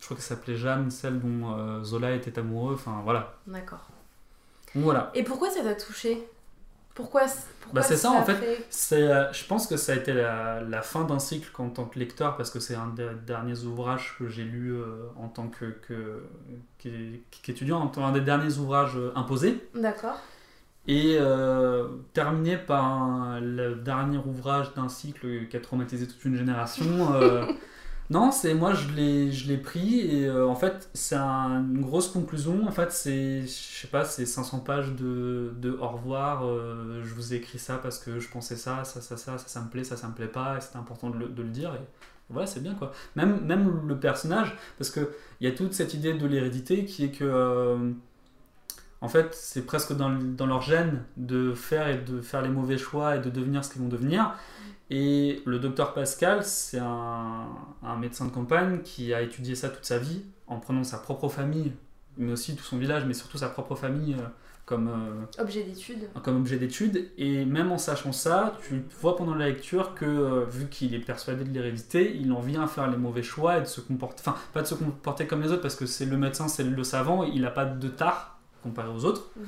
crois 0.06 0.15
qu'elle 0.17 0.19
s'appelait 0.19 0.56
Jeanne, 0.58 0.89
celle 0.91 1.19
dont 1.19 1.84
Zola 1.84 2.12
était 2.13 2.38
amoureux. 2.39 2.74
Enfin 2.76 3.02
voilà. 3.04 3.36
D'accord. 3.48 3.86
Voilà. 4.76 5.12
Et 5.14 5.24
pourquoi 5.24 5.50
ça 5.50 5.62
t'a 5.64 5.76
touché? 5.76 6.28
Pourquoi, 6.96 7.22
pourquoi 7.62 7.82
Bah, 7.82 7.88
c'est 7.88 7.98
ça, 7.98 8.12
en 8.12 8.20
a 8.22 8.24
fait. 8.24 8.66
C'est, 8.70 9.02
euh, 9.02 9.32
je 9.34 9.44
pense 9.46 9.66
que 9.66 9.78
ça 9.78 9.94
a 9.94 9.96
été 9.96 10.14
la, 10.14 10.62
la 10.62 10.82
fin 10.84 11.06
d'un 11.06 11.18
cycle 11.18 11.50
en 11.60 11.70
tant 11.70 11.86
que 11.86 11.98
lecteur, 11.98 12.38
parce 12.38 12.52
que 12.52 12.60
c'est 12.60 12.76
un 12.76 12.88
des 12.90 13.08
derniers 13.26 13.60
ouvrages 13.64 14.16
que 14.20 14.28
j'ai 14.30 14.44
lu 14.44 14.74
euh, 14.74 15.08
en 15.20 15.28
tant 15.28 15.48
que, 15.48 15.66
que- 15.88 16.24
qu'é- 16.78 17.24
qu'étudiant, 17.42 17.80
en 17.96 18.04
un 18.04 18.12
des 18.12 18.22
derniers 18.22 18.58
ouvrages 18.60 18.96
euh, 18.96 19.12
imposés, 19.16 19.68
D'accord. 19.74 20.20
et 20.88 21.18
euh, 21.20 21.88
terminé 22.14 22.58
par 22.58 22.86
un- 22.86 23.40
le 23.40 23.74
dernier 23.76 24.20
ouvrage 24.20 24.72
d'un 24.76 24.88
cycle 24.90 25.48
qui 25.48 25.58
a 25.58 25.62
traumatisé 25.62 26.08
toute 26.08 26.24
une 26.26 26.36
génération. 26.36 27.12
euh, 27.16 27.44
non, 28.13 28.32
c'est 28.32 28.54
moi 28.54 28.73
je 28.73 28.89
l'ai 28.91 29.32
je 29.32 29.47
l'ai 29.47 29.58
pris 29.58 29.99
et 30.02 30.26
euh, 30.28 30.47
en 30.47 30.56
fait 30.56 30.89
c'est 30.93 31.15
un- 31.15 31.62
une 31.63 31.82
grosse 31.82 32.10
conclusion. 32.10 32.67
En 32.67 32.71
fait 32.71 32.91
c'est 32.91 33.41
je 33.41 33.47
sais 33.47 33.88
pas 33.88 34.06
c'est 34.06 34.26
500 34.26 34.60
pages 34.60 34.91
de, 34.93 35.54
de 35.58 35.71
au 35.71 35.88
revoir. 35.89 36.45
euh, 36.45 37.02
je 37.04 37.13
vous 37.13 37.34
ai 37.34 37.38
écrit 37.38 37.60
ça 37.60 37.78
parce 37.78 37.99
que 37.99 38.19
je 38.19 38.30
pensais 38.30 38.56
ça, 38.58 38.84
ça, 38.84 39.02
ça, 39.02 39.17
ça, 39.17 39.38
ça, 39.38 39.47
ça 39.47 39.62
me 39.62 39.69
plaît, 39.69 39.84
ça, 39.84 39.97
ça 39.97 40.08
me 40.08 40.13
plaît 40.13 40.28
pas 40.28 40.58
et 40.58 40.62
c'était 40.62 40.78
important 40.78 41.10
de 41.10 41.17
le, 41.17 41.28
de 41.30 41.41
le 41.43 41.49
dire. 41.49 41.73
Et 41.76 41.80
voilà 42.30 42.47
c'est 42.47 42.62
bien 42.62 42.76
quoi. 42.76 42.91
Même 43.15 43.39
même 43.45 43.88
le 43.88 43.97
personnage 43.99 44.56
parce 44.78 44.89
que 44.91 45.12
il 45.41 45.47
y 45.49 45.52
a 45.52 45.56
toute 45.56 45.73
cette 45.73 45.93
idée 45.93 46.13
de 46.13 46.28
l'hérédité 46.28 46.86
qui 46.86 47.06
est 47.06 47.12
que 47.12 47.23
euh, 47.26 47.91
en 49.02 49.10
fait, 49.10 49.34
c'est 49.34 49.65
presque 49.65 49.93
dans, 49.93 50.10
dans 50.12 50.45
leur 50.45 50.62
gène 50.62 51.04
de 51.17 51.54
faire 51.54 51.89
et 51.89 51.97
de 51.97 52.21
faire 52.21 52.41
les 52.41 52.49
mauvais 52.49 52.78
choix 52.78 53.17
et 53.17 53.19
de 53.19 53.30
devenir 53.30 53.65
ce 53.65 53.71
qu'ils 53.73 53.82
vont 53.82 53.89
devenir. 53.89 54.34
Et 54.89 55.41
le 55.46 55.60
docteur 55.60 55.93
Pascal, 55.93 56.43
c'est 56.43 56.80
un, 56.80 57.48
un 57.84 57.96
médecin 57.98 58.26
de 58.26 58.32
campagne 58.32 58.82
qui 58.84 59.13
a 59.13 59.22
étudié 59.22 59.56
ça 59.56 59.69
toute 59.69 59.86
sa 59.86 59.98
vie 59.98 60.22
en 60.48 60.58
prenant 60.60 60.84
sa 60.84 60.98
propre 60.98 61.30
famille, 61.30 61.72
mais 62.17 62.32
aussi 62.32 62.56
tout 62.56 62.63
son 62.63 62.78
village, 62.78 63.06
mais 63.06 63.13
surtout 63.13 63.38
sa 63.38 63.50
propre 63.50 63.76
famille 63.76 64.13
euh, 64.13 64.24
comme, 64.65 64.88
euh, 64.88 65.41
Objet 65.41 65.63
d'étude. 65.63 66.10
comme 66.24 66.38
objet 66.38 66.58
d'étude. 66.58 67.10
Et 67.17 67.43
même 67.46 67.72
en 67.72 67.78
sachant 67.78 68.12
ça, 68.12 68.58
tu 68.67 68.84
vois 69.02 69.15
pendant 69.15 69.36
la 69.36 69.48
lecture 69.48 69.96
que, 69.96 70.06
euh, 70.06 70.46
vu 70.46 70.67
qu'il 70.67 70.93
est 70.93 71.00
persuadé 71.00 71.43
de 71.43 71.52
l'hérédité, 71.54 72.15
il 72.15 72.32
en 72.32 72.39
vient 72.39 72.63
à 72.63 72.67
faire 72.67 72.89
les 72.89 72.98
mauvais 72.98 73.24
choix 73.24 73.58
et 73.58 73.62
de 73.62 73.65
se 73.65 73.82
comporter. 73.82 74.22
Enfin, 74.26 74.38
pas 74.54 74.62
de 74.62 74.67
se 74.67 74.76
comporter 74.76 75.26
comme 75.28 75.41
les 75.41 75.52
autres, 75.52 75.62
parce 75.62 75.76
que 75.76 75.86
c'est 75.86 76.06
le 76.06 76.17
médecin, 76.17 76.48
c'est 76.48 76.63
le 76.63 76.84
savant, 76.84 77.24
il 77.24 77.41
n'a 77.41 77.52
pas 77.52 77.65
de 77.65 77.88
tard 77.88 78.39
comparé 78.62 78.89
aux 78.89 79.06
autres. 79.06 79.30
Mhm. 79.38 79.46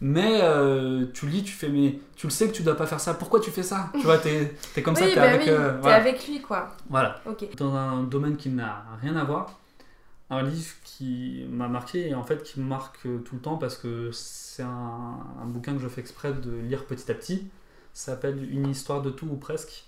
Mais 0.00 0.40
euh, 0.42 1.06
tu 1.14 1.26
lis, 1.26 1.42
tu 1.44 1.52
fais, 1.52 1.68
mais 1.68 1.98
tu 2.16 2.26
le 2.26 2.30
sais 2.30 2.48
que 2.48 2.52
tu 2.52 2.62
dois 2.62 2.76
pas 2.76 2.86
faire 2.86 3.00
ça, 3.00 3.14
pourquoi 3.14 3.40
tu 3.40 3.50
fais 3.50 3.62
ça? 3.62 3.90
Tu 3.94 4.00
vois, 4.02 4.18
t'es 4.18 4.54
es 4.76 4.82
comme 4.82 4.96
ça, 4.96 5.06
t'es 5.06 5.14
bah 5.14 5.22
avec. 5.30 5.42
oui, 5.42 5.48
euh, 5.50 5.78
voilà. 5.80 5.96
avec 5.96 6.26
lui, 6.28 6.40
quoi. 6.42 6.76
Voilà. 6.90 7.20
Ok. 7.26 7.46
Dans 7.56 7.74
un 7.74 8.02
domaine 8.02 8.36
qui 8.36 8.48
n'a 8.50 8.84
rien 9.00 9.16
à 9.16 9.24
voir, 9.24 9.58
un 10.30 10.42
livre 10.42 10.74
qui 10.84 11.46
m'a 11.48 11.68
marqué 11.68 12.08
et 12.08 12.14
en 12.14 12.24
fait 12.24 12.42
qui 12.42 12.60
me 12.60 12.66
marque 12.66 13.02
tout 13.02 13.34
le 13.36 13.40
temps 13.40 13.56
parce 13.56 13.76
que 13.76 14.10
c'est 14.12 14.62
un, 14.62 15.18
un 15.42 15.46
bouquin 15.46 15.74
que 15.74 15.80
je 15.80 15.88
fais 15.88 16.00
exprès 16.00 16.32
de 16.32 16.50
lire 16.50 16.84
petit 16.86 17.10
à 17.10 17.14
petit. 17.14 17.46
Ça 17.92 18.12
s'appelle 18.12 18.48
Une 18.52 18.68
histoire 18.68 19.00
de 19.02 19.10
tout 19.10 19.26
ou 19.26 19.36
presque 19.36 19.84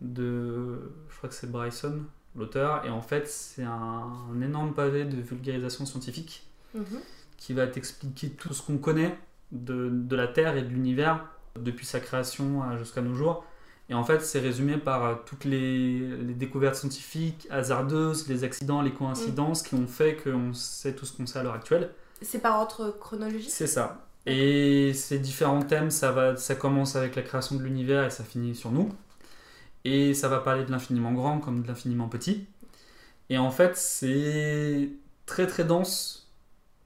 de, 0.00 0.92
je 1.10 1.16
crois 1.16 1.28
que 1.28 1.34
c'est 1.34 1.50
Bryson, 1.50 2.00
l'auteur, 2.36 2.84
et 2.86 2.90
en 2.90 3.02
fait 3.02 3.28
c'est 3.28 3.62
un, 3.64 4.06
un 4.34 4.40
énorme 4.40 4.72
pavé 4.74 5.04
de 5.04 5.20
vulgarisation 5.20 5.86
scientifique 5.86 6.46
Mhm. 6.74 7.00
qui 7.36 7.52
va 7.52 7.66
t'expliquer 7.66 8.30
tout 8.30 8.54
ce 8.54 8.62
qu'on 8.62 8.78
connaît 8.78 9.18
de, 9.52 9.88
de 9.90 10.16
la 10.16 10.28
Terre 10.28 10.56
et 10.56 10.62
de 10.62 10.68
l'univers 10.68 11.26
depuis 11.58 11.86
sa 11.86 12.00
création 12.00 12.62
à- 12.62 12.76
jusqu'à 12.76 13.00
nos 13.02 13.14
jours. 13.14 13.44
Et 13.88 13.94
en 13.94 14.04
fait, 14.04 14.20
c'est 14.22 14.38
résumé 14.40 14.76
par 14.76 15.04
euh, 15.04 15.14
toutes 15.26 15.44
les, 15.44 15.98
les 16.00 16.34
découvertes 16.34 16.76
scientifiques 16.76 17.46
hasardeuses, 17.50 18.28
les 18.28 18.44
accidents, 18.44 18.82
les 18.82 18.92
coïncidences 18.92 19.62
qui 19.62 19.74
ont 19.74 19.86
fait 19.86 20.16
qu'on 20.16 20.54
sait 20.54 20.94
tout 20.94 21.06
ce 21.06 21.16
qu'on 21.16 21.26
sait 21.26 21.40
à 21.40 21.42
l'heure 21.42 21.54
actuelle. 21.54 21.90
C'est 22.22 22.38
par 22.40 22.60
ordre 22.60 22.96
chronologique? 23.00 23.50
C'est 23.50 23.66
ça. 23.66 24.06
Et 24.26 24.92
ces 24.94 25.18
différents 25.18 25.62
thèmes, 25.62 25.90
ça, 25.90 26.12
va, 26.12 26.36
ça 26.36 26.54
commence 26.54 26.94
avec 26.94 27.16
la 27.16 27.22
création 27.22 27.56
de 27.56 27.62
l'univers 27.62 28.04
et 28.04 28.10
ça 28.10 28.22
finit 28.22 28.54
sur 28.54 28.70
nous. 28.70 28.90
Et 29.84 30.14
ça 30.14 30.28
va 30.28 30.40
parler 30.40 30.64
de 30.64 30.70
l'infiniment 30.70 31.12
grand 31.12 31.38
comme 31.40 31.62
de 31.62 31.68
l'infiniment 31.68 32.08
petit. 32.08 32.46
Et 33.30 33.38
en 33.38 33.50
fait, 33.50 33.76
c'est 33.76 34.90
très 35.26 35.46
très 35.46 35.64
dense 35.64 36.19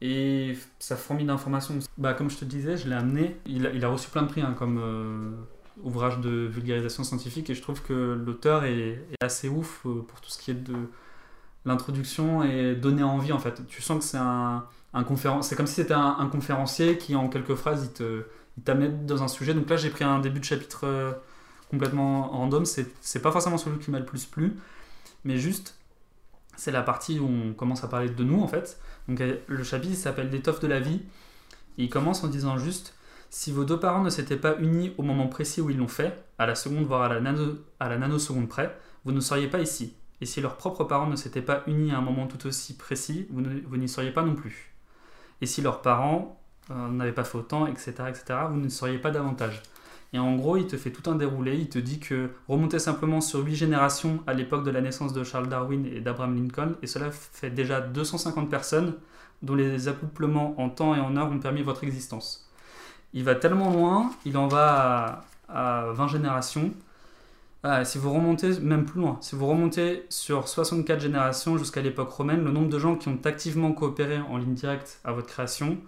et 0.00 0.56
ça 0.78 0.96
fourmille 0.96 1.26
d'informations. 1.26 1.78
Bah, 1.98 2.14
comme 2.14 2.30
je 2.30 2.36
te 2.36 2.44
disais, 2.44 2.76
je 2.76 2.88
l'ai 2.88 2.96
amené. 2.96 3.36
Il 3.46 3.84
a, 3.84 3.88
reçu 3.88 4.10
plein 4.10 4.22
de 4.22 4.28
prix 4.28 4.42
hein, 4.42 4.54
comme 4.58 4.78
euh, 4.78 5.30
ouvrage 5.82 6.18
de 6.20 6.30
vulgarisation 6.30 7.04
scientifique 7.04 7.50
et 7.50 7.54
je 7.54 7.62
trouve 7.62 7.82
que 7.82 7.92
l'auteur 8.24 8.64
est, 8.64 8.98
assez 9.20 9.48
ouf 9.48 9.82
euh, 9.86 10.02
pour 10.06 10.20
tout 10.20 10.30
ce 10.30 10.38
qui 10.38 10.50
est 10.50 10.54
de 10.54 10.74
l'introduction 11.64 12.42
et 12.42 12.74
donner 12.74 13.02
envie 13.02 13.32
en 13.32 13.38
fait. 13.38 13.66
Tu 13.66 13.82
sens 13.82 13.98
que 13.98 14.04
c'est 14.04 14.18
un, 14.18 14.64
un 14.92 15.42
c'est 15.42 15.56
comme 15.56 15.66
si 15.66 15.74
c'était 15.74 15.94
un, 15.94 16.28
conférencier 16.30 16.98
qui 16.98 17.16
en 17.16 17.28
quelques 17.28 17.54
phrases 17.54 17.84
il 17.84 17.92
te, 17.92 18.24
il 18.58 19.06
dans 19.06 19.22
un 19.22 19.28
sujet. 19.28 19.54
Donc 19.54 19.68
là 19.68 19.76
j'ai 19.76 19.90
pris 19.90 20.04
un 20.04 20.20
début 20.20 20.40
de 20.40 20.44
chapitre 20.44 20.80
euh, 20.84 21.12
complètement 21.70 22.28
random. 22.28 22.64
C'est 22.64 23.22
pas 23.22 23.32
forcément 23.32 23.58
celui 23.58 23.78
qui 23.78 23.90
m'a 23.90 23.98
le 23.98 24.04
plus 24.04 24.26
plu, 24.26 24.56
mais 25.24 25.38
juste 25.38 25.76
c'est 26.56 26.70
la 26.70 26.82
partie 26.82 27.18
où 27.18 27.26
on 27.26 27.52
commence 27.52 27.82
à 27.82 27.88
parler 27.88 28.10
de 28.10 28.24
nous 28.24 28.40
en 28.40 28.48
fait. 28.48 28.78
Donc 29.08 29.22
le 29.46 29.62
chapitre 29.64 29.96
s'appelle 29.96 30.30
L'étoffe 30.30 30.60
de 30.60 30.66
la 30.66 30.80
vie. 30.80 31.02
Il 31.76 31.90
commence 31.90 32.24
en 32.24 32.28
disant 32.28 32.56
juste 32.56 32.94
si 33.30 33.50
vos 33.50 33.64
deux 33.64 33.80
parents 33.80 34.02
ne 34.02 34.10
s'étaient 34.10 34.36
pas 34.36 34.56
unis 34.60 34.92
au 34.96 35.02
moment 35.02 35.26
précis 35.26 35.60
où 35.60 35.68
ils 35.68 35.76
l'ont 35.76 35.88
fait, 35.88 36.24
à 36.38 36.46
la 36.46 36.54
seconde 36.54 36.84
voire 36.84 37.02
à 37.02 37.08
la, 37.08 37.20
nano, 37.20 37.56
à 37.80 37.88
la 37.88 37.98
nanoseconde 37.98 38.48
près, 38.48 38.78
vous 39.04 39.10
ne 39.10 39.20
seriez 39.20 39.48
pas 39.48 39.58
ici. 39.58 39.94
Et 40.20 40.26
si 40.26 40.40
leurs 40.40 40.56
propres 40.56 40.84
parents 40.84 41.08
ne 41.08 41.16
s'étaient 41.16 41.42
pas 41.42 41.64
unis 41.66 41.90
à 41.90 41.98
un 41.98 42.00
moment 42.00 42.28
tout 42.28 42.46
aussi 42.46 42.76
précis, 42.76 43.26
vous 43.30 43.76
n'y 43.76 43.88
seriez 43.88 44.12
pas 44.12 44.22
non 44.22 44.36
plus. 44.36 44.74
Et 45.40 45.46
si 45.46 45.62
leurs 45.62 45.82
parents 45.82 46.40
euh, 46.70 46.88
n'avaient 46.88 47.12
pas 47.12 47.24
fait 47.24 47.36
autant, 47.36 47.66
etc., 47.66 47.92
etc., 48.08 48.24
vous 48.50 48.60
ne 48.60 48.68
seriez 48.68 48.98
pas 48.98 49.10
davantage. 49.10 49.62
Et 50.14 50.18
en 50.20 50.36
gros, 50.36 50.56
il 50.56 50.68
te 50.68 50.76
fait 50.76 50.92
tout 50.92 51.10
un 51.10 51.16
déroulé, 51.16 51.56
il 51.56 51.68
te 51.68 51.78
dit 51.80 51.98
que 51.98 52.30
remonter 52.48 52.78
simplement 52.78 53.20
sur 53.20 53.40
8 53.40 53.56
générations 53.56 54.20
à 54.28 54.32
l'époque 54.32 54.64
de 54.64 54.70
la 54.70 54.80
naissance 54.80 55.12
de 55.12 55.24
Charles 55.24 55.48
Darwin 55.48 55.84
et 55.86 56.00
d'Abraham 56.00 56.36
Lincoln, 56.36 56.76
et 56.82 56.86
cela 56.86 57.10
fait 57.10 57.50
déjà 57.50 57.80
250 57.80 58.48
personnes 58.48 58.94
dont 59.42 59.56
les 59.56 59.88
accouplements 59.88 60.54
en 60.60 60.70
temps 60.70 60.94
et 60.94 61.00
en 61.00 61.16
heure 61.16 61.32
ont 61.32 61.40
permis 61.40 61.62
votre 61.62 61.82
existence. 61.82 62.48
Il 63.12 63.24
va 63.24 63.34
tellement 63.34 63.72
loin, 63.72 64.12
il 64.24 64.36
en 64.36 64.46
va 64.46 65.24
à, 65.48 65.82
à 65.88 65.92
20 65.92 66.06
générations. 66.06 66.72
Ah, 67.64 67.84
si 67.84 67.98
vous 67.98 68.12
remontez 68.12 68.60
même 68.60 68.84
plus 68.84 69.00
loin, 69.00 69.18
si 69.20 69.34
vous 69.34 69.46
remontez 69.48 70.06
sur 70.10 70.46
64 70.46 71.00
générations 71.00 71.58
jusqu'à 71.58 71.82
l'époque 71.82 72.10
romaine, 72.10 72.44
le 72.44 72.52
nombre 72.52 72.68
de 72.68 72.78
gens 72.78 72.94
qui 72.94 73.08
ont 73.08 73.18
activement 73.24 73.72
coopéré 73.72 74.20
en 74.20 74.36
ligne 74.36 74.54
directe 74.54 75.00
à 75.02 75.10
votre 75.10 75.26
création 75.26 75.78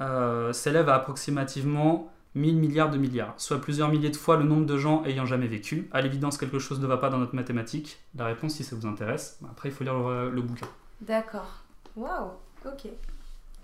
euh, 0.00 0.52
s'élève 0.52 0.88
à 0.88 0.96
approximativement 0.96 2.12
1000 2.38 2.56
milliards 2.56 2.90
de 2.90 2.98
milliards, 2.98 3.34
soit 3.36 3.60
plusieurs 3.60 3.88
milliers 3.90 4.10
de 4.10 4.16
fois 4.16 4.36
le 4.36 4.44
nombre 4.44 4.66
de 4.66 4.78
gens 4.78 5.04
ayant 5.04 5.26
jamais 5.26 5.46
vécu. 5.48 5.88
À 5.92 6.00
l'évidence, 6.00 6.38
quelque 6.38 6.58
chose 6.58 6.80
ne 6.80 6.86
va 6.86 6.96
pas 6.96 7.10
dans 7.10 7.18
notre 7.18 7.34
mathématique. 7.34 7.98
La 8.16 8.24
réponse, 8.26 8.54
si 8.54 8.64
ça 8.64 8.76
vous 8.76 8.86
intéresse, 8.86 9.38
après 9.50 9.68
il 9.68 9.72
faut 9.74 9.84
lire 9.84 9.94
le, 9.98 10.30
le 10.30 10.42
bouquin. 10.42 10.66
D'accord. 11.00 11.62
Waouh. 11.96 12.30
Ok. 12.64 12.88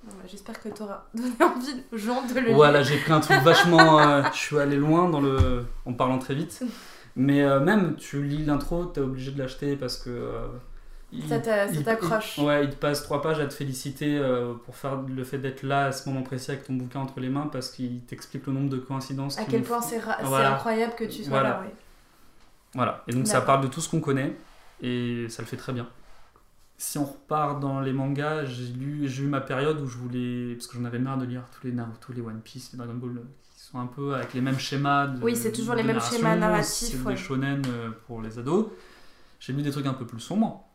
Bah, 0.04 0.12
J'espère 0.30 0.60
que 0.60 0.68
t'auras 0.68 1.04
donné 1.14 1.32
envie 1.40 1.82
aux 1.92 1.96
gens 1.96 2.22
de 2.26 2.34
le 2.34 2.46
lire. 2.46 2.54
Voilà, 2.54 2.82
j'ai 2.82 2.98
pris 2.98 3.12
un 3.12 3.20
truc 3.20 3.40
vachement. 3.42 3.98
euh, 4.00 4.22
je 4.32 4.38
suis 4.38 4.58
allé 4.58 4.76
loin 4.76 5.08
dans 5.08 5.20
le, 5.20 5.64
en 5.86 5.92
parlant 5.92 6.18
très 6.18 6.34
vite. 6.34 6.62
Mais 7.16 7.42
euh, 7.42 7.60
même, 7.60 7.96
tu 7.96 8.22
lis 8.24 8.44
l'intro, 8.44 8.86
t'es 8.86 9.00
obligé 9.00 9.30
de 9.30 9.38
l'acheter 9.38 9.76
parce 9.76 9.96
que. 9.96 10.10
euh, 10.10 10.46
il- 11.12 11.28
Ça 11.28 11.38
t'accroche. 11.38 12.38
Ouais, 12.38 12.64
il 12.64 12.70
te 12.70 12.76
passe 12.76 13.02
trois 13.04 13.22
pages 13.22 13.38
à 13.40 13.46
te 13.46 13.54
féliciter 13.54 14.18
euh, 14.18 14.54
pour 14.54 14.76
faire 14.76 15.00
le 15.02 15.22
fait 15.24 15.38
d'être 15.38 15.62
là 15.62 15.86
à 15.86 15.92
ce 15.92 16.08
moment 16.08 16.22
précis 16.22 16.50
avec 16.50 16.64
ton 16.64 16.72
bouquin 16.74 17.00
entre 17.00 17.20
les 17.20 17.28
mains 17.28 17.48
parce 17.52 17.70
qu'il 17.70 18.00
t'explique 18.02 18.46
le 18.46 18.52
nombre 18.52 18.68
de 18.70 18.78
coïncidences. 18.78 19.38
À 19.38 19.44
quel 19.44 19.62
point 19.62 19.80
c'est 19.80 20.00
Voilà. 20.22 20.54
incroyable 20.54 20.94
que 20.96 21.04
tu 21.04 21.22
sois 21.22 21.28
Voilà. 21.30 21.48
là, 21.50 21.60
ouais. 21.60 21.74
Voilà, 22.74 23.04
et 23.06 23.12
donc 23.12 23.26
ça 23.28 23.40
parle 23.40 23.62
de 23.62 23.68
tout 23.68 23.80
ce 23.80 23.88
qu'on 23.88 24.00
connaît 24.00 24.34
et 24.80 25.26
ça 25.28 25.42
le 25.42 25.46
fait 25.46 25.56
très 25.56 25.72
bien. 25.72 25.86
Si 26.76 26.98
on 26.98 27.04
repart 27.04 27.60
dans 27.60 27.80
les 27.80 27.92
mangas, 27.92 28.46
j'ai 28.46 28.64
lu, 28.72 29.06
j'ai 29.06 29.22
eu 29.22 29.26
ma 29.28 29.40
période 29.40 29.80
où 29.80 29.86
je 29.86 29.96
voulais, 29.96 30.54
parce 30.56 30.66
que 30.66 30.76
j'en 30.76 30.84
avais 30.84 30.98
marre 30.98 31.18
de 31.18 31.24
lire 31.24 31.42
tous 31.52 31.68
les 31.68 31.72
Naruto, 31.72 32.12
les 32.12 32.20
One 32.20 32.40
Piece, 32.40 32.72
les 32.72 32.78
Dragon 32.78 32.94
Ball, 32.94 33.18
euh, 33.18 33.20
qui 33.56 33.62
sont 33.62 33.78
un 33.78 33.86
peu 33.86 34.16
avec 34.16 34.34
les 34.34 34.40
mêmes 34.40 34.58
schémas. 34.58 35.06
De, 35.06 35.22
Oui, 35.22 35.36
c'est 35.36 35.52
toujours 35.52 35.76
les 35.76 35.84
mêmes 35.84 36.00
schémas 36.00 36.34
narratifs, 36.34 36.88
C'est 37.00 37.06
ouais. 37.06 37.14
des 37.14 37.16
shonen 37.20 37.62
euh, 37.68 37.90
pour 38.08 38.20
les 38.20 38.40
ados. 38.40 38.66
J'ai 39.38 39.52
lu 39.52 39.62
des 39.62 39.70
trucs 39.70 39.86
un 39.86 39.94
peu 39.94 40.04
plus 40.04 40.18
sombres, 40.18 40.66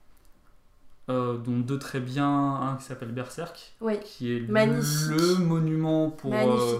euh, 1.10 1.38
dont 1.38 1.58
deux 1.60 1.80
très 1.80 2.00
bien, 2.00 2.28
un 2.28 2.76
qui 2.78 2.86
s'appelle 2.86 3.12
Berserk, 3.12 3.74
Oui. 3.82 4.00
qui 4.04 4.36
est 4.36 4.42
Magnifique. 4.50 5.10
le 5.10 5.36
monument 5.44 6.10
pour. 6.10 6.34
euh, 6.34 6.80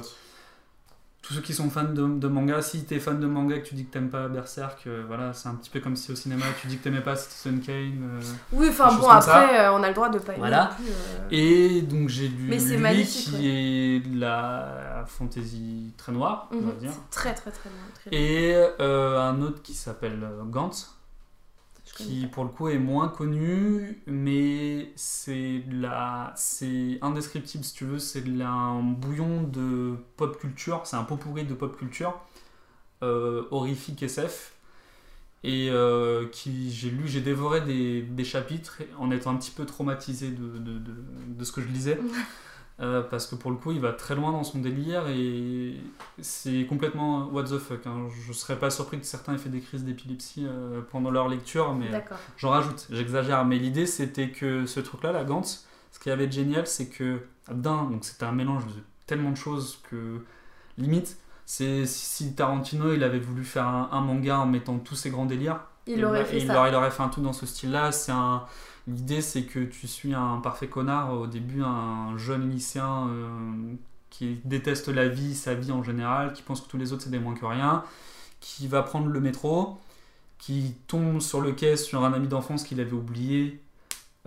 tous 1.22 1.34
ceux 1.36 1.42
qui 1.42 1.54
sont 1.54 1.70
fans 1.70 1.84
de, 1.84 2.08
de 2.08 2.28
manga, 2.28 2.60
si 2.62 2.86
t'es 2.86 2.98
fan 3.00 3.20
de 3.20 3.28
manga 3.28 3.56
et 3.58 3.62
que 3.62 3.68
tu 3.68 3.76
dis 3.76 3.86
que 3.86 3.92
t'aimes 3.92 4.10
pas 4.10 4.28
Berserk, 4.30 4.88
euh, 4.88 5.04
voilà, 5.06 5.32
c'est 5.34 5.48
un 5.50 5.54
petit 5.56 5.70
peu 5.70 5.80
comme 5.80 5.96
si 5.96 6.12
au 6.12 6.16
cinéma 6.16 6.44
tu 6.60 6.66
dis 6.68 6.78
que 6.78 6.84
t'aimais 6.86 7.02
pas 7.02 7.16
Citizen 7.16 7.60
Kane. 7.60 8.20
Oui, 8.52 8.68
enfin 8.70 8.92
bon, 8.98 9.08
après, 9.10 9.68
on 9.70 9.84
a 9.84 9.90
le 9.90 9.94
droit 9.94 10.10
de 10.10 10.18
pas 10.18 10.32
aimer 10.32 10.40
Voilà. 10.40 10.72
plus. 10.76 11.36
Et 11.38 11.82
donc 11.84 12.10
j'ai 12.10 12.30
lu 12.30 12.48
Mais 12.50 12.58
lui 12.58 13.06
qui 13.06 13.48
est 13.48 14.00
de 14.00 14.20
la 14.20 15.04
fantasy 15.08 15.94
très 15.98 16.14
noire, 16.14 16.48
on 16.52 16.62
va 16.62 16.72
Mhm, 16.72 16.78
dire. 16.80 16.92
Très 17.12 17.34
très 17.36 17.52
très 17.52 17.70
bien. 17.70 17.80
très. 17.94 18.16
Et 18.18 18.56
un 18.80 19.42
autre 19.42 19.62
qui 19.62 19.74
s'appelle 19.76 20.26
Gantz, 20.50 20.96
qui 22.00 22.28
pour 22.28 22.44
le 22.44 22.50
coup 22.50 22.70
est 22.70 22.80
moins 22.80 23.10
connu, 23.10 24.02
mais 24.08 24.92
c'est 24.96 25.64
la, 25.70 26.34
c'est 26.36 26.98
indescriptible 27.02 27.64
si 27.64 27.74
tu 27.74 27.86
veux, 27.86 28.00
c'est 28.00 28.24
un 28.42 28.82
bouillon 28.82 29.44
de 29.44 29.96
pop 30.18 30.40
culture, 30.40 30.82
c'est 30.86 30.96
un 30.96 31.04
pot 31.04 31.18
pourri 31.18 31.44
de 31.46 31.54
pop 31.54 31.78
culture, 31.78 32.20
euh, 33.04 33.46
horrifique 33.52 34.04
SF, 34.04 34.54
et 35.44 35.70
euh, 35.72 36.28
qui 36.30 36.72
j'ai 36.72 36.90
lu, 36.92 37.08
j'ai 37.08 37.22
dévoré 37.22 37.62
des, 37.62 38.02
des 38.04 38.26
chapitres 38.26 38.82
en 39.00 39.12
étant 39.12 39.32
un 39.32 39.38
petit 39.38 39.52
peu 39.52 39.66
traumatisé 39.66 40.30
de, 40.32 40.60
de, 40.60 40.80
de, 40.80 40.94
de 41.28 41.44
ce 41.44 41.52
que 41.52 41.62
je 41.62 41.68
lisais. 41.68 42.00
Euh, 42.82 43.02
parce 43.02 43.28
que 43.28 43.36
pour 43.36 43.52
le 43.52 43.58
coup, 43.58 43.74
il 43.74 43.82
va 43.82 43.92
très 43.92 44.16
loin 44.16 44.32
dans 44.32 44.46
son 44.46 44.60
délire 44.60 45.10
et 45.10 45.76
c'est 46.22 46.66
complètement 46.66 47.26
what 47.28 47.44
the 47.44 47.58
fuck. 47.58 47.86
hein. 47.86 48.08
Je 48.26 48.32
serais 48.32 48.58
pas 48.58 48.70
surpris 48.70 49.00
que 49.00 49.06
certains 49.06 49.34
aient 49.34 49.38
fait 49.38 49.50
des 49.50 49.60
crises 49.60 49.84
d'épilepsie 49.84 50.46
euh, 50.48 50.80
pendant 50.90 51.12
leur 51.12 51.28
lecture, 51.28 51.74
mais 51.74 51.90
j'en 52.38 52.52
rajoute, 52.52 52.88
j'exagère. 52.90 53.44
Mais 53.44 53.58
l'idée, 53.58 53.86
c'était 53.86 54.30
que 54.30 54.66
ce 54.66 54.80
truc-là, 54.80 55.12
la 55.12 55.26
Gantz, 55.26 55.66
ce 55.92 56.00
qu'il 56.00 56.10
y 56.10 56.14
avait 56.14 56.28
de 56.28 56.32
génial, 56.32 56.68
c'est 56.68 56.88
que 56.88 57.20
d'un, 57.52 57.84
donc 57.84 58.06
c'était 58.06 58.24
un 58.26 58.32
mélange 58.32 58.66
de 58.68 58.72
tellement 59.08 59.32
de 59.32 59.38
choses 59.38 59.82
que 59.90 60.24
limite, 60.78 61.18
c'est 61.46 61.86
si 61.86 62.34
Tarantino 62.36 62.94
il 62.94 63.04
avait 63.04 63.20
voulu 63.20 63.44
faire 63.44 63.68
un, 63.68 63.90
un 63.92 64.02
manga 64.02 64.40
en 64.40 64.46
mettant 64.46 64.78
tous 64.78 64.96
ses 64.96 65.10
grands 65.10 65.26
délires, 65.26 65.60
Il 65.88 66.00
et 66.00 66.06
aurait 66.06 66.20
bah, 66.20 66.26
fait 66.26 66.38
il 66.40 66.48
ça. 66.48 66.70
il 66.70 66.76
aurait 66.76 66.92
fait 66.92 67.04
un 67.04 67.10
truc 67.10 67.24
dans 67.26 67.34
ce 67.34 67.46
style-là. 67.46 67.92
C'est 67.92 68.12
un. 68.14 68.46
L'idée, 68.90 69.22
c'est 69.22 69.44
que 69.44 69.60
tu 69.60 69.88
suis 69.88 70.14
un 70.14 70.40
parfait 70.40 70.68
connard 70.70 71.14
au 71.14 71.28
début, 71.28 71.62
un 71.64 72.18
jeune 72.18 72.50
lycéen 72.50 73.08
euh, 73.10 73.76
qui 74.10 74.40
déteste 74.46 74.90
la 74.90 75.08
vie, 75.10 75.36
sa 75.36 75.54
vie 75.56 75.72
en 75.72 75.84
général, 75.84 76.34
qui 76.34 76.42
pense 76.44 76.62
que 76.62 76.70
tous 76.70 76.78
les 76.78 76.94
autres 76.94 77.04
c'est 77.04 77.10
des 77.12 77.20
moins 77.20 77.36
que 77.36 77.46
rien, 77.46 77.84
qui 78.42 78.68
va 78.68 78.84
prendre 78.84 79.08
le 79.08 79.20
métro, 79.22 79.80
qui 80.40 80.76
tombe 80.88 81.22
sur 81.22 81.42
le 81.42 81.54
quai 81.54 81.78
sur 81.78 82.04
un 82.06 82.14
ami 82.14 82.28
d'enfance 82.28 82.64
qu'il 82.64 82.80
avait 82.82 82.94
oublié. 82.94 83.62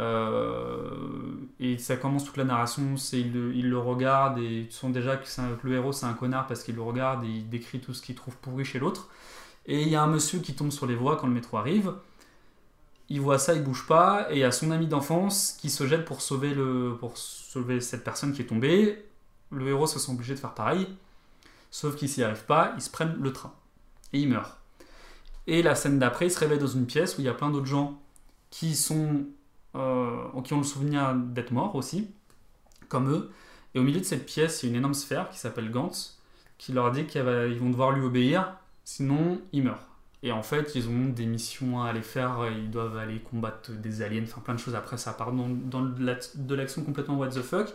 euh, 0.01 1.35
et 1.61 1.79
ça 1.79 1.97
commence 1.97 2.25
toute 2.25 2.37
la 2.39 2.45
narration, 2.45 2.97
c'est 2.97 3.21
il, 3.21 3.33
le- 3.33 3.79
regarde 3.79 4.39
et 4.39 4.67
tu 4.71 4.73
sens 4.77 4.93
déjà 4.93 5.17
que 5.17 5.27
le 5.69 5.75
héros 5.75 5.93
c'est 5.93 6.07
un 6.07 6.15
connard 6.15 6.47
parce 6.47 6.65
qu'il 6.65 6.77
le 6.77 6.83
regarde 6.83 7.25
et 7.25 7.29
il 7.29 7.49
décrit 7.51 7.81
tout 7.81 7.95
ce 7.95 8.03
qu'il 8.03 8.15
trouve 8.15 8.37
pourri 8.39 8.65
chez 8.65 8.79
l'autre. 8.79 9.09
Et 9.67 9.83
il 9.83 9.89
y 9.89 9.97
a 9.97 10.03
un 10.03 10.07
monsieur 10.09 10.41
qui 10.41 10.55
tombe 10.55 10.71
sur 10.73 10.87
les 10.87 10.95
voies 10.97 11.17
quand 11.17 11.27
le 11.29 11.35
métro 11.35 11.59
arrive. 11.59 11.93
Il 13.09 13.21
voit 13.21 13.39
ça, 13.39 13.55
il 13.55 13.63
bouge 13.63 13.87
pas, 13.87 14.29
et 14.31 14.37
il 14.37 14.39
y 14.39 14.45
a 14.45 14.53
son 14.53 14.71
ami 14.71 14.87
d'enfance 14.87 15.57
qui 15.61 15.71
se 15.71 15.87
jette 15.87 16.05
pour 16.05 16.23
sauver, 16.23 16.55
le, 16.55 16.97
pour 16.99 17.17
sauver 17.17 17.81
cette 17.81 18.05
personne 18.05 18.33
qui 18.33 18.43
est 18.43 18.47
tombée. 18.47 19.05
Le 19.51 19.69
héros 19.69 19.87
se 19.87 19.99
sent 19.99 20.13
obligé 20.13 20.35
de 20.35 20.39
faire 20.39 20.55
pareil, 20.55 20.87
sauf 21.71 21.97
qu'il 21.97 22.09
s'y 22.09 22.23
arrive 22.23 22.45
pas, 22.45 22.73
ils 22.77 22.83
se 22.83 22.91
prennent 22.91 23.17
le 23.21 23.33
train, 23.33 23.53
et 24.13 24.21
il 24.21 24.29
meurt. 24.29 24.57
Et 25.47 25.63
la 25.63 25.75
scène 25.75 25.99
d'après, 25.99 26.27
il 26.27 26.31
se 26.31 26.39
réveille 26.39 26.59
dans 26.59 26.67
une 26.67 26.87
pièce 26.87 27.19
où 27.19 27.21
il 27.21 27.25
y 27.25 27.29
a 27.29 27.35
plein 27.35 27.51
d'autres 27.51 27.67
gens 27.67 28.01
qui, 28.51 28.77
sont, 28.77 29.27
euh, 29.75 30.41
qui 30.45 30.55
ont 30.55 30.59
le 30.59 30.65
souvenir 30.65 31.15
d'être 31.15 31.51
morts 31.51 31.75
aussi, 31.75 32.09
comme 32.89 33.11
eux. 33.11 33.31
Et 33.75 33.79
au 33.79 33.83
milieu 33.83 34.01
de 34.01 34.05
cette 34.05 34.27
pièce, 34.27 34.63
il 34.63 34.67
y 34.67 34.69
a 34.69 34.71
une 34.73 34.79
énorme 34.79 34.95
sphère 34.95 35.29
qui 35.31 35.39
s'appelle 35.39 35.71
Gantz, 35.71 36.19
qui 36.59 36.73
leur 36.73 36.93
dit 36.93 37.07
qu'ils 37.07 37.23
vont 37.23 37.71
devoir 37.71 37.91
lui 37.91 38.05
obéir, 38.05 38.57
sinon 38.85 39.41
ils 39.53 39.65
meurent. 39.65 39.92
Et 40.23 40.31
en 40.33 40.43
fait, 40.43 40.75
ils 40.77 40.89
ont 40.89 41.09
des 41.09 41.27
missions 41.27 41.83
à 41.83 41.89
aller 41.89 42.03
faire, 42.03 42.47
ils 42.57 42.71
doivent 42.71 42.97
aller 42.97 43.19
combattre 43.21 43.73
des 43.73 44.03
aliens, 44.03 44.23
enfin 44.23 44.41
plein 44.41 44.55
de 44.55 44.61
choses. 44.61 44.75
Après, 44.77 44.97
ça 44.97 45.13
part 45.13 45.33
dans, 45.33 45.49
dans 45.49 45.83
de 45.83 46.05
la- 46.05 46.19
de 46.37 46.55
l'action 46.55 46.83
complètement 46.85 47.17
what 47.17 47.29
the 47.31 47.43
fuck. 47.43 47.69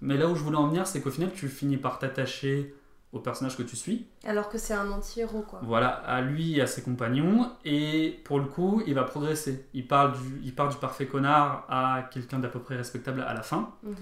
Mais 0.00 0.16
là 0.16 0.28
où 0.28 0.34
je 0.34 0.42
voulais 0.42 0.56
en 0.56 0.66
venir, 0.66 0.86
c'est 0.86 1.00
qu'au 1.00 1.10
final, 1.10 1.30
tu 1.32 1.48
finis 1.48 1.76
par 1.76 2.00
t'attacher 2.00 2.74
au 3.12 3.20
personnage 3.20 3.56
que 3.56 3.62
tu 3.62 3.76
suis. 3.76 4.06
Alors 4.24 4.48
que 4.48 4.58
c'est 4.58 4.74
un 4.74 4.90
anti-héros, 4.90 5.42
quoi. 5.42 5.60
Voilà, 5.62 5.88
à 5.90 6.22
lui 6.22 6.58
et 6.58 6.62
à 6.62 6.66
ses 6.66 6.82
compagnons. 6.82 7.52
Et 7.64 8.20
pour 8.24 8.40
le 8.40 8.46
coup, 8.46 8.82
il 8.86 8.94
va 8.94 9.04
progresser. 9.04 9.66
Il, 9.74 9.86
parle 9.86 10.14
du, 10.14 10.40
il 10.42 10.54
part 10.54 10.70
du 10.70 10.76
parfait 10.78 11.06
connard 11.06 11.66
à 11.68 12.08
quelqu'un 12.10 12.38
d'à 12.40 12.48
peu 12.48 12.58
près 12.58 12.74
respectable 12.76 13.20
à 13.20 13.32
la 13.34 13.42
fin. 13.42 13.74
Mhm. 13.84 13.94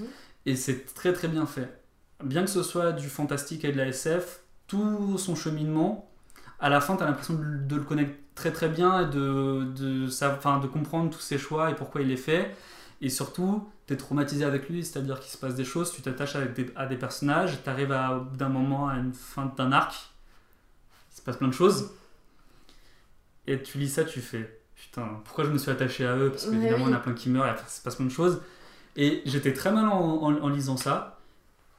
Et 0.46 0.56
c'est 0.56 0.94
très 0.94 1.12
très 1.12 1.28
bien 1.28 1.44
fait. 1.44 1.68
Bien 2.24 2.44
que 2.44 2.50
ce 2.50 2.62
soit 2.62 2.92
du 2.92 3.08
fantastique 3.08 3.64
et 3.64 3.72
de 3.72 3.76
la 3.76 3.88
SF, 3.88 4.42
tout 4.68 5.18
son 5.18 5.34
cheminement, 5.34 6.09
à 6.60 6.68
la 6.68 6.80
fin, 6.80 6.96
tu 6.96 7.02
as 7.02 7.06
l'impression 7.06 7.34
de, 7.34 7.44
de 7.44 7.76
le 7.76 7.82
connaître 7.82 8.12
très 8.34 8.52
très 8.52 8.68
bien 8.68 9.02
et 9.08 9.10
de, 9.12 9.64
de, 9.76 10.08
sa- 10.08 10.36
de 10.36 10.66
comprendre 10.66 11.10
tous 11.10 11.20
ses 11.20 11.38
choix 11.38 11.70
et 11.70 11.74
pourquoi 11.74 12.02
il 12.02 12.08
les 12.08 12.16
fait. 12.16 12.54
Et 13.02 13.08
surtout, 13.10 13.68
tu 13.86 13.94
es 13.94 13.96
traumatisé 13.96 14.44
avec 14.44 14.68
lui, 14.68 14.84
c'est-à-dire 14.84 15.20
qu'il 15.20 15.30
se 15.30 15.38
passe 15.38 15.54
des 15.54 15.64
choses, 15.64 15.92
tu 15.92 16.02
t'attaches 16.02 16.36
à 16.76 16.86
des 16.86 16.96
personnages, 16.96 17.62
tu 17.62 17.70
arrives 17.70 17.88
d'un 18.36 18.48
moment 18.48 18.88
à 18.88 18.96
une 18.96 19.12
fin 19.14 19.52
d'un 19.56 19.72
arc, 19.72 19.94
il 21.12 21.16
se 21.18 21.22
passe 21.22 21.36
plein 21.36 21.48
de 21.48 21.52
choses. 21.54 21.90
Et 23.46 23.62
tu 23.62 23.78
lis 23.78 23.88
ça, 23.88 24.04
tu 24.04 24.20
fais 24.20 24.60
putain, 24.76 25.20
pourquoi 25.24 25.44
je 25.44 25.50
me 25.50 25.58
suis 25.58 25.70
attaché 25.70 26.06
à 26.06 26.16
eux? 26.16 26.30
Parce 26.30 26.46
qu'évidemment, 26.46 26.84
oui. 26.84 26.90
il 26.90 26.90
y 26.90 26.94
en 26.94 26.96
a 26.96 27.00
plein 27.00 27.12
qui 27.14 27.28
meurent, 27.30 27.46
et 27.46 27.50
après, 27.50 27.66
il 27.68 27.72
se 27.72 27.82
passe 27.82 27.96
plein 27.96 28.06
de 28.06 28.10
choses. 28.10 28.40
Et 28.96 29.22
j'étais 29.26 29.54
très 29.54 29.72
mal 29.72 29.86
en, 29.88 30.00
en- 30.22 30.42
en 30.42 30.50
lisant 30.50 30.76
ça, 30.78 31.19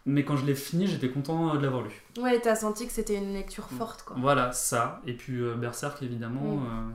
mais 0.05 0.23
quand 0.25 0.35
je 0.37 0.45
l'ai 0.45 0.55
fini, 0.55 0.87
j'étais 0.87 1.09
content 1.09 1.55
de 1.55 1.59
l'avoir 1.61 1.83
lu. 1.83 1.91
Ouais, 2.19 2.39
t'as 2.39 2.55
senti 2.55 2.85
que 2.87 2.93
c'était 2.93 3.15
une 3.17 3.33
lecture 3.33 3.67
forte, 3.77 4.03
quoi. 4.03 4.15
Voilà, 4.19 4.51
ça. 4.51 5.01
Et 5.05 5.13
puis 5.13 5.39
euh, 5.41 5.55
Berserk, 5.55 6.01
évidemment, 6.03 6.55
Mm. 6.57 6.65
euh, 6.65 6.91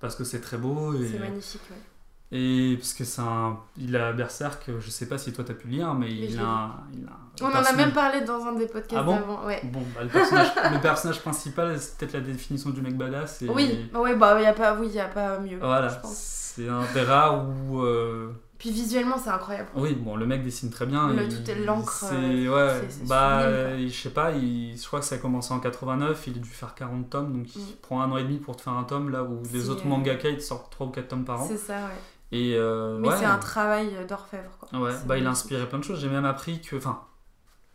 parce 0.00 0.14
que 0.16 0.24
c'est 0.24 0.40
très 0.40 0.56
beau. 0.58 0.94
Et, 0.94 1.08
C'est 1.08 1.18
magnifique, 1.18 1.60
ouais. 1.70 2.36
et 2.38 2.76
parce 2.76 2.92
que 2.94 3.04
c'est 3.04 3.20
un. 3.22 3.58
Il 3.78 3.94
a 3.96 4.12
Berserk, 4.12 4.70
je 4.78 4.90
sais 4.90 5.06
pas 5.06 5.18
si 5.18 5.32
toi 5.32 5.44
t'as 5.44 5.54
pu 5.54 5.68
lire, 5.68 5.94
mais 5.94 6.10
il 6.10 6.38
a, 6.38 6.42
un- 6.42 6.74
il 6.92 7.06
a 7.06 7.10
un 7.10 7.48
On 7.48 7.54
en 7.54 7.62
a 7.62 7.72
même 7.72 7.92
parlé 7.92 8.22
dans 8.22 8.44
un 8.46 8.52
des 8.54 8.66
podcasts 8.66 8.94
Ah 8.96 9.02
bon 9.02 9.20
ouais. 9.46 9.60
Bon, 9.64 9.82
bah, 9.94 10.02
le, 10.04 10.08
personnage, 10.08 10.52
le 10.72 10.80
personnage 10.80 11.20
principal, 11.20 11.78
c'est 11.78 11.96
peut-être 11.98 12.14
la 12.14 12.20
définition 12.20 12.70
du 12.70 12.80
mec 12.80 12.96
badass. 12.96 13.42
Et... 13.42 13.48
Oui, 13.50 13.88
ouais, 13.94 14.16
bah 14.16 14.40
y 14.40 14.46
a 14.46 14.52
pas, 14.54 14.74
oui, 14.74 14.88
y 14.88 14.98
a 15.00 15.08
pas 15.08 15.38
mieux. 15.38 15.58
Voilà, 15.58 16.00
c'est 16.04 16.68
un 16.68 16.82
des 16.94 17.02
rares 17.02 17.46
où. 17.48 17.80
euh, 17.82 18.32
Puis 18.58 18.70
visuellement, 18.70 19.18
c'est 19.18 19.28
incroyable. 19.30 19.68
Oui, 19.74 19.94
bon, 19.94 20.16
le 20.16 20.26
mec 20.26 20.42
dessine 20.42 20.70
très 20.70 20.86
bien. 20.86 21.12
Le- 21.12 21.24
il- 21.24 21.42
tout 21.44 21.50
est 21.50 21.64
l'encre, 21.64 21.92
C'est 21.92 22.14
euh, 22.14 22.54
ouais, 22.80 22.86
c'est- 22.88 23.06
bah, 23.06 23.76
je 23.78 23.88
sais 23.92 24.10
pas, 24.10 24.32
il, 24.32 24.76
je 24.78 24.86
crois 24.86 25.00
que 25.00 25.04
ça 25.06 25.16
a 25.16 25.18
commencé 25.18 25.52
en 25.52 25.60
89, 25.60 26.26
il 26.26 26.36
a 26.36 26.40
dû 26.40 26.48
faire 26.48 26.74
40 26.74 27.10
tomes, 27.10 27.32
donc 27.32 27.54
il 27.54 27.60
Mm. 27.62 27.66
prend 27.82 28.00
un 28.02 28.10
an 28.10 28.16
et 28.16 28.22
demi 28.22 28.38
pour 28.38 28.56
te 28.56 28.62
faire 28.62 28.72
un 28.72 28.84
tome, 28.84 29.10
là 29.10 29.22
où 29.24 29.42
les 29.52 29.68
autres 29.68 29.84
euh, 29.84 29.88
mangaka 29.88 30.28
ils 30.30 30.38
te 30.38 30.42
sortent 30.42 30.70
3 30.72 30.86
ou 30.86 30.90
4 30.90 31.08
tomes 31.08 31.24
par 31.24 31.42
an. 31.42 31.46
C'est 31.46 31.58
ça, 31.58 31.74
ouais. 31.76 31.90
Et 32.32 32.54
euh, 32.56 32.98
Mais 32.98 33.08
ouais, 33.08 33.16
c'est 33.18 33.24
un 33.24 33.38
travail 33.38 33.90
d'orfèvre, 34.08 34.50
quoi. 34.58 34.80
ouais, 34.80 34.92
bah, 35.06 35.18
il 35.18 35.26
a 35.26 35.30
inspiré 35.30 35.68
plein 35.68 35.78
de 35.78 35.84
choses. 35.84 36.00
J'ai 36.00 36.08
même 36.08 36.24
appris 36.24 36.60
que, 36.60 36.76
enfin, 36.76 37.02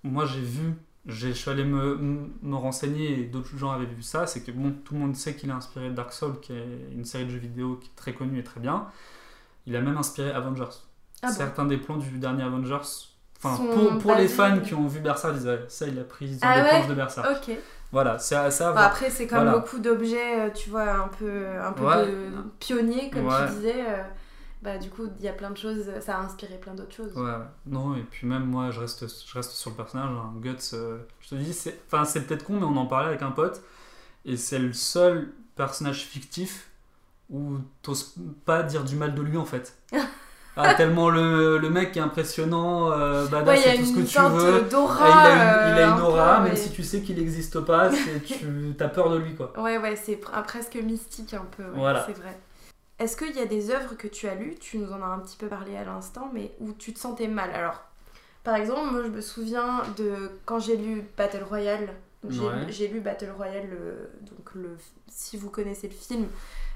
moi 0.03 0.25
j'ai 0.25 0.41
vu, 0.41 0.73
j'ai- 1.05 1.29
je 1.29 1.37
suis 1.37 1.49
allé 1.51 1.63
me, 1.63 2.27
me 2.41 2.55
renseigner 2.55 3.19
et 3.21 3.23
d'autres 3.25 3.55
gens 3.57 3.71
avaient 3.71 3.85
vu 3.85 4.01
ça, 4.01 4.27
c'est 4.27 4.41
que 4.41 4.51
bon, 4.51 4.73
tout 4.83 4.93
le 4.95 4.99
monde 4.99 5.15
sait 5.15 5.35
qu'il 5.35 5.51
a 5.51 5.55
inspiré 5.55 5.89
Dark 5.91 6.11
Souls, 6.11 6.39
qui 6.41 6.53
est 6.53 6.67
une 6.91 7.05
série 7.05 7.25
de 7.25 7.29
jeux 7.29 7.37
vidéo 7.39 7.77
qui 7.81 7.87
est 7.87 7.95
très 7.95 8.13
connue 8.13 8.39
et 8.39 8.43
très 8.43 8.59
bien. 8.59 8.87
Il 9.71 9.75
a 9.77 9.81
même 9.81 9.95
inspiré 9.97 10.31
Avengers. 10.31 10.65
Ah 11.23 11.27
bon 11.27 11.33
Certains 11.33 11.65
des 11.65 11.77
plans 11.77 11.95
du 11.95 12.09
dernier 12.17 12.43
Avengers. 12.43 12.75
Enfin, 13.41 13.55
pour, 13.73 13.97
pour 13.99 14.15
les 14.15 14.27
fans 14.27 14.59
qui 14.59 14.73
ont 14.73 14.85
vu 14.87 14.99
Berserk, 14.99 15.33
ils 15.39 15.47
ouais, 15.47 15.65
ça, 15.69 15.87
il 15.87 15.97
a 15.97 16.03
pris 16.03 16.29
dans 16.35 16.37
Ah 16.41 16.55
des 16.57 16.61
ouais 16.63 16.69
planches 16.69 16.87
de 16.89 16.93
Berserk. 16.93 17.27
Ok. 17.31 17.55
Voilà, 17.93 18.19
c'est 18.19 18.35
à 18.35 18.51
ça. 18.51 18.71
voir. 18.73 18.83
après, 18.83 19.09
c'est 19.09 19.27
comme 19.27 19.43
Voilà. 19.43 19.57
beaucoup 19.59 19.79
d'objets, 19.79 20.41
euh, 20.41 20.49
tu 20.53 20.69
vois, 20.69 20.91
un 20.91 21.07
peu, 21.07 21.45
un 21.63 21.71
peu 21.71 21.85
Ouais. 21.85 22.05
de 22.05 22.27
pionniers, 22.59 23.09
comme 23.09 23.27
Ouais. 23.27 23.47
tu 23.47 23.53
disais. 23.55 23.75
euh, 23.87 24.03
bah, 24.61 24.77
du 24.77 24.89
coup, 24.89 25.07
il 25.19 25.25
y 25.25 25.27
a 25.29 25.33
plein 25.33 25.49
de 25.51 25.57
choses, 25.57 25.85
ça 26.01 26.17
a 26.17 26.21
inspiré 26.21 26.55
plein 26.57 26.73
d'autres 26.75 26.93
choses. 26.95 27.13
Ouais, 27.15 27.31
non, 27.65 27.95
et 27.95 28.03
puis 28.03 28.27
même 28.27 28.43
moi, 28.45 28.71
je 28.71 28.79
reste, 28.81 29.05
je 29.07 29.33
reste 29.33 29.51
sur 29.51 29.69
le 29.71 29.75
personnage. 29.77 30.09
hein. 30.11 30.33
Guts, 30.41 30.55
euh, 30.73 30.97
je 31.21 31.29
te 31.29 31.35
dis, 31.35 31.53
c'est 31.53 31.79
peut-être 31.89 32.43
con, 32.43 32.53
mais 32.59 32.65
on 32.65 32.75
en 32.77 32.85
parlait 32.85 33.07
avec 33.07 33.21
un 33.21 33.31
pote, 33.31 33.61
et 34.25 34.35
c'est 34.37 34.59
le 34.59 34.73
seul 34.73 35.29
personnage 35.55 36.01
fictif 36.05 36.69
où 37.31 37.57
t'oses 37.81 38.15
pas 38.45 38.63
dire 38.63 38.83
du 38.83 38.95
mal 38.95 39.15
de 39.15 39.21
lui 39.21 39.37
en 39.37 39.45
fait. 39.45 39.77
Ah, 40.57 40.73
tellement 40.73 41.09
le, 41.09 41.57
le 41.57 41.69
mec 41.69 41.95
est 41.95 42.01
impressionnant, 42.01 42.91
euh, 42.91 43.25
badass, 43.27 43.65
et 43.67 43.77
tout 43.77 43.85
ce 43.85 43.93
que 43.93 44.01
tu 44.01 44.19
veux. 44.35 44.65
Il 44.69 44.75
a 44.75 45.31
une, 45.69 45.73
il 45.77 45.79
a 45.81 45.87
euh, 45.87 45.91
une 45.91 45.95
peu, 45.95 46.01
aura, 46.03 46.41
même 46.41 46.51
ouais. 46.51 46.57
si 46.57 46.71
tu 46.71 46.83
sais 46.83 46.99
qu'il 47.01 47.15
n'existe 47.17 47.61
pas, 47.61 47.89
tu 48.27 48.75
as 48.77 48.87
peur 48.89 49.09
de 49.11 49.17
lui 49.17 49.33
quoi. 49.33 49.53
Ouais, 49.57 49.77
ouais, 49.77 49.95
c'est 49.95 50.15
pr- 50.15 50.43
presque 50.43 50.75
mystique 50.75 51.33
un 51.33 51.45
peu, 51.55 51.63
ouais, 51.63 51.69
Voilà. 51.75 52.03
c'est 52.05 52.17
vrai. 52.17 52.37
Est-ce 52.99 53.15
qu'il 53.15 53.33
y 53.33 53.39
a 53.39 53.45
des 53.45 53.71
œuvres 53.71 53.95
que 53.95 54.07
tu 54.09 54.27
as 54.27 54.35
lues, 54.35 54.55
tu 54.59 54.77
nous 54.77 54.91
en 54.91 55.01
as 55.01 55.05
un 55.05 55.19
petit 55.19 55.37
peu 55.37 55.47
parlé 55.47 55.77
à 55.77 55.85
l'instant, 55.85 56.29
mais 56.33 56.51
où 56.59 56.73
tu 56.73 56.93
te 56.93 56.99
sentais 56.99 57.29
mal 57.29 57.49
Alors, 57.55 57.81
par 58.43 58.55
exemple, 58.55 58.91
moi 58.91 59.03
je 59.03 59.07
me 59.09 59.21
souviens 59.21 59.83
de 59.97 60.31
quand 60.45 60.59
j'ai 60.59 60.75
lu 60.75 61.05
Battle 61.17 61.43
Royale. 61.47 61.93
J'ai 62.29 62.41
Ouais. 62.41 62.87
lu 62.93 62.99
Battle 62.99 63.31
Royale, 63.35 63.69
le- 63.71 64.09
donc 64.29 64.53
le, 64.53 64.77
si 65.07 65.37
vous 65.37 65.49
connaissez 65.49 65.87
le 65.87 65.93
film, 65.95 66.27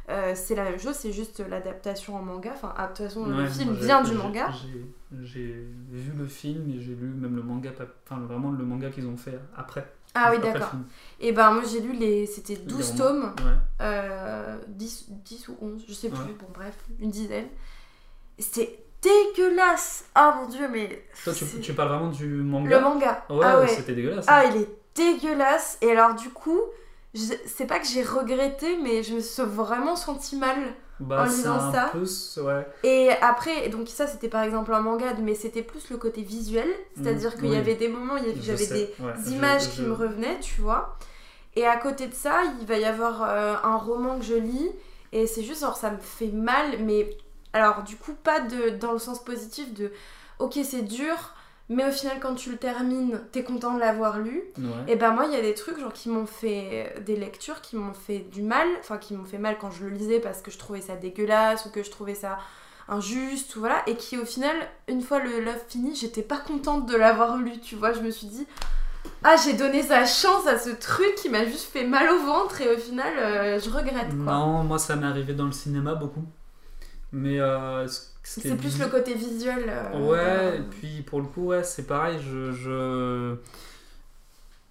euh, 0.10 0.34
c'est 0.36 0.56
la 0.56 0.64
même 0.64 0.80
chose, 0.80 0.96
c'est 0.96 1.12
juste 1.12 1.44
l'adaptation 1.50 2.16
en 2.16 2.22
manga. 2.22 2.52
Enfin, 2.54 2.74
ah, 2.78 2.84
de 2.88 2.94
toute 2.94 3.06
façon, 3.08 3.26
le 3.26 3.48
film 3.48 3.74
vient 3.74 4.02
du 4.04 4.14
manga. 4.14 4.50
j'ai- 5.24 5.68
vu 5.92 6.12
le 6.18 6.26
film 6.28 6.70
et 6.70 6.80
j'ai 6.82 6.94
lu 6.96 7.08
même 7.08 7.36
le 7.36 7.42
manga, 7.42 7.72
enfin 8.06 8.20
vraiment 8.22 8.52
le 8.52 8.64
manga 8.66 8.90
qu'ils 8.90 9.08
ont 9.08 9.18
fait 9.18 9.40
après. 9.56 9.86
Ah 10.14 10.32
oui, 10.32 10.40
d'accord. 10.40 10.72
Et 11.20 11.32
ben 11.34 11.52
moi 11.52 11.64
j'ai 11.70 11.82
lu 11.82 11.94
les. 11.94 12.26
C'était 12.26 12.56
12 12.56 12.92
romans. 12.92 12.98
tomes, 12.98 13.36
Ouais. 13.46 13.52
euh, 13.82 14.58
10, 14.68 15.08
10 15.10 15.48
ou 15.50 15.58
11, 15.62 15.84
je 15.88 15.94
sais 15.94 16.10
plus, 16.10 16.20
Ouais. 16.20 16.36
bon 16.40 16.48
bref, 16.54 16.78
une 17.00 17.10
dizaine. 17.12 17.48
C'était 18.40 18.80
dégueulasse 19.02 20.06
Ah 20.16 20.38
mon 20.40 20.48
dieu, 20.48 20.68
mais. 20.72 21.04
Toi, 21.24 21.34
tu, 21.62 21.74
parles 21.74 21.90
vraiment 21.90 22.10
du 22.12 22.28
manga 22.28 22.70
Le 22.78 22.84
manga. 22.84 23.26
Ouais, 23.30 23.40
ah 23.46 23.60
ouais. 23.60 23.68
c'était 23.68 23.94
dégueulasse. 23.94 24.26
Ah, 24.28 24.46
il 24.46 24.62
est 24.62 24.70
dégueulasse. 24.96 25.78
Et 25.82 25.92
alors, 25.92 26.16
du 26.16 26.30
coup, 26.30 26.60
c'est 27.46 27.68
pas 27.68 27.80
que 27.80 27.88
j'ai 27.88 28.04
regretté, 28.04 28.78
mais 28.78 29.04
je 29.04 29.16
me 29.16 29.20
suis 29.20 29.44
vraiment 29.44 29.96
senti 29.96 30.36
mal. 30.36 30.58
bah, 31.00 31.22
en 31.22 31.26
lisant 31.26 31.60
ça. 31.72 31.92
Ouais. 32.38 32.68
Et 32.84 33.10
après, 33.22 33.70
donc 33.70 33.88
ça, 33.90 34.08
c'était 34.08 34.30
par 34.30 34.44
exemple 34.44 34.74
un 34.74 34.82
manga, 34.82 35.14
mais 35.22 35.36
c'était 35.36 35.64
plus 35.64 35.90
le 35.90 35.98
côté 35.98 36.22
visuel. 36.22 36.68
C'est-à-dire 36.96 37.36
Mm, 37.36 37.40
qu'il 37.40 37.50
y 37.50 37.56
avait 37.56 37.76
des 37.76 37.88
moments, 37.88 38.16
j'avais 38.42 38.68
des 38.68 38.94
ouais, 39.00 39.14
je- 39.26 39.32
images 39.32 39.70
qui 39.72 39.82
me 39.82 39.94
revenaient, 39.94 40.40
tu 40.40 40.62
vois. 40.62 40.98
Et 41.56 41.66
à 41.66 41.78
côté 41.78 42.08
de 42.08 42.14
ça, 42.14 42.42
il 42.62 42.68
va 42.68 42.78
y 42.78 42.86
avoir 42.86 43.24
euh, 43.24 43.56
un 43.64 43.78
roman 43.78 44.20
que 44.20 44.26
je 44.26 44.36
lis, 44.36 44.70
et 45.14 45.28
c'est 45.28 45.44
juste, 45.44 45.62
genre, 45.62 45.78
ça 45.78 45.92
me 45.92 45.98
fait 46.00 46.28
mal, 46.28 46.80
mais 46.82 47.10
alors, 47.54 47.84
du 47.84 47.96
coup, 47.96 48.14
pas 48.14 48.42
de, 48.42 48.72
dans 48.72 48.92
le 48.92 49.00
sens 49.00 49.24
positif 49.24 49.74
de 49.74 49.92
ok, 50.40 50.60
c'est 50.64 50.82
dur, 50.84 51.16
mais 51.70 51.88
au 51.88 51.92
final, 51.92 52.20
quand 52.22 52.36
tu 52.36 52.52
le 52.52 52.58
termines, 52.58 53.20
t'es 53.32 53.44
content 53.44 53.74
de 53.74 53.80
l'avoir 53.80 54.20
lu. 54.20 54.44
Ouais. 54.58 54.66
Et 54.88 54.96
ben 54.96 55.12
moi, 55.12 55.26
il 55.26 55.34
y 55.34 55.36
a 55.38 55.42
des 55.42 55.54
trucs 55.56 55.80
genre 55.80 55.94
qui 55.94 56.10
m'ont 56.10 56.26
fait 56.28 56.94
des 57.06 57.16
lectures 57.16 57.62
qui 57.62 57.76
m'ont 57.76 57.94
fait 57.94 58.20
du 58.20 58.42
mal, 58.44 58.68
enfin 58.80 58.98
qui 58.98 59.14
m'ont 59.16 59.26
fait 59.26 59.38
mal 59.40 59.58
quand 59.60 59.72
je 59.72 59.84
le 59.86 59.90
lisais 59.90 60.20
parce 60.20 60.42
que 60.42 60.52
je 60.52 60.58
trouvais 60.60 60.82
ça 60.82 60.96
dégueulasse 60.96 61.66
ou 61.66 61.70
que 61.72 61.82
je 61.84 61.90
trouvais 61.90 62.16
ça 62.16 62.38
injuste 62.88 63.56
ou 63.56 63.62
voilà, 63.62 63.82
et 63.88 63.96
qui 63.96 64.16
au 64.20 64.26
final, 64.26 64.56
une 64.88 65.02
fois 65.02 65.20
le 65.20 65.40
love 65.44 65.64
fini, 65.68 65.96
j'étais 65.96 66.22
pas 66.22 66.38
contente 66.38 66.86
de 66.86 66.96
l'avoir 66.96 67.38
lu, 67.38 67.60
tu 67.60 67.76
vois, 67.76 67.94
je 67.94 68.02
me 68.02 68.12
suis 68.12 68.28
dit 68.28 68.46
ah 69.24 69.36
j'ai 69.44 69.54
donné 69.54 69.82
sa 69.82 70.06
chance 70.06 70.46
à 70.46 70.60
ce 70.60 70.70
truc 70.70 71.16
qui 71.16 71.30
m'a 71.30 71.46
juste 71.46 71.72
fait 71.72 71.86
mal 71.88 72.08
au 72.12 72.20
ventre 72.20 72.62
et 72.62 72.72
au 72.72 72.78
final 72.78 73.12
euh, 73.18 73.60
je 73.60 73.72
regrette 73.72 74.10
quoi. 74.24 74.34
Non, 74.34 74.64
moi, 74.64 74.78
ça 74.78 74.96
m'est 74.96 75.08
arrivé 75.08 75.34
dans 75.34 75.46
le 75.48 75.52
cinéma 75.52 75.96
beaucoup. 75.96 76.24
Mais 77.12 77.40
euh, 77.40 77.88
ce- 77.88 78.02
C'est 78.28 78.58
plus 78.58 78.80
le 78.80 78.88
côté 78.88 79.14
visuel. 79.14 79.66
euh, 79.68 80.10
Ouais, 80.10 80.58
et 80.58 80.62
puis 80.62 81.02
pour 81.04 81.22
le 81.22 81.28
coup, 81.28 81.46
ouais, 81.48 81.64
c'est 81.64 81.86
pareil. 81.88 82.20
Je, 82.22 82.52
je... 82.52 83.36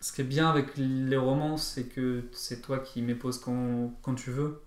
Ce 0.01 0.13
qui 0.13 0.21
est 0.21 0.25
bien 0.25 0.51
avec 0.51 0.77
les 0.77 1.17
romans, 1.17 1.57
c'est 1.57 1.85
que 1.85 2.25
c'est 2.33 2.61
toi 2.61 2.79
qui 2.79 3.01
m'époses 3.01 3.39
quand, 3.39 3.93
quand 4.03 4.15
tu 4.15 4.31
veux. 4.31 4.61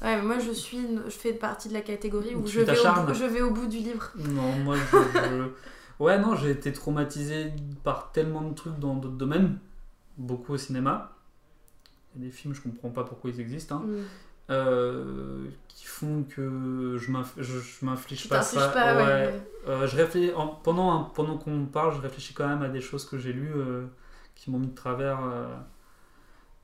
Ouais, 0.00 0.16
mais 0.16 0.22
moi 0.22 0.38
je 0.38 0.52
suis, 0.52 0.78
je 1.06 1.10
fais 1.10 1.32
partie 1.34 1.68
de 1.68 1.74
la 1.74 1.82
catégorie 1.82 2.34
où 2.34 2.42
Tu 2.44 2.52
je 2.52 2.60
vais, 2.60 2.78
au 2.78 2.84
bout, 2.94 3.14
je 3.14 3.24
vais 3.24 3.42
au 3.42 3.50
bout 3.50 3.66
du 3.66 3.78
livre. 3.78 4.10
Non, 4.16 4.52
moi, 4.52 4.76
je, 4.76 4.82
je- 4.96 5.50
Ouais, 6.02 6.18
non, 6.18 6.34
j'ai 6.36 6.50
été 6.50 6.72
traumatisé 6.72 7.52
par 7.84 8.12
tellement 8.12 8.42
de 8.42 8.54
trucs 8.54 8.78
dans 8.78 8.94
d'autres 8.94 9.16
domaines, 9.16 9.58
beaucoup 10.16 10.54
au 10.54 10.56
cinéma. 10.56 11.12
Il 12.14 12.22
y 12.22 12.24
a 12.24 12.28
des 12.28 12.32
films, 12.32 12.54
je 12.54 12.60
comprends 12.62 12.90
pas 12.90 13.04
pourquoi 13.04 13.30
ils 13.30 13.40
existent, 13.40 13.76
hein, 13.76 13.82
Mm. 13.86 14.02
Euh, 14.52 15.44
qui 15.68 15.86
font 15.86 16.24
que 16.28 16.96
je 16.98 17.10
m'inf- 17.10 17.34
je, 17.38 17.58
je 17.60 17.84
m'inflige 17.84 18.28
pas 18.28 18.42
ça. 18.42 18.68
pas, 18.68 18.96
ouais. 18.96 19.02
Ouais. 19.02 19.40
Euh, 19.68 19.86
je 19.86 19.96
réfléchis, 19.96 20.32
en- 20.34 20.48
pendant, 20.48 21.04
pendant 21.04 21.38
qu'on 21.38 21.66
parle, 21.66 21.94
je 21.94 22.00
réfléchis 22.00 22.34
quand 22.34 22.48
même 22.48 22.62
à 22.62 22.68
des 22.68 22.80
choses 22.80 23.04
que 23.08 23.18
j'ai 23.18 23.32
lues 23.32 23.52
euh, 23.54 23.86
qui 24.34 24.50
m'ont 24.50 24.58
mis 24.58 24.66
de 24.68 24.74
travers 24.74 25.20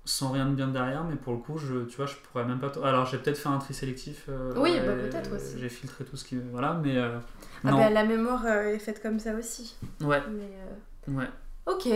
sans 0.05 0.31
rien 0.31 0.47
de 0.47 0.55
bien 0.55 0.69
derrière, 0.69 1.05
mais 1.05 1.17
pour 1.17 1.35
le 1.35 1.39
coup, 1.39 1.59
je, 1.59 1.85
tu 1.85 1.97
vois, 1.99 2.07
je 2.07 2.15
pourrais 2.17 2.45
même 2.47 2.59
pas. 2.59 2.73
Alors, 2.83 3.05
j'ai 3.05 3.19
peut-être 3.19 3.37
fait 3.37 3.49
un 3.51 3.59
tri 3.59 3.75
sélectif. 3.75 4.25
euh, 4.31 4.55
Oui, 4.57 4.81
bah, 4.81 4.95
peut-être 4.95 5.37
aussi. 5.37 5.59
J'ai 5.59 5.69
filtré 5.69 6.05
tout 6.05 6.17
ce 6.17 6.25
qui. 6.25 6.37
Voilà, 6.51 6.81
mais. 6.83 6.97
euh, 6.97 7.19
Ah 7.65 7.73
bah, 7.73 7.91
la 7.91 8.05
mémoire 8.05 8.45
euh, 8.47 8.75
est 8.75 8.79
faite 8.79 9.03
comme 9.03 9.19
ça 9.19 9.35
aussi. 9.35 9.77
Ouais, 10.01 10.23
Mais, 10.31 11.15
ouais. 11.15 11.29
Ok. 11.67 11.87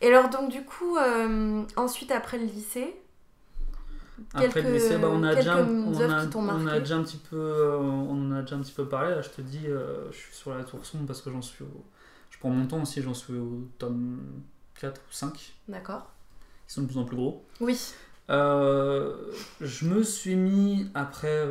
Et 0.00 0.06
alors 0.06 0.28
donc 0.28 0.50
du 0.50 0.62
coup, 0.64 0.96
ensuite 1.76 2.10
après 2.12 2.38
le 2.38 2.44
lycée, 2.44 2.94
Après 4.34 4.62
le 4.62 4.72
lycée, 4.74 4.98
bah, 4.98 5.08
on, 5.10 5.22
a 5.22 5.34
déjà, 5.34 5.56
on, 5.58 5.94
a, 6.00 6.26
on 6.36 6.66
a 6.66 6.78
déjà 6.80 6.96
un 6.96 7.02
petit 7.02 7.16
peu, 7.16 7.36
euh, 7.36 7.76
on 7.78 8.32
a 8.32 8.42
déjà 8.42 8.56
un 8.56 8.60
petit 8.60 8.72
peu 8.72 8.86
parlé. 8.86 9.10
Là, 9.14 9.22
je 9.22 9.30
te 9.30 9.40
dis, 9.40 9.66
euh, 9.66 10.10
je 10.10 10.16
suis 10.16 10.34
sur 10.34 10.54
la 10.54 10.64
tour 10.64 10.84
sombre 10.84 11.06
parce 11.06 11.22
que 11.22 11.30
j'en 11.30 11.42
suis 11.42 11.64
au... 11.64 11.84
Je 12.30 12.38
prends 12.38 12.50
mon 12.50 12.66
temps 12.66 12.82
aussi, 12.82 13.02
j'en 13.02 13.14
suis 13.14 13.34
au 13.38 13.66
tome 13.78 14.20
4 14.80 14.98
ou 15.00 15.12
5. 15.12 15.54
d'accord. 15.68 16.10
Ils 16.68 16.72
sont 16.72 16.82
de 16.82 16.86
plus 16.86 16.98
en 16.98 17.04
plus 17.04 17.16
gros. 17.16 17.44
Oui. 17.60 17.78
Euh, 18.30 19.14
je 19.60 19.86
me 19.88 20.02
suis 20.02 20.36
mis 20.36 20.90
après, 20.94 21.42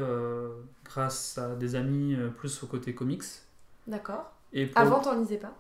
grâce 0.86 1.38
à 1.38 1.56
des 1.56 1.76
amis, 1.76 2.16
plus 2.38 2.62
au 2.64 2.68
côté 2.68 2.94
comics. 2.94 3.24
D'accord. 3.88 4.32
Et 4.54 4.68
pour- 4.68 4.82
Avant, 4.82 5.00
t'en 5.00 5.20
lisais 5.20 5.38
pas? 5.38 5.54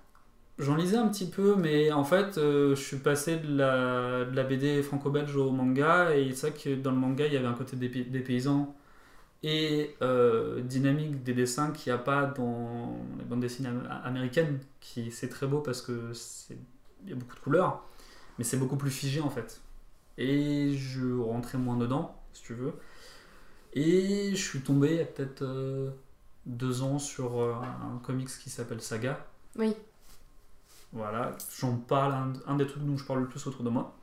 J'en 0.59 0.75
lisais 0.75 0.97
un 0.97 1.07
petit 1.07 1.27
peu, 1.29 1.55
mais 1.55 1.91
en 1.91 2.03
fait, 2.03 2.37
euh, 2.39 2.75
je 2.75 2.81
suis 2.81 2.97
passé 2.97 3.37
de 3.37 3.55
la, 3.57 4.25
BD 4.43 4.81
franco-belge 4.81 5.35
au 5.35 5.51
manga, 5.51 6.15
et 6.15 6.33
c'est 6.33 6.49
vrai 6.49 6.59
que 6.59 6.75
dans 6.75 6.89
le 6.91 6.97
manga, 6.97 7.27
il 7.27 7.33
y 7.33 7.37
avait 7.37 7.45
un 7.47 7.53
côté 7.53 7.75
des, 7.77 7.89
pay- 7.89 8.05
des 8.05 8.21
paysans 8.21 8.75
et 9.43 9.95
euh, 10.03 10.61
dynamique 10.61 11.23
des 11.23 11.33
dessins 11.33 11.71
qu'il 11.71 11.93
n'y 11.93 11.99
a 11.99 12.01
pas 12.03 12.25
dans 12.27 12.97
les 13.19 13.25
bandes 13.25 13.41
dessinées 13.41 13.69
am- 13.69 13.87
américaines, 14.05 14.59
qui 14.81 15.11
c'est 15.11 15.29
très 15.29 15.47
beau 15.47 15.61
parce 15.61 15.81
que 15.81 16.11
il 17.05 17.09
y 17.09 17.13
a 17.13 17.15
beaucoup 17.15 17.35
de 17.35 17.41
couleurs, 17.41 17.83
mais 18.39 18.45
c'est 18.45 18.57
beaucoup 18.57 18.77
plus 18.77 18.91
figé 18.91 19.21
en 19.21 19.29
fait. 19.31 19.61
Et 20.17 20.73
je 20.77 21.17
rentrais 21.19 21.57
moins 21.59 21.77
dedans, 21.77 22.15
si 22.33 22.43
tu 22.43 22.53
veux. 22.55 22.73
Et 23.73 24.31
je 24.31 24.43
suis 24.43 24.61
tombé 24.61 24.89
il 24.91 24.97
y 24.97 25.01
a 25.01 25.05
peut-être 25.05 25.43
euh, 25.43 25.91
deux 26.45 26.81
ans 26.83 26.99
sur 26.99 27.41
un 27.41 27.99
comics 28.03 28.27
qui 28.29 28.49
s'appelle 28.49 28.81
Saga. 28.81 29.25
Oui. 29.55 29.75
Voilà, 30.93 31.35
j'en 31.59 31.75
parle, 31.75 32.33
un, 32.47 32.55
des 32.55 32.65
trucs 32.65 32.83
dont 32.83 32.97
je 32.97 33.05
parle 33.05 33.21
le 33.21 33.27
plus 33.27 33.45
autour 33.45 33.63
de 33.63 33.69
moi. 33.69 33.95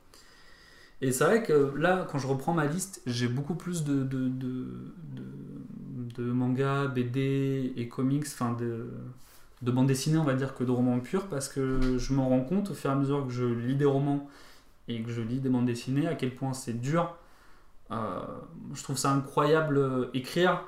Et 1.01 1.11
c'est 1.11 1.25
vrai 1.25 1.43
que 1.43 1.73
là, 1.75 2.07
quand 2.09 2.19
je 2.19 2.27
reprends 2.27 2.53
ma 2.53 2.65
liste, 2.65 3.01
j'ai 3.05 3.27
beaucoup 3.27 3.55
plus 3.55 3.83
de, 3.83 4.03
de, 4.03 4.29
de, 6.17 6.31
mangas, 6.31 6.87
BD 6.87 7.73
et 7.75 7.87
comics, 7.89 8.25
enfin 8.27 8.53
de, 8.53 8.89
de 9.61 9.71
bandes 9.71 9.87
dessinées, 9.87 10.17
on 10.17 10.23
va 10.23 10.35
dire, 10.35 10.55
que 10.55 10.63
de 10.63 10.71
romans 10.71 10.99
purs, 10.99 11.27
parce 11.27 11.49
que 11.49 11.97
je 11.97 12.13
m'en 12.13 12.29
rends 12.29 12.41
compte 12.43 12.71
au 12.71 12.73
fur 12.73 12.89
et 12.89 12.93
à 12.93 12.95
mesure 12.95 13.27
que 13.27 13.33
je 13.33 13.45
lis 13.45 13.75
des 13.75 13.85
romans 13.85 14.29
et 14.87 15.01
que 15.01 15.11
je 15.11 15.21
lis 15.21 15.39
des 15.39 15.49
bandes 15.49 15.65
dessinées, 15.65 16.07
à 16.07 16.15
quel 16.15 16.33
point 16.35 16.53
c'est 16.53 16.79
dur. 16.79 17.15
Euh, 17.91 18.21
je 18.73 18.83
trouve 18.83 18.97
ça 18.97 19.11
incroyable 19.11 19.77
euh, 19.77 20.09
écrire. 20.13 20.63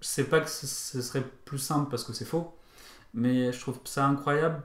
Sais 0.00 0.24
pas 0.24 0.40
que 0.40 0.50
ce 0.50 1.02
serait 1.02 1.24
plus 1.44 1.58
simple 1.58 1.90
parce 1.90 2.04
que 2.04 2.12
c'est 2.12 2.24
faux, 2.26 2.54
mais 3.14 3.52
je 3.52 3.60
trouve 3.60 3.78
ça 3.84 4.06
incroyable 4.06 4.62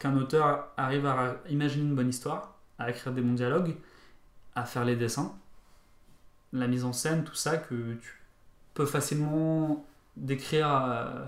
qu'un 0.00 0.16
auteur 0.16 0.68
arrive 0.76 1.06
à 1.06 1.36
imaginer 1.48 1.84
une 1.84 1.94
bonne 1.94 2.08
histoire, 2.08 2.56
à 2.80 2.90
écrire 2.90 3.12
des 3.12 3.20
bons 3.20 3.34
dialogues, 3.34 3.76
à 4.56 4.64
faire 4.64 4.84
les 4.84 4.96
dessins, 4.96 5.32
la 6.52 6.66
mise 6.66 6.84
en 6.84 6.92
scène, 6.92 7.22
tout 7.22 7.34
ça 7.36 7.56
que 7.58 7.94
tu 7.94 8.22
peux 8.74 8.86
facilement 8.86 9.84
décrire 10.16 10.68
euh, 10.68 11.24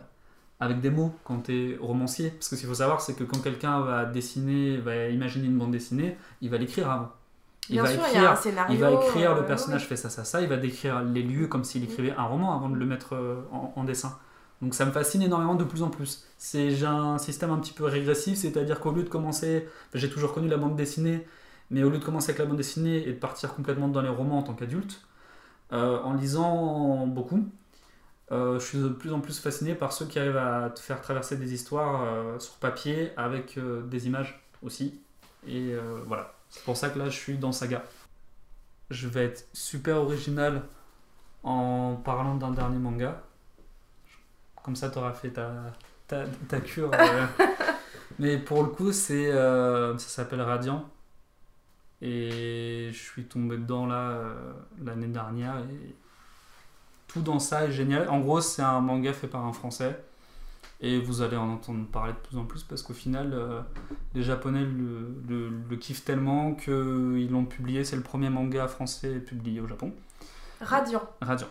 avec 0.58 0.80
des 0.80 0.90
mots 0.90 1.14
quand 1.22 1.42
tu 1.42 1.74
es 1.74 1.76
romancier. 1.76 2.30
Parce 2.30 2.48
que 2.48 2.56
ce 2.56 2.60
qu'il 2.60 2.68
faut 2.68 2.74
savoir, 2.76 3.00
c'est 3.00 3.14
que 3.14 3.24
quand 3.24 3.40
quelqu'un 3.40 3.80
va 3.82 4.06
dessiner, 4.06 4.78
va 4.78 5.08
imaginer 5.08 5.46
une 5.46 5.58
bande 5.58 5.70
dessinée, 5.70 6.16
il 6.40 6.50
va 6.50 6.56
l'écrire 6.56 6.90
avant. 6.90 7.12
Il 7.68 7.74
Bien 7.74 7.82
va 7.84 7.90
sûr, 7.90 8.00
il 8.00 8.04
y 8.04 8.08
écrire 8.08 8.28
a 8.28 8.32
un 8.32 8.36
scénario. 8.36 8.74
il 8.74 8.80
va 8.80 8.90
écrire 8.90 9.32
euh, 9.32 9.40
le 9.40 9.46
personnage 9.46 9.86
fait 9.86 9.96
ça, 9.96 10.10
ça, 10.10 10.24
ça. 10.24 10.40
Il 10.40 10.48
va 10.48 10.56
décrire 10.56 11.02
les 11.02 11.22
lieux 11.22 11.46
comme 11.46 11.62
s'il 11.62 11.84
écrivait 11.84 12.12
un 12.12 12.24
roman 12.24 12.56
avant 12.56 12.70
de 12.70 12.76
le 12.76 12.86
mettre 12.86 13.14
euh, 13.14 13.42
en, 13.52 13.72
en 13.76 13.84
dessin. 13.84 14.18
Donc 14.62 14.74
ça 14.74 14.86
me 14.86 14.92
fascine 14.92 15.22
énormément 15.22 15.56
de 15.56 15.64
plus 15.64 15.82
en 15.82 15.90
plus. 15.90 16.24
C'est 16.38 16.70
j'ai 16.70 16.86
un 16.86 17.18
système 17.18 17.50
un 17.50 17.58
petit 17.58 17.72
peu 17.72 17.84
régressif, 17.84 18.38
c'est-à-dire 18.38 18.78
qu'au 18.80 18.92
lieu 18.92 19.02
de 19.02 19.08
commencer, 19.08 19.68
j'ai 19.92 20.08
toujours 20.08 20.32
connu 20.32 20.48
la 20.48 20.56
bande 20.56 20.76
dessinée, 20.76 21.26
mais 21.70 21.82
au 21.82 21.90
lieu 21.90 21.98
de 21.98 22.04
commencer 22.04 22.30
avec 22.30 22.38
la 22.38 22.46
bande 22.46 22.56
dessinée 22.56 23.06
et 23.08 23.12
de 23.12 23.18
partir 23.18 23.54
complètement 23.54 23.88
dans 23.88 24.02
les 24.02 24.08
romans 24.08 24.38
en 24.38 24.42
tant 24.44 24.54
qu'adulte, 24.54 25.02
euh, 25.72 26.00
en 26.02 26.14
lisant 26.14 27.06
beaucoup, 27.08 27.44
euh, 28.30 28.58
je 28.60 28.64
suis 28.64 28.78
de 28.78 28.88
plus 28.88 29.12
en 29.12 29.20
plus 29.20 29.40
fasciné 29.40 29.74
par 29.74 29.92
ceux 29.92 30.06
qui 30.06 30.18
arrivent 30.18 30.36
à 30.36 30.70
te 30.70 30.80
faire 30.80 31.00
traverser 31.00 31.36
des 31.36 31.52
histoires 31.52 32.04
euh, 32.04 32.38
sur 32.38 32.54
papier 32.54 33.12
avec 33.16 33.58
des 33.58 34.06
images 34.06 34.46
aussi. 34.62 35.00
Et 35.46 35.74
voilà. 36.06 36.34
C'est 36.50 36.62
pour 36.64 36.76
ça 36.76 36.90
que 36.90 36.98
là, 36.98 37.08
je 37.08 37.18
suis 37.18 37.38
dans 37.38 37.50
Saga. 37.50 37.82
Je 38.90 39.08
vais 39.08 39.24
être 39.24 39.48
super 39.54 39.96
original 39.96 40.62
en 41.42 41.96
parlant 41.96 42.36
d'un 42.36 42.52
dernier 42.52 42.78
manga. 42.78 43.22
Comme 44.62 44.76
ça, 44.76 44.90
tu 44.90 44.98
auras 44.98 45.12
fait 45.12 45.30
ta, 45.30 45.50
ta, 46.06 46.24
ta 46.48 46.60
cure. 46.60 46.90
euh. 46.94 47.26
Mais 48.18 48.38
pour 48.38 48.62
le 48.62 48.68
coup, 48.68 48.92
c'est 48.92 49.30
euh, 49.32 49.96
ça 49.98 50.08
s'appelle 50.08 50.42
Radiant. 50.42 50.88
Et 52.00 52.88
je 52.92 52.98
suis 52.98 53.24
tombé 53.24 53.56
dedans 53.56 53.86
là 53.86 54.10
euh, 54.10 54.52
l'année 54.84 55.06
dernière. 55.06 55.58
Et 55.58 55.94
tout 57.08 57.22
dans 57.22 57.38
ça 57.38 57.64
est 57.66 57.72
génial. 57.72 58.08
En 58.08 58.20
gros, 58.20 58.40
c'est 58.40 58.62
un 58.62 58.80
manga 58.80 59.12
fait 59.12 59.28
par 59.28 59.44
un 59.44 59.52
Français. 59.52 60.02
Et 60.80 60.98
vous 61.00 61.22
allez 61.22 61.36
en 61.36 61.48
entendre 61.48 61.86
parler 61.86 62.12
de 62.12 62.18
plus 62.18 62.36
en 62.38 62.44
plus 62.44 62.64
parce 62.64 62.82
qu'au 62.82 62.92
final, 62.92 63.32
euh, 63.34 63.60
les 64.14 64.22
Japonais 64.24 64.64
le, 64.64 65.14
le, 65.28 65.48
le 65.70 65.76
kiffent 65.76 66.04
tellement 66.04 66.54
qu'ils 66.54 67.30
l'ont 67.30 67.44
publié. 67.44 67.84
C'est 67.84 67.96
le 67.96 68.02
premier 68.02 68.30
manga 68.30 68.66
français 68.68 69.20
publié 69.20 69.60
au 69.60 69.68
Japon. 69.68 69.92
Radiant. 70.60 71.02
Radiant. 71.20 71.48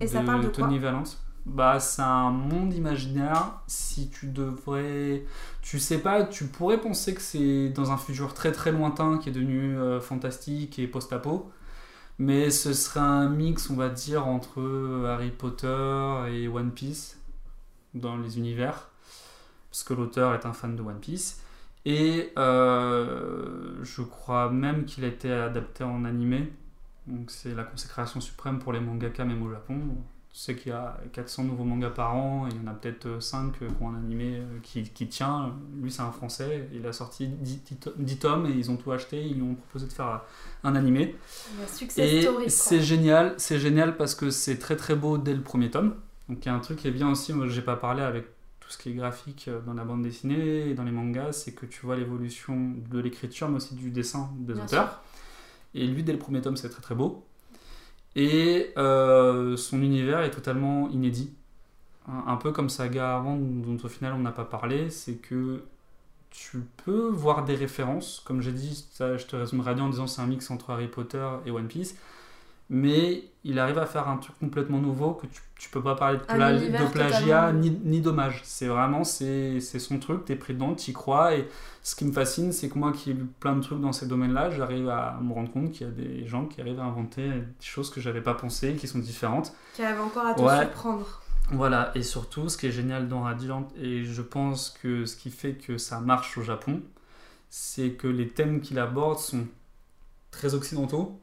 Et 0.00 0.06
ça 0.06 0.22
parle 0.22 0.42
de 0.42 0.48
quoi 0.48 0.64
Tony 0.64 0.78
Valence. 0.78 1.22
bah, 1.46 1.78
c'est 1.80 2.02
un 2.02 2.30
monde 2.30 2.74
imaginaire. 2.74 3.60
Si 3.66 4.10
tu 4.10 4.26
devrais. 4.28 5.24
Tu 5.62 5.78
sais 5.78 5.98
pas, 5.98 6.24
tu 6.24 6.46
pourrais 6.46 6.80
penser 6.80 7.14
que 7.14 7.20
c'est 7.20 7.68
dans 7.70 7.90
un 7.92 7.96
futur 7.96 8.34
très 8.34 8.52
très 8.52 8.72
lointain 8.72 9.18
qui 9.18 9.28
est 9.30 9.32
devenu 9.32 9.76
euh, 9.78 10.00
fantastique 10.00 10.78
et 10.78 10.86
post-apo. 10.86 11.50
Mais 12.18 12.50
ce 12.50 12.72
serait 12.72 13.00
un 13.00 13.28
mix, 13.28 13.68
on 13.70 13.76
va 13.76 13.88
dire, 13.90 14.26
entre 14.26 15.04
Harry 15.06 15.30
Potter 15.30 15.66
et 16.30 16.48
One 16.48 16.72
Piece 16.72 17.18
dans 17.94 18.16
les 18.16 18.38
univers. 18.38 18.88
Parce 19.70 19.84
que 19.84 19.94
l'auteur 19.94 20.34
est 20.34 20.46
un 20.46 20.52
fan 20.52 20.76
de 20.76 20.82
One 20.82 20.98
Piece. 21.00 21.42
Et 21.84 22.32
euh, 22.38 23.78
je 23.82 24.02
crois 24.02 24.50
même 24.50 24.86
qu'il 24.86 25.04
a 25.04 25.08
été 25.08 25.30
adapté 25.32 25.84
en 25.84 26.04
animé. 26.04 26.50
Donc 27.06 27.30
c'est 27.30 27.54
la 27.54 27.64
consécration 27.64 28.20
suprême 28.20 28.58
pour 28.58 28.72
les 28.72 28.80
mangaka 28.80 29.24
même 29.24 29.42
au 29.42 29.50
Japon. 29.50 29.78
Tu 30.32 30.42
sais 30.42 30.54
qu'il 30.54 30.70
y 30.70 30.74
a 30.74 30.98
400 31.12 31.44
nouveaux 31.44 31.64
mangas 31.64 31.90
par 31.90 32.14
an, 32.14 32.46
et 32.46 32.50
il 32.50 32.62
y 32.62 32.64
en 32.64 32.70
a 32.70 32.74
peut-être 32.74 33.22
5 33.22 33.52
qui 33.52 33.64
ont 33.80 33.88
un 33.88 33.94
animé 33.94 34.36
euh, 34.36 34.58
qui, 34.62 34.82
qui 34.82 35.06
tient. 35.08 35.54
Lui 35.80 35.90
c'est 35.90 36.02
un 36.02 36.12
français, 36.12 36.68
il 36.74 36.86
a 36.86 36.92
sorti 36.92 37.28
10, 37.28 37.62
10 37.96 38.18
tomes 38.18 38.46
et 38.46 38.50
ils 38.50 38.70
ont 38.70 38.76
tout 38.76 38.92
acheté, 38.92 39.24
ils 39.24 39.36
lui 39.36 39.42
ont 39.42 39.54
proposé 39.54 39.86
de 39.86 39.92
faire 39.92 40.22
un 40.62 40.76
animé. 40.76 41.16
Et 41.96 42.48
c'est 42.48 42.82
génial, 42.82 43.34
c'est 43.38 43.58
génial 43.58 43.96
parce 43.96 44.14
que 44.14 44.30
c'est 44.30 44.58
très 44.58 44.76
très 44.76 44.94
beau 44.94 45.16
dès 45.16 45.32
le 45.32 45.42
premier 45.42 45.70
tome. 45.70 45.94
Donc 46.28 46.44
il 46.44 46.48
y 46.48 46.52
a 46.52 46.54
un 46.54 46.60
truc 46.60 46.80
qui 46.80 46.88
est 46.88 46.92
bien 46.92 47.08
aussi, 47.08 47.32
moi 47.32 47.46
j'ai 47.48 47.62
pas 47.62 47.76
parlé 47.76 48.02
avec 48.02 48.26
tout 48.60 48.72
ce 48.72 48.78
qui 48.78 48.90
est 48.90 48.94
graphique 48.94 49.46
euh, 49.48 49.60
dans 49.60 49.74
la 49.74 49.84
bande 49.84 50.02
dessinée 50.02 50.68
et 50.68 50.74
dans 50.74 50.84
les 50.84 50.90
mangas, 50.90 51.32
c'est 51.32 51.52
que 51.52 51.66
tu 51.66 51.86
vois 51.86 51.96
l'évolution 51.96 52.72
de 52.90 52.98
l'écriture 52.98 53.48
mais 53.48 53.56
aussi 53.56 53.74
du 53.74 53.90
dessin 53.90 54.30
des 54.38 54.54
Bien 54.54 54.64
auteurs. 54.64 55.02
Et 55.74 55.86
lui 55.86 56.02
dès 56.02 56.12
le 56.12 56.18
premier 56.18 56.40
tome 56.40 56.56
c'est 56.56 56.68
très 56.68 56.82
très 56.82 56.94
beau. 56.94 57.24
Et 58.16 58.72
euh, 58.78 59.56
son 59.56 59.82
univers 59.82 60.20
est 60.20 60.30
totalement 60.30 60.88
inédit. 60.90 61.32
Un, 62.08 62.36
peu 62.36 62.52
comme 62.52 62.68
Saga 62.70 63.16
avant 63.16 63.36
dont 63.36 63.76
au 63.82 63.88
final 63.88 64.12
on 64.14 64.20
n'a 64.20 64.30
pas 64.30 64.44
parlé, 64.44 64.90
c'est 64.90 65.16
que 65.16 65.64
tu 66.30 66.62
peux 66.84 67.08
voir 67.08 67.44
des 67.44 67.56
références, 67.56 68.22
comme 68.24 68.42
j'ai 68.42 68.52
dit, 68.52 68.86
ça, 68.92 69.16
je 69.16 69.26
te 69.26 69.34
résumerai 69.34 69.74
bien 69.74 69.84
en 69.84 69.88
disant 69.88 70.06
c'est 70.06 70.22
un 70.22 70.26
mix 70.26 70.50
entre 70.50 70.70
Harry 70.70 70.86
Potter 70.86 71.26
et 71.46 71.50
One 71.50 71.66
Piece, 71.66 71.96
mais 72.70 73.24
il 73.48 73.58
arrive 73.58 73.78
à 73.78 73.86
faire 73.86 74.08
un 74.08 74.16
truc 74.16 74.38
complètement 74.38 74.78
nouveau 74.78 75.12
que 75.14 75.26
tu, 75.26 75.40
tu 75.58 75.70
peux 75.70 75.82
pas 75.82 75.94
parler 75.94 76.18
de, 76.18 76.22
pla- 76.24 76.86
plagiat 76.92 77.52
ni, 77.52 77.70
ni 77.84 78.00
d'hommage. 78.00 78.40
C'est 78.44 78.66
vraiment 78.66 79.04
c'est 79.04 79.60
c'est 79.60 79.78
son 79.78 79.98
truc, 79.98 80.24
t'es 80.24 80.36
pris 80.36 80.54
dedans, 80.54 80.74
t'y 80.74 80.92
crois, 80.92 81.34
et 81.34 81.48
ce 81.82 81.94
qui 81.94 82.04
me 82.04 82.12
fascine, 82.12 82.52
c'est 82.52 82.68
que 82.68 82.78
moi 82.78 82.92
qui 82.92 83.10
ai 83.10 83.14
lu 83.14 83.26
plein 83.40 83.54
de 83.56 83.62
trucs 83.62 83.80
dans 83.80 83.92
ces 83.92 84.06
domaines-là, 84.06 84.50
j'arrive 84.50 84.88
à 84.88 85.18
me 85.22 85.32
rendre 85.32 85.50
compte 85.52 85.72
qu'il 85.72 85.86
y 85.86 85.90
a 85.90 85.92
des 85.92 86.26
gens 86.26 86.46
qui 86.46 86.60
arrivent 86.60 86.80
à 86.80 86.84
inventer 86.84 87.28
des 87.28 87.44
choses 87.60 87.90
que 87.90 88.00
j'avais 88.00 88.20
pas 88.22 88.34
pensé, 88.34 88.74
qui 88.74 88.88
sont 88.88 88.98
différentes. 88.98 89.52
Qui 89.74 89.82
avait 89.82 90.00
encore 90.00 90.26
à 90.26 90.34
te 90.34 90.40
Ouais. 90.40 90.58
surprendre. 90.64 91.22
Voilà, 91.52 91.92
et 91.94 92.02
surtout, 92.02 92.48
ce 92.48 92.56
qui 92.56 92.66
est 92.66 92.72
génial 92.72 93.06
dans 93.08 93.22
Radiant, 93.22 93.68
et 93.80 94.04
je 94.04 94.22
pense 94.22 94.70
que 94.82 95.04
ce 95.04 95.14
qui 95.14 95.30
fait 95.30 95.52
que 95.54 95.78
ça 95.78 96.00
marche 96.00 96.36
au 96.38 96.42
Japon, 96.42 96.82
c'est 97.50 97.90
que 97.90 98.08
les 98.08 98.28
thèmes 98.28 98.60
qu'il 98.60 98.80
aborde 98.80 99.20
sont 99.20 99.46
très 100.32 100.54
occidentaux 100.54 101.20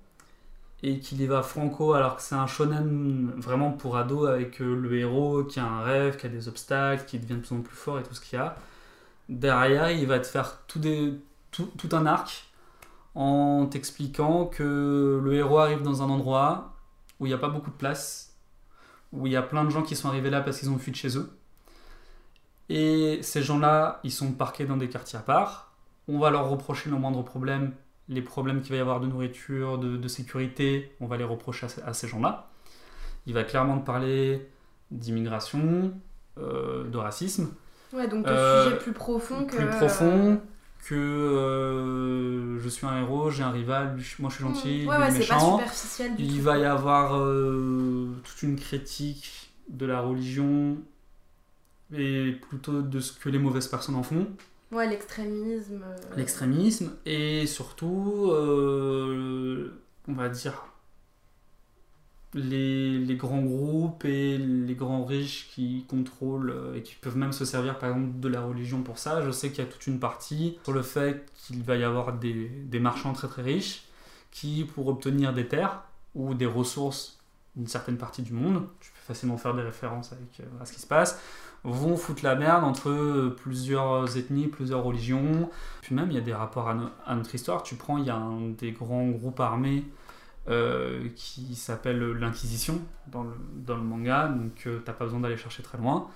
et 0.83 0.99
qu'il 0.99 1.21
y 1.21 1.25
va 1.25 1.41
franco, 1.43 1.93
alors 1.93 2.17
que 2.17 2.21
c'est 2.21 2.35
un 2.35 2.45
shonen 2.45 3.31
vraiment 3.37 3.71
pour 3.71 3.97
ados 3.97 4.29
avec 4.29 4.61
euh, 4.61 4.75
le 4.75 4.97
héros 4.97 5.45
qui 5.45 5.61
a 5.61 5.65
un 5.65 5.81
rêve, 5.81 6.17
qui 6.17 6.25
a 6.25 6.29
des 6.29 6.49
obstacles, 6.49 7.05
qui 7.05 7.17
devient 7.19 7.35
de 7.35 7.39
plus 7.39 7.55
en 7.55 7.61
plus 7.61 7.75
fort 7.75 7.99
et 7.99 8.03
tout 8.03 8.13
ce 8.13 8.19
qu'il 8.19 8.37
y 8.37 8.41
a. 8.41 8.57
Derrière, 9.29 9.91
il 9.91 10.05
va 10.07 10.19
te 10.19 10.27
faire 10.27 10.59
tout, 10.67 10.81
un 11.93 12.05
arc 12.05 12.47
en 13.15 13.65
t'expliquant 13.67 14.45
que 14.45 15.21
le 15.23 15.33
héros 15.35 15.59
arrive 15.59 15.83
dans 15.83 16.03
un 16.03 16.09
endroit 16.09 16.73
où 17.19 17.25
il 17.27 17.29
n'y 17.29 17.35
a 17.35 17.37
pas 17.37 17.49
beaucoup 17.49 17.71
de 17.71 17.75
place 17.75 18.35
où 19.13 19.27
il 19.27 19.33
y 19.33 19.35
a 19.37 19.43
plein 19.43 19.63
de 19.63 19.69
gens 19.69 19.83
qui 19.83 19.95
sont 19.95 20.09
arrivés 20.09 20.31
là 20.31 20.41
parce 20.41 20.59
qu'ils 20.59 20.69
ont 20.69 20.77
fui 20.77 20.91
de 20.91 20.97
chez 20.97 21.17
eux. 21.17 21.31
Et 22.69 23.19
ces 23.21 23.43
gens-là, 23.43 23.99
ils 24.03 24.11
sont 24.11 24.33
parqués 24.33 24.65
dans 24.65 24.77
des 24.77 24.89
quartiers 24.89 25.19
à 25.19 25.21
part. 25.21 25.71
On 26.07 26.19
va 26.19 26.31
leur 26.31 26.49
reprocher 26.49 26.89
le 26.89 26.97
moindre 26.97 27.23
problème, 27.23 27.73
les 28.13 28.21
problèmes 28.21 28.61
qu'il 28.61 28.71
va 28.71 28.77
y 28.77 28.81
avoir 28.81 28.99
de 28.99 29.07
nourriture, 29.07 29.77
de, 29.77 29.97
de 29.97 30.07
sécurité, 30.07 30.91
on 31.01 31.07
va 31.07 31.17
les 31.17 31.23
reprocher 31.23 31.65
à, 31.65 31.69
ces- 31.69 31.81
à 31.81 31.93
ces 31.93 32.07
gens-là. 32.07 32.49
Il 33.27 33.33
va 33.33 33.43
clairement 33.43 33.79
te 33.79 33.85
parler 33.85 34.47
d'immigration, 34.91 35.93
euh, 36.37 36.85
de 36.89 36.97
racisme, 36.97 37.49
Ouais, 37.93 38.07
donc 38.07 38.25
ton 38.25 38.31
Euh, 38.31 38.65
sujet 38.65 38.77
plus 38.79 38.91
profond 38.93 39.45
que. 39.45 39.55
plus 39.55 39.67
profond 39.69 40.41
que 40.87 40.95
euh, 40.95 42.59
je 42.59 42.69
suis 42.69 42.85
un 42.87 42.99
héros, 43.01 43.29
j'ai 43.31 43.43
un 43.43 43.51
rival, 43.51 43.97
moi 44.19 44.29
je 44.29 44.35
suis 44.35 44.43
gentil, 44.43 44.83
Mmh. 44.85 44.87
Ouais, 44.89 44.95
est 44.95 44.99
ouais, 44.99 45.11
c'est 45.11 45.27
pas 45.27 45.35
méchant. 45.35 45.57
superficiel 45.59 46.15
du 46.15 46.23
Il 46.23 46.37
tout. 46.37 46.41
va 46.43 46.57
y 46.57 46.65
avoir 46.65 47.15
euh, 47.17 48.09
toute 48.23 48.41
une 48.43 48.55
critique 48.55 49.53
de 49.69 49.85
la 49.85 50.01
religion 50.01 50.77
et 51.95 52.31
plutôt 52.49 52.81
de 52.81 52.99
ce 52.99 53.13
que 53.13 53.29
les 53.29 53.37
mauvaises 53.39 53.67
personnes 53.67 53.95
en 53.95 54.03
font, 54.03 54.27
L'extrémisme. 54.81 55.83
euh, 55.83 56.15
l'extrémisme 56.17 56.91
et 57.05 57.45
surtout, 57.47 58.29
euh, 58.31 59.71
on 60.07 60.13
va 60.13 60.29
dire, 60.29 60.65
les, 62.33 63.15
grands 63.15 63.41
groupes 63.41 64.05
et 64.05 64.37
les 64.37 64.75
grands 64.75 65.05
riches 65.05 65.49
qui 65.53 65.85
contrôlent 65.87 66.49
euh, 66.49 66.75
et 66.75 66.81
qui 66.81 66.95
peuvent 66.95 67.17
même 67.17 67.31
se 67.31 67.45
servir 67.45 67.77
par 67.77 67.89
exemple 67.89 68.19
de 68.19 68.27
la 68.27 68.41
religion 68.41 68.81
pour 68.81 68.97
ça. 68.97 69.21
Je 69.23 69.31
sais 69.31 69.49
qu'il 69.49 69.59
y 69.63 69.67
a 69.67 69.69
toute 69.69 69.87
une 69.87 69.99
partie 69.99 70.57
sur 70.63 70.73
le 70.73 70.81
fait 70.81 71.25
qu'il 71.35 71.61
va 71.63 71.75
y 71.75 71.83
avoir 71.83 72.13
des, 72.13 72.49
des 72.49 72.79
marchands 72.79 73.13
très 73.13 73.27
très 73.27 73.43
riches 73.43 73.83
qui, 74.31 74.65
pour 74.65 74.87
obtenir 74.87 75.33
des 75.33 75.47
terres 75.47 75.83
ou 76.15 76.33
des 76.33 76.45
ressources 76.45 77.19
d'une 77.55 77.67
certaine 77.67 77.97
partie 77.97 78.23
du 78.23 78.33
monde, 78.33 78.67
facilement 79.03 79.37
faire 79.37 79.53
des 79.53 79.61
références 79.61 80.13
avec, 80.13 80.39
euh, 80.39 80.61
à 80.61 80.65
ce 80.65 80.73
qui 80.73 80.79
se 80.79 80.87
passe, 80.87 81.19
vont 81.63 81.95
foutre 81.95 82.23
la 82.23 82.35
merde 82.35 82.63
entre 82.63 82.89
euh, 82.89 83.35
plusieurs 83.35 84.17
ethnies, 84.17 84.47
plusieurs 84.47 84.83
religions. 84.83 85.49
Puis 85.81 85.95
même, 85.95 86.09
il 86.11 86.15
y 86.15 86.17
a 86.17 86.21
des 86.21 86.33
rapports 86.33 86.69
à, 86.69 86.73
no- 86.73 86.89
à 87.05 87.15
notre 87.15 87.33
histoire. 87.35 87.63
Tu 87.63 87.75
prends, 87.75 87.97
il 87.97 88.05
y 88.05 88.09
a 88.09 88.15
un 88.15 88.49
des 88.49 88.71
grands 88.71 89.07
groupes 89.07 89.39
armés 89.39 89.85
euh, 90.49 91.07
qui 91.15 91.55
s'appelle 91.55 91.99
l'Inquisition 92.13 92.81
dans 93.07 93.23
le, 93.23 93.83
manga, 93.83 94.27
donc 94.27 94.67
t'as 94.83 94.93
pas 94.93 95.05
besoin 95.05 95.19
d'aller 95.19 95.37
chercher 95.37 95.63
très 95.63 95.77
loin. 95.77 96.07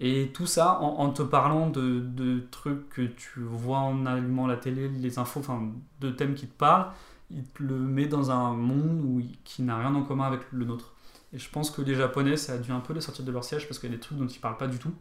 Et 0.00 0.30
tout 0.32 0.46
ça 0.46 0.80
en, 0.80 1.10
te 1.10 1.22
parlant 1.22 1.68
de, 1.68 2.40
trucs 2.50 2.88
que 2.88 3.02
tu 3.02 3.40
vois 3.40 3.78
en 3.78 4.06
allumant 4.06 4.46
la 4.46 4.56
télé, 4.56 4.88
les 4.88 5.18
infos, 5.18 5.40
enfin 5.40 5.62
de 6.00 6.10
thèmes 6.10 6.34
qui 6.34 6.46
te 6.46 6.56
parlent, 6.56 6.86
il 7.30 7.44
te 7.44 7.62
le 7.62 7.74
met 7.76 8.06
dans 8.06 8.30
un 8.30 8.54
monde 8.54 9.22
qui 9.44 9.62
n'a 9.62 9.78
rien 9.78 9.94
en 9.94 10.02
commun 10.02 10.24
avec 10.24 10.40
le 10.52 10.64
nôtre. 10.64 10.94
Et 11.32 11.38
je 11.38 11.48
pense 11.50 11.70
que 11.70 11.82
les 11.82 11.94
Japonais, 11.94 12.36
ça 12.36 12.54
a 12.54 12.58
dû 12.58 12.72
un 12.72 12.80
peu 12.80 12.92
les 12.92 13.00
sortir 13.00 13.24
de 13.24 13.30
leur 13.30 13.44
siège 13.44 13.68
parce 13.68 13.78
qu'il 13.78 13.90
y 13.90 13.92
a 13.92 13.96
des 13.96 14.00
trucs 14.00 14.18
dont 14.18 14.26
ils 14.26 14.40
parlent 14.40 14.56
pas 14.56 14.66
du 14.66 14.78
tout, 14.78 14.92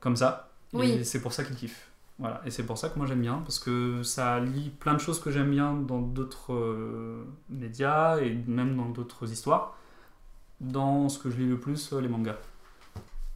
comme 0.00 0.16
ça. 0.16 0.50
Oui. 0.72 0.90
Et 0.90 1.04
c'est 1.04 1.20
pour 1.20 1.32
ça 1.32 1.44
qu'ils 1.44 1.56
kiffent. 1.56 1.88
Voilà. 2.18 2.40
Et 2.46 2.50
c'est 2.50 2.64
pour 2.64 2.78
ça 2.78 2.88
que 2.88 2.98
moi 2.98 3.06
j'aime 3.06 3.20
bien, 3.20 3.38
parce 3.38 3.58
que 3.58 4.02
ça 4.02 4.38
lie 4.38 4.70
plein 4.70 4.94
de 4.94 5.00
choses 5.00 5.20
que 5.20 5.30
j'aime 5.30 5.50
bien 5.50 5.72
dans 5.74 6.00
d'autres 6.00 6.52
euh, 6.52 7.24
médias 7.48 8.18
et 8.18 8.32
même 8.46 8.76
dans 8.76 8.88
d'autres 8.88 9.30
histoires. 9.30 9.76
Dans 10.60 11.08
ce 11.08 11.18
que 11.18 11.30
je 11.30 11.36
lis 11.38 11.48
le 11.48 11.58
plus, 11.58 11.92
euh, 11.92 12.00
les 12.00 12.08
mangas. 12.08 12.36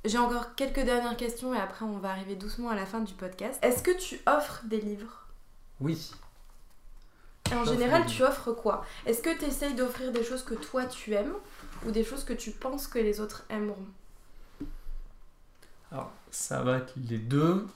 J'ai 0.05 0.19
encore 0.19 0.55
quelques 0.55 0.85
dernières 0.85 1.17
questions 1.17 1.53
et 1.53 1.59
après 1.59 1.85
on 1.85 1.99
va 1.99 2.11
arriver 2.11 2.37
doucement 2.37 2.69
à 2.71 2.77
la 2.77 2.87
fin 2.87 3.01
du 3.01 3.15
podcast. 3.15 3.59
Est-ce 3.63 3.83
que 3.83 3.91
tu 3.99 4.21
offres 4.27 4.63
des 4.67 4.81
livres? 4.81 5.27
Oui. 5.81 6.13
Et 7.51 7.55
En 7.55 7.65
général, 7.65 8.07
tu 8.07 8.23
offres 8.23 8.53
quoi? 8.53 8.85
Est-ce 9.07 9.23
que 9.23 9.37
tu 9.39 9.45
essayes 9.45 9.75
d'offrir 9.75 10.13
des 10.13 10.25
choses 10.25 10.43
que 10.43 10.55
toi 10.55 10.85
tu 10.87 11.13
aimes 11.15 11.35
ou 11.87 11.91
des 11.91 12.05
choses 12.05 12.25
que 12.25 12.33
tu 12.33 12.51
penses 12.51 12.87
que 12.89 12.99
les 12.99 13.21
autres 13.21 13.45
aimeront? 13.49 13.87
Alors, 15.93 16.13
ça 16.31 16.63
va 16.63 16.79
être 16.79 16.93
les 16.97 17.19
deux. 17.19 17.67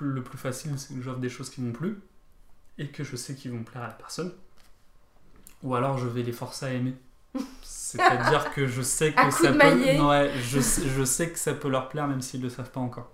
Le 0.00 0.22
plus 0.22 0.38
facile, 0.38 0.76
c'est 0.78 0.94
que 0.94 1.00
j'offre 1.02 1.20
des 1.20 1.28
choses 1.28 1.48
qui 1.48 1.60
m'ont 1.60 1.72
plu 1.72 2.00
et 2.76 2.88
que 2.88 3.04
je 3.04 3.14
sais 3.14 3.36
qu'ils 3.36 3.52
vont 3.52 3.62
plaire 3.62 3.84
à 3.84 3.86
la 3.88 3.92
personne. 3.92 4.32
Ou 5.62 5.76
alors, 5.76 5.96
je 5.98 6.08
vais 6.08 6.24
les 6.24 6.32
forcer 6.32 6.66
à 6.66 6.72
aimer. 6.72 6.96
C'est-à-dire 7.62 8.52
que 8.52 8.66
je 8.66 8.82
sais 8.82 9.12
que 9.12 9.30
ça 9.30 9.52
peut. 9.52 9.58
maillet. 9.58 10.00
Ouais, 10.00 10.32
je, 10.42 10.58
sais- 10.58 10.88
je 10.88 11.04
sais 11.04 11.30
que 11.30 11.38
ça 11.38 11.54
peut 11.54 11.68
leur 11.68 11.88
plaire 11.88 12.08
même 12.08 12.20
s'ils 12.20 12.40
ne 12.40 12.46
le 12.46 12.50
savent 12.50 12.70
pas 12.70 12.80
encore. 12.80 13.12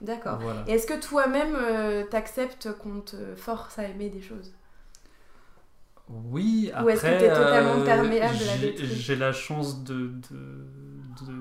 D'accord. 0.00 0.38
Voilà. 0.40 0.64
Et 0.66 0.72
est-ce 0.72 0.86
que 0.86 0.98
toi-même 1.00 1.54
euh, 1.56 2.04
t'acceptes 2.04 2.72
qu'on 2.78 3.00
te 3.00 3.34
force 3.34 3.78
à 3.78 3.84
aimer 3.84 4.08
des 4.10 4.20
choses? 4.22 4.52
Oui, 6.08 6.70
après. 6.72 6.84
Ou 6.84 6.88
est-ce 6.90 7.04
que 7.04 7.12
t'es 7.12 7.32
totalement 7.32 7.72
euh, 7.72 7.84
perméable 7.84 8.48
à 8.48 8.56
j'ai- 8.56 8.60
des 8.68 8.74
trucs? 8.74 8.96
J'ai 8.96 9.16
la 9.16 9.32
chance 9.32 9.82
de, 9.82 9.94
de, 10.30 10.66
de, 11.26 11.34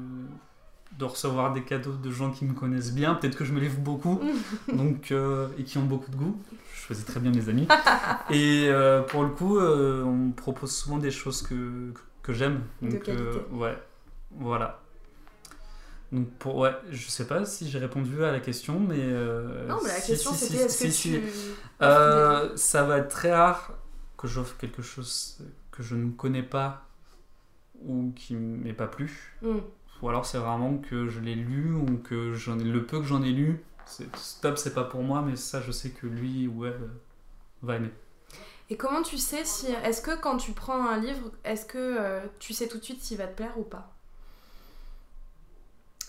de 0.97 1.05
recevoir 1.05 1.53
des 1.53 1.63
cadeaux 1.63 1.93
de 1.93 2.11
gens 2.11 2.31
qui 2.31 2.45
me 2.45 2.53
connaissent 2.53 2.93
bien. 2.93 3.15
Peut-être 3.15 3.35
que 3.37 3.45
je 3.45 3.53
me 3.53 3.59
livre 3.59 3.77
beaucoup 3.79 4.19
donc, 4.73 5.11
euh, 5.11 5.49
et 5.59 5.63
qui 5.63 5.77
ont 5.77 5.85
beaucoup 5.85 6.09
de 6.09 6.15
goût. 6.15 6.41
Je 6.73 6.79
choisis 6.81 7.05
très 7.05 7.19
bien 7.19 7.31
mes 7.31 7.47
amis. 7.49 7.67
et 8.29 8.67
euh, 8.69 9.01
pour 9.03 9.23
le 9.23 9.29
coup, 9.29 9.59
euh, 9.59 10.03
on 10.03 10.13
me 10.15 10.33
propose 10.33 10.75
souvent 10.75 10.97
des 10.97 11.11
choses 11.11 11.41
que, 11.43 11.93
que 12.23 12.33
j'aime. 12.33 12.61
De 12.81 12.89
Donc, 12.89 12.99
qualité. 12.99 13.39
euh, 13.39 13.41
ouais, 13.51 13.77
voilà. 14.31 14.81
Donc 16.11 16.29
pour 16.37 16.57
ouais, 16.57 16.75
je 16.91 17.09
sais 17.09 17.27
pas 17.27 17.45
si 17.45 17.69
j'ai 17.69 17.79
répondu 17.79 18.23
à 18.23 18.31
la 18.31 18.39
question, 18.39 18.79
mais 18.79 18.99
euh, 18.99 19.67
Non, 19.67 19.79
mais 19.83 19.89
la 19.89 19.99
si, 19.99 20.11
question 20.11 20.31
si, 20.33 20.45
c'était 20.45 20.69
si, 20.69 20.85
est-ce 20.87 21.11
que 21.13 21.17
tu. 21.17 21.23
Euh, 21.81 22.55
ça 22.55 22.83
va 22.83 22.99
être 22.99 23.09
très 23.09 23.33
rare 23.33 23.73
que 24.17 24.27
j'offre 24.27 24.55
quelque 24.57 24.81
chose 24.81 25.39
que 25.71 25.83
je 25.83 25.95
ne 25.95 26.11
connais 26.11 26.43
pas 26.43 26.87
ou 27.81 28.13
qui 28.15 28.35
m'est 28.35 28.73
pas 28.73 28.87
plu. 28.87 29.37
Hmm. 29.41 29.59
Ou 30.01 30.09
alors 30.09 30.25
c'est 30.25 30.37
vraiment 30.37 30.77
que 30.77 31.07
je 31.07 31.19
l'ai 31.19 31.35
lu 31.35 31.73
ou 31.73 31.97
que 31.97 32.33
j'en 32.33 32.59
ai 32.59 32.63
le 32.63 32.85
peu 32.85 32.99
que 32.99 33.05
j'en 33.05 33.23
ai 33.23 33.31
lu, 33.31 33.63
c'est 33.85 34.13
stop, 34.15 34.57
c'est 34.57 34.73
pas 34.73 34.83
pour 34.83 35.03
moi, 35.03 35.21
mais 35.21 35.35
ça 35.35 35.61
je 35.61 35.71
sais 35.71 35.89
que 35.89 36.07
lui 36.07 36.47
ou 36.47 36.65
elle 36.65 36.73
euh, 36.73 36.87
va 37.61 37.75
aimer. 37.77 37.91
Et 38.69 38.77
comment 38.77 39.03
tu 39.03 39.17
sais 39.17 39.45
si. 39.45 39.67
Est-ce 39.83 40.01
que 40.01 40.19
quand 40.19 40.37
tu 40.37 40.51
prends 40.51 40.87
un 40.87 40.97
livre, 40.97 41.31
est-ce 41.43 41.65
que 41.65 41.77
euh, 41.77 42.21
tu 42.39 42.53
sais 42.53 42.67
tout 42.67 42.77
de 42.77 42.83
suite 42.83 43.01
s'il 43.01 43.17
va 43.17 43.27
te 43.27 43.35
plaire 43.35 43.57
ou 43.57 43.63
pas? 43.63 43.94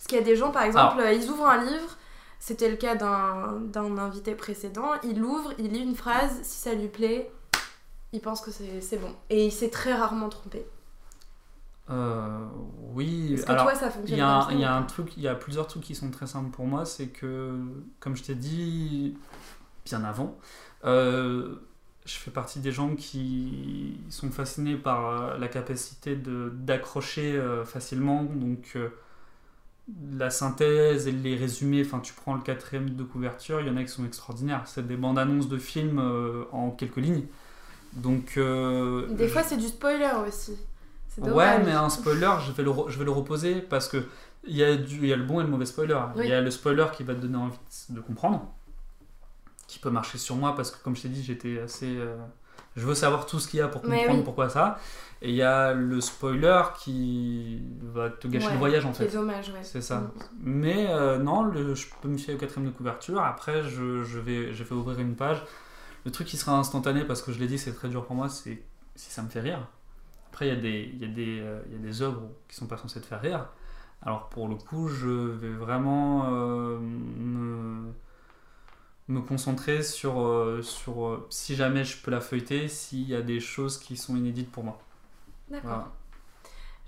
Parce 0.06 0.20
qu'il 0.20 0.24
y 0.24 0.30
a 0.30 0.34
des 0.34 0.36
gens, 0.36 0.52
par 0.52 0.62
exemple, 0.62 1.00
euh, 1.00 1.12
ils 1.12 1.28
ouvrent 1.28 1.48
un 1.48 1.64
livre, 1.64 1.96
c'était 2.38 2.70
le 2.70 2.76
cas 2.76 2.94
d'un 2.94 3.98
invité 3.98 4.36
précédent, 4.36 4.90
il 5.02 5.20
ouvre, 5.20 5.52
il 5.58 5.72
lit 5.72 5.82
une 5.82 5.96
phrase, 5.96 6.30
si 6.44 6.60
ça 6.60 6.74
lui 6.74 6.86
plaît, 6.86 7.28
il 8.12 8.20
pense 8.20 8.40
que 8.40 8.52
c'est 8.52 8.98
bon. 8.98 9.12
Et 9.30 9.46
il 9.46 9.50
s'est 9.50 9.68
très 9.68 9.92
rarement 9.94 10.28
trompé. 10.28 10.64
Euh, 11.90 12.38
oui, 12.94 13.34
Est-ce 13.34 13.46
que 13.46 13.50
alors 13.50 13.64
toi, 13.64 13.74
ça 13.74 13.86
il 13.86 13.92
fonctionne 13.92 14.18
y 14.18 14.22
a, 14.22 14.48
y 14.52 14.64
a 14.64 14.76
un 14.76 14.84
truc, 14.84 15.16
il 15.16 15.24
y 15.24 15.28
a 15.28 15.34
plusieurs 15.34 15.66
trucs 15.66 15.82
qui 15.82 15.96
sont 15.96 16.12
très 16.12 16.28
simples 16.28 16.50
pour 16.50 16.66
moi, 16.66 16.84
c'est 16.84 17.08
que, 17.08 17.58
comme 17.98 18.14
je 18.14 18.22
t'ai 18.22 18.36
dit 18.36 19.18
bien 19.84 20.04
avant, 20.04 20.38
euh, 20.84 21.56
je 22.04 22.14
fais 22.14 22.30
partie 22.30 22.60
des 22.60 22.70
gens 22.70 22.94
qui 22.94 23.98
sont 24.10 24.30
fascinés 24.30 24.76
par 24.76 25.36
la 25.36 25.48
capacité 25.48 26.14
de 26.14 26.52
d'accrocher 26.54 27.42
facilement, 27.64 28.22
donc 28.22 28.76
la 30.18 30.30
synthèse 30.30 31.06
et 31.06 31.12
les 31.12 31.36
résumés, 31.36 31.82
enfin 31.84 32.00
tu 32.00 32.12
prends 32.12 32.34
le 32.34 32.40
quatrième 32.42 32.90
de 32.90 33.04
couverture, 33.04 33.60
il 33.60 33.66
y 33.68 33.70
en 33.70 33.76
a 33.76 33.82
qui 33.84 33.88
sont 33.90 34.04
extraordinaires, 34.04 34.62
c'est 34.66 34.86
des 34.86 34.96
bandes 34.96 35.18
annonces 35.18 35.48
de 35.48 35.58
films 35.58 35.98
euh, 36.00 36.44
en 36.52 36.70
quelques 36.70 36.96
lignes. 36.96 37.24
Donc 37.94 38.34
euh, 38.38 39.06
Des 39.14 39.28
je- 39.28 39.32
fois, 39.32 39.42
c'est 39.42 39.56
du 39.56 39.66
spoiler 39.68 40.10
aussi. 40.26 40.56
C'est 41.08 41.22
Ouais, 41.22 41.62
mais 41.64 41.72
un 41.72 41.88
spoiler, 41.88 42.30
je 42.46 42.52
vais 42.52 42.62
le, 42.62 42.72
je 42.88 42.98
vais 42.98 43.04
le 43.04 43.10
reposer 43.10 43.60
parce 43.62 43.88
que 43.88 44.06
il 44.44 44.54
y, 44.56 44.62
a 44.62 44.76
du- 44.76 44.96
il 44.98 45.06
y 45.06 45.12
a 45.12 45.16
le 45.16 45.24
bon 45.24 45.40
et 45.40 45.44
le 45.44 45.48
mauvais 45.50 45.66
spoiler. 45.66 45.98
Il 46.16 46.26
y 46.26 46.32
a 46.32 46.40
le 46.40 46.50
spoiler 46.50 46.86
qui 46.96 47.02
va 47.04 47.14
te 47.14 47.20
donner 47.20 47.36
envie 47.38 47.56
de 47.90 48.00
comprendre, 48.00 48.46
qui 49.66 49.78
peut 49.78 49.90
marcher 49.90 50.18
sur 50.18 50.36
moi 50.36 50.54
parce 50.54 50.70
que, 50.70 50.82
comme 50.82 50.96
je 50.96 51.02
t'ai 51.02 51.08
dit, 51.08 51.22
j'étais 51.22 51.58
assez. 51.60 51.96
euh, 51.96 52.16
je 52.76 52.86
veux 52.86 52.94
savoir 52.94 53.26
tout 53.26 53.38
ce 53.40 53.48
qu'il 53.48 53.58
y 53.58 53.62
a 53.62 53.68
pour 53.68 53.82
comprendre 53.82 54.18
oui. 54.18 54.22
pourquoi 54.24 54.48
ça. 54.48 54.78
Et 55.22 55.30
il 55.30 55.34
y 55.36 55.42
a 55.42 55.72
le 55.72 56.00
spoiler 56.02 56.62
qui 56.78 57.62
va 57.82 58.10
te 58.10 58.28
gâcher 58.28 58.46
Ouais, 58.46 58.52
le 58.52 58.58
voyage 58.58 58.84
en 58.84 58.92
C'est 58.92 59.08
fait. 59.08 59.16
dommage, 59.16 59.48
ouais. 59.48 59.60
C'est 59.62 59.80
ça. 59.80 60.00
Mm. 60.00 60.10
Mais 60.42 60.86
euh, 60.90 61.18
non, 61.18 61.42
le, 61.44 61.74
je 61.74 61.86
peux 62.02 62.08
me 62.08 62.18
fier 62.18 62.34
au 62.34 62.38
quatrième 62.38 62.70
de 62.70 62.76
couverture. 62.76 63.22
Après, 63.22 63.62
je, 63.64 64.04
je 64.04 64.18
vais, 64.18 64.52
je 64.52 64.62
vais 64.62 64.74
ouvrir 64.74 64.98
une 65.00 65.16
page. 65.16 65.42
Le 66.04 66.10
truc 66.10 66.26
qui 66.26 66.36
sera 66.36 66.56
instantané, 66.56 67.02
parce 67.04 67.22
que 67.22 67.32
je 67.32 67.38
l'ai 67.40 67.46
dit, 67.48 67.58
c'est 67.58 67.72
très 67.72 67.88
dur 67.88 68.04
pour 68.04 68.14
moi, 68.14 68.28
c'est 68.28 68.62
si 68.94 69.10
ça 69.10 69.22
me 69.22 69.28
fait 69.28 69.40
rire. 69.40 69.66
Après, 70.30 70.48
il 70.48 70.54
y 70.54 70.56
a 70.56 70.60
des, 70.60 70.90
il 70.94 71.00
y 71.00 71.04
a 71.04 71.08
des, 71.08 71.40
euh, 71.40 71.60
il 71.68 71.72
y 71.72 71.76
a 71.76 71.78
des 71.82 72.02
œuvres 72.02 72.22
qui 72.46 72.54
sont 72.56 72.66
pas 72.66 72.76
censées 72.76 73.00
te 73.00 73.06
faire 73.06 73.22
rire. 73.22 73.46
Alors 74.02 74.28
pour 74.28 74.48
le 74.48 74.54
coup, 74.56 74.88
je 74.88 75.08
vais 75.08 75.52
vraiment 75.52 76.26
euh, 76.30 76.78
me, 76.78 77.90
me 79.08 79.20
concentrer 79.20 79.82
sur, 79.82 80.20
euh, 80.20 80.62
sur 80.62 81.06
euh, 81.06 81.26
si 81.30 81.54
jamais 81.56 81.84
je 81.84 82.02
peux 82.02 82.10
la 82.10 82.20
feuilleter, 82.20 82.68
s'il 82.68 83.08
y 83.08 83.14
a 83.14 83.22
des 83.22 83.40
choses 83.40 83.78
qui 83.78 83.96
sont 83.96 84.16
inédites 84.16 84.50
pour 84.50 84.64
moi. 84.64 84.78
D'accord. 85.48 85.70
Voilà. 85.70 85.92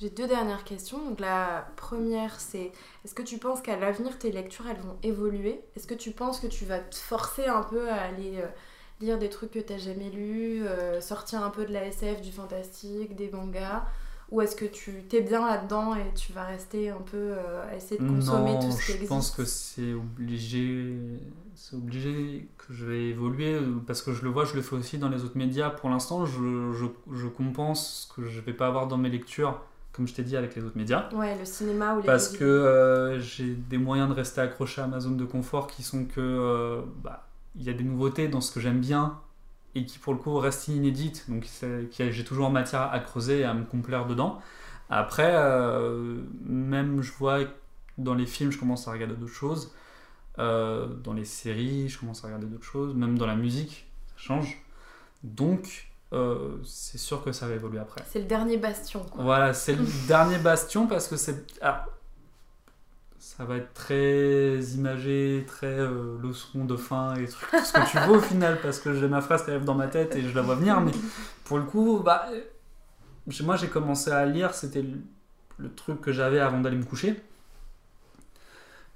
J'ai 0.01 0.11
deux 0.11 0.29
dernières 0.29 0.65
questions. 0.65 1.05
Donc 1.05 1.21
la 1.21 1.69
première, 1.77 2.41
c'est 2.41 2.73
est-ce 3.05 3.15
que 3.15 3.23
tu 3.23 3.39
penses 3.39 3.61
qu'à 3.61 3.77
l'avenir 3.77 4.19
tes 4.19 4.31
lectures 4.31 4.67
elles 4.69 4.81
vont 4.81 4.97
évoluer? 5.03 5.61
Est-ce 5.77 5.87
que 5.87 5.95
tu 5.95 6.13
penses 6.13 6.41
que 6.41 6.47
tu 6.47 6.65
vas 6.65 6.79
te 6.79 6.97
forcer 6.97 7.47
un 7.47 7.63
peu 7.63 7.91
à 7.91 8.03
aller 8.03 8.39
euh, 8.39 8.47
lire 9.01 9.19
des 9.19 9.29
trucs 9.29 9.51
que 9.51 9.59
t'as 9.59 9.79
jamais 9.79 10.11
lus, 10.11 10.67
euh, 10.67 11.01
sortir 11.01 11.43
un 11.43 11.51
peu 11.51 11.65
de 11.67 11.73
la 11.73 11.87
SF, 11.87 12.21
du 12.21 12.31
fantastique, 12.33 13.17
des 13.17 13.31
mangas? 13.31 13.85
Ou 14.31 14.43
est-ce 14.43 14.57
que 14.57 14.67
tu 14.67 15.05
t'es 15.09 15.23
bien 15.23 15.47
là-dedans 15.47 15.95
et 15.95 16.13
tu 16.15 16.33
vas 16.35 16.45
rester 16.45 16.91
un 16.91 17.01
peu 17.11 17.17
euh, 17.17 17.65
à 17.71 17.77
essayer 17.77 17.99
de 17.99 18.07
consommer 18.07 18.53
non, 18.53 18.61
tout 18.61 18.73
ce 18.73 18.77
qui 18.77 18.83
je 18.89 18.93
existe 18.93 19.09
pense 19.09 19.31
que 19.31 19.45
c'est 19.47 19.95
obligé, 19.95 20.95
c'est 21.55 21.77
obligé 21.77 22.47
que 22.59 22.75
je 22.75 22.85
vais 22.85 23.09
évoluer 23.09 23.55
euh, 23.55 23.63
parce 23.87 24.03
que 24.03 24.13
je 24.13 24.23
le 24.25 24.29
vois, 24.29 24.45
je 24.45 24.55
le 24.55 24.61
fais 24.61 24.77
aussi 24.77 24.99
dans 24.99 25.09
les 25.09 25.25
autres 25.25 25.39
médias. 25.39 25.71
Pour 25.71 25.89
l'instant, 25.89 26.27
je, 26.27 26.73
je, 26.75 26.85
je 27.15 27.27
compense 27.27 28.07
ce 28.09 28.15
que 28.15 28.29
je 28.29 28.41
vais 28.41 28.53
pas 28.53 28.67
avoir 28.67 28.87
dans 28.87 28.99
mes 28.99 29.09
lectures, 29.09 29.63
comme 29.93 30.07
je 30.07 30.13
t'ai 30.13 30.23
dit, 30.25 30.37
avec 30.37 30.55
les 30.55 30.63
autres 30.63 30.77
médias. 30.77 31.09
Ouais, 31.15 31.35
le 31.39 31.47
cinéma 31.47 31.95
ou 31.95 32.01
les 32.01 32.07
Parce 32.07 32.29
que 32.29 32.45
euh, 32.45 33.19
j'ai 33.21 33.55
des 33.55 33.79
moyens 33.79 34.11
de 34.11 34.15
rester 34.15 34.43
accroché 34.43 34.83
à 34.83 34.87
ma 34.87 35.01
zone 35.01 35.17
de 35.17 35.25
confort 35.25 35.67
qui 35.69 35.83
sont 35.83 36.05
que 36.05 36.21
euh, 36.21 36.83
bah, 37.03 37.27
il 37.57 37.63
y 37.63 37.71
a 37.71 37.73
des 37.73 37.85
nouveautés 37.85 38.29
dans 38.29 38.43
ce 38.43 38.53
que 38.53 38.61
j'aime 38.61 38.81
bien 38.81 39.19
et 39.79 39.87
qui 39.87 39.99
pour 39.99 40.13
le 40.13 40.19
coup 40.19 40.37
restent 40.37 40.69
inédites. 40.69 41.25
Donc 41.29 41.47
j'ai 41.99 42.25
toujours 42.25 42.51
matière 42.51 42.93
à 42.93 42.99
creuser 43.01 43.41
et 43.41 43.45
à 43.45 43.55
me 43.55 43.65
complaire 43.65 44.07
dedans. 44.07 44.41
Après, 44.91 45.31
euh, 45.35 46.17
même 46.45 47.03
je 47.03 47.13
vois 47.13 47.41
dans 47.99 48.15
les 48.15 48.27
films, 48.27 48.51
je 48.51 48.59
commence 48.59 48.89
à 48.89 48.93
regarder 48.93 49.15
d'autres 49.15 49.33
choses. 49.33 49.73
Euh, 50.39 50.87
dans 50.87 51.13
les 51.13 51.25
séries, 51.25 51.89
je 51.89 51.99
commence 51.99 52.25
à 52.25 52.29
regarder 52.29 52.47
d'autres 52.47 52.65
choses. 52.65 52.95
Même 52.95 53.19
dans 53.19 53.27
la 53.27 53.37
musique, 53.37 53.89
ça 54.07 54.15
change. 54.17 54.63
Donc, 55.23 55.91
euh, 56.13 56.57
c'est 56.65 56.99
sûr 56.99 57.23
que 57.23 57.33
ça 57.33 57.49
va 57.49 57.55
évoluer 57.55 57.81
après. 57.81 58.03
C'est 58.09 58.21
le 58.21 58.25
dernier 58.25 58.57
bastion. 58.57 59.05
Quoi. 59.11 59.23
Voilà, 59.23 59.53
c'est 59.53 59.75
le 59.75 59.85
dernier 60.09 60.39
bastion 60.39 60.87
parce 60.87 61.09
que 61.09 61.17
c'est. 61.17 61.45
Ça 63.19 63.45
va 63.45 63.57
être 63.57 63.75
très 63.75 64.61
imagé, 64.75 65.45
très 65.47 65.67
euh, 65.67 66.19
leçon 66.23 66.65
de 66.65 66.77
fin 66.77 67.15
et 67.17 67.27
trucs, 67.27 67.51
tout 67.51 67.65
ce 67.65 67.73
que 67.73 67.91
tu 67.91 67.99
veux 67.99 68.17
au 68.17 68.21
final 68.21 68.61
parce 68.63 68.79
que 68.79 68.95
j'ai 68.95 69.09
ma 69.09 69.21
phrase 69.21 69.45
qui 69.45 69.51
arrive 69.51 69.65
dans 69.65 69.75
ma 69.75 69.89
tête 69.89 70.15
et 70.17 70.23
je 70.23 70.35
la 70.35 70.43
vois 70.43 70.55
venir. 70.55 70.81
Mais 70.81 70.93
pour 71.45 71.59
le 71.59 71.65
coup, 71.65 72.01
bah, 72.05 72.29
moi 73.43 73.57
j'ai 73.57 73.69
commencé 73.69 74.11
à 74.11 74.25
lire, 74.25 74.55
c'était 74.55 74.85
le, 75.59 75.75
truc 75.75 76.01
que 76.01 76.13
j'avais 76.13 76.39
avant 76.39 76.61
d'aller 76.61 76.77
me 76.77 76.85
coucher. 76.85 77.21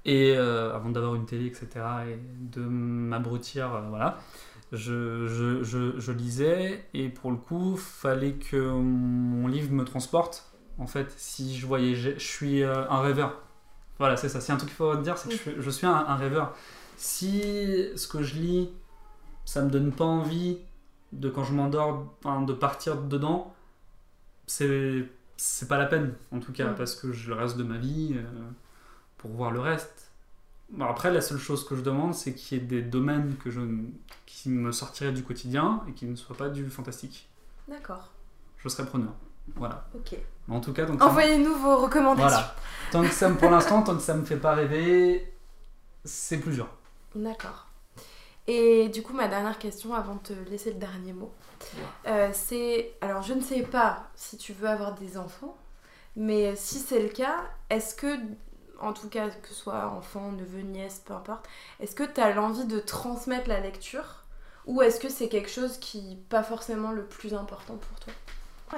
Et 0.05 0.35
euh, 0.35 0.75
avant 0.75 0.89
d'avoir 0.89 1.15
une 1.15 1.25
télé, 1.25 1.45
etc. 1.45 1.67
et 2.09 2.19
de 2.55 2.61
m'abrutir, 2.61 3.73
euh, 3.73 3.81
voilà. 3.89 4.19
Je, 4.71 5.27
je, 5.27 5.63
je, 5.63 5.99
je 5.99 6.11
lisais 6.11 6.83
et 6.93 7.07
pour 7.07 7.31
le 7.31 7.37
coup, 7.37 7.77
fallait 7.77 8.33
que 8.33 8.57
mon 8.57 9.47
livre 9.47 9.71
me 9.71 9.85
transporte. 9.85 10.51
En 10.77 10.87
fait, 10.87 11.13
si 11.15 11.55
je 11.57 11.65
voyais, 11.65 11.95
je, 11.95 12.11
je 12.11 12.25
suis 12.25 12.63
euh, 12.63 12.89
un 12.89 13.01
rêveur. 13.01 13.39
Voilà, 13.99 14.17
c'est 14.17 14.29
ça. 14.29 14.41
C'est 14.41 14.51
un 14.51 14.57
truc 14.57 14.69
qu'il 14.69 14.77
faut 14.77 14.95
dire, 14.97 15.17
c'est 15.17 15.29
que 15.29 15.35
je, 15.35 15.39
suis- 15.41 15.55
je 15.59 15.69
suis 15.69 15.87
un, 15.87 15.93
un 15.95 16.15
rêveur. 16.15 16.55
Si 16.97 17.41
ce 17.95 18.07
que 18.07 18.23
je 18.23 18.35
lis, 18.35 18.69
ça 19.45 19.61
me 19.63 19.69
donne 19.69 19.91
pas 19.91 20.05
envie 20.05 20.59
de 21.13 21.29
quand 21.29 21.43
je 21.43 21.53
m'endors, 21.53 22.13
de 22.47 22.53
partir 22.53 22.97
dedans, 23.01 23.53
c'est 24.47 25.07
c'est 25.37 25.67
pas 25.67 25.77
la 25.77 25.85
peine 25.87 26.13
en 26.31 26.39
tout 26.39 26.53
cas 26.53 26.69
parce 26.69 26.95
que 26.95 27.11
je 27.11 27.29
le 27.29 27.35
reste 27.35 27.57
de 27.57 27.63
ma 27.63 27.77
vie 27.77 28.13
euh, 28.15 28.23
pour 29.17 29.31
voir 29.31 29.51
le 29.51 29.59
reste. 29.59 30.11
Bon, 30.71 30.85
après, 30.85 31.11
la 31.11 31.21
seule 31.21 31.39
chose 31.39 31.65
que 31.67 31.75
je 31.75 31.81
demande, 31.81 32.13
c'est 32.15 32.33
qu'il 32.33 32.57
y 32.57 32.61
ait 32.61 32.65
des 32.65 32.81
domaines 32.81 33.35
que 33.37 33.51
je, 33.51 33.61
qui 34.25 34.49
me 34.49 34.71
sortiraient 34.71 35.11
du 35.13 35.23
quotidien 35.23 35.83
et 35.87 35.93
qui 35.93 36.05
ne 36.05 36.15
soient 36.15 36.37
pas 36.37 36.49
du 36.49 36.69
fantastique. 36.69 37.29
D'accord, 37.67 38.11
Je 38.57 38.69
serais 38.69 38.85
preneur. 38.85 39.13
Voilà. 39.55 39.87
ok. 39.95 40.15
En 40.49 40.59
tout 40.59 40.73
cas, 40.73 40.85
donc 40.85 41.01
Envoyez-nous 41.01 41.55
vos 41.55 41.77
recommandations. 41.77 42.27
voilà. 42.29 42.55
Tant 42.91 43.01
que 43.01 43.09
ça 43.13 43.29
me, 43.29 43.35
pour 43.37 43.49
l'instant, 43.49 43.81
tant 43.81 43.95
que 43.95 44.01
ça 44.01 44.13
me 44.13 44.25
fait 44.25 44.37
pas 44.37 44.53
rêver, 44.53 45.33
c'est 46.03 46.37
plus 46.37 46.53
dur. 46.53 46.67
D'accord. 47.15 47.67
Et 48.45 48.89
du 48.89 49.01
coup, 49.03 49.13
ma 49.13 49.27
dernière 49.27 49.57
question 49.57 49.93
avant 49.93 50.15
de 50.15 50.19
te 50.19 50.33
laisser 50.49 50.71
le 50.73 50.79
dernier 50.79 51.13
mot, 51.13 51.31
euh, 52.07 52.29
c'est. 52.33 52.93
Alors, 53.01 53.21
je 53.21 53.33
ne 53.33 53.41
sais 53.41 53.61
pas 53.61 54.09
si 54.15 54.37
tu 54.37 54.51
veux 54.53 54.67
avoir 54.67 54.93
des 54.95 55.17
enfants, 55.17 55.55
mais 56.15 56.55
si 56.55 56.79
c'est 56.79 57.01
le 57.01 57.07
cas, 57.09 57.37
est-ce 57.69 57.95
que, 57.95 58.17
en 58.81 58.91
tout 58.91 59.07
cas, 59.07 59.29
que 59.29 59.47
ce 59.47 59.53
soit 59.53 59.87
enfant, 59.87 60.33
neveu, 60.33 60.59
nièce, 60.59 61.01
peu 61.05 61.13
importe, 61.13 61.47
est-ce 61.79 61.95
que 61.95 62.03
tu 62.03 62.19
as 62.19 62.33
l'envie 62.33 62.65
de 62.65 62.79
transmettre 62.79 63.47
la 63.47 63.61
lecture 63.61 64.23
ou 64.65 64.81
est-ce 64.81 64.99
que 64.99 65.09
c'est 65.09 65.29
quelque 65.29 65.49
chose 65.49 65.77
qui 65.77 66.01
n'est 66.01 66.15
pas 66.15 66.43
forcément 66.43 66.91
le 66.91 67.03
plus 67.05 67.33
important 67.33 67.75
pour 67.75 67.99
toi? 67.99 68.13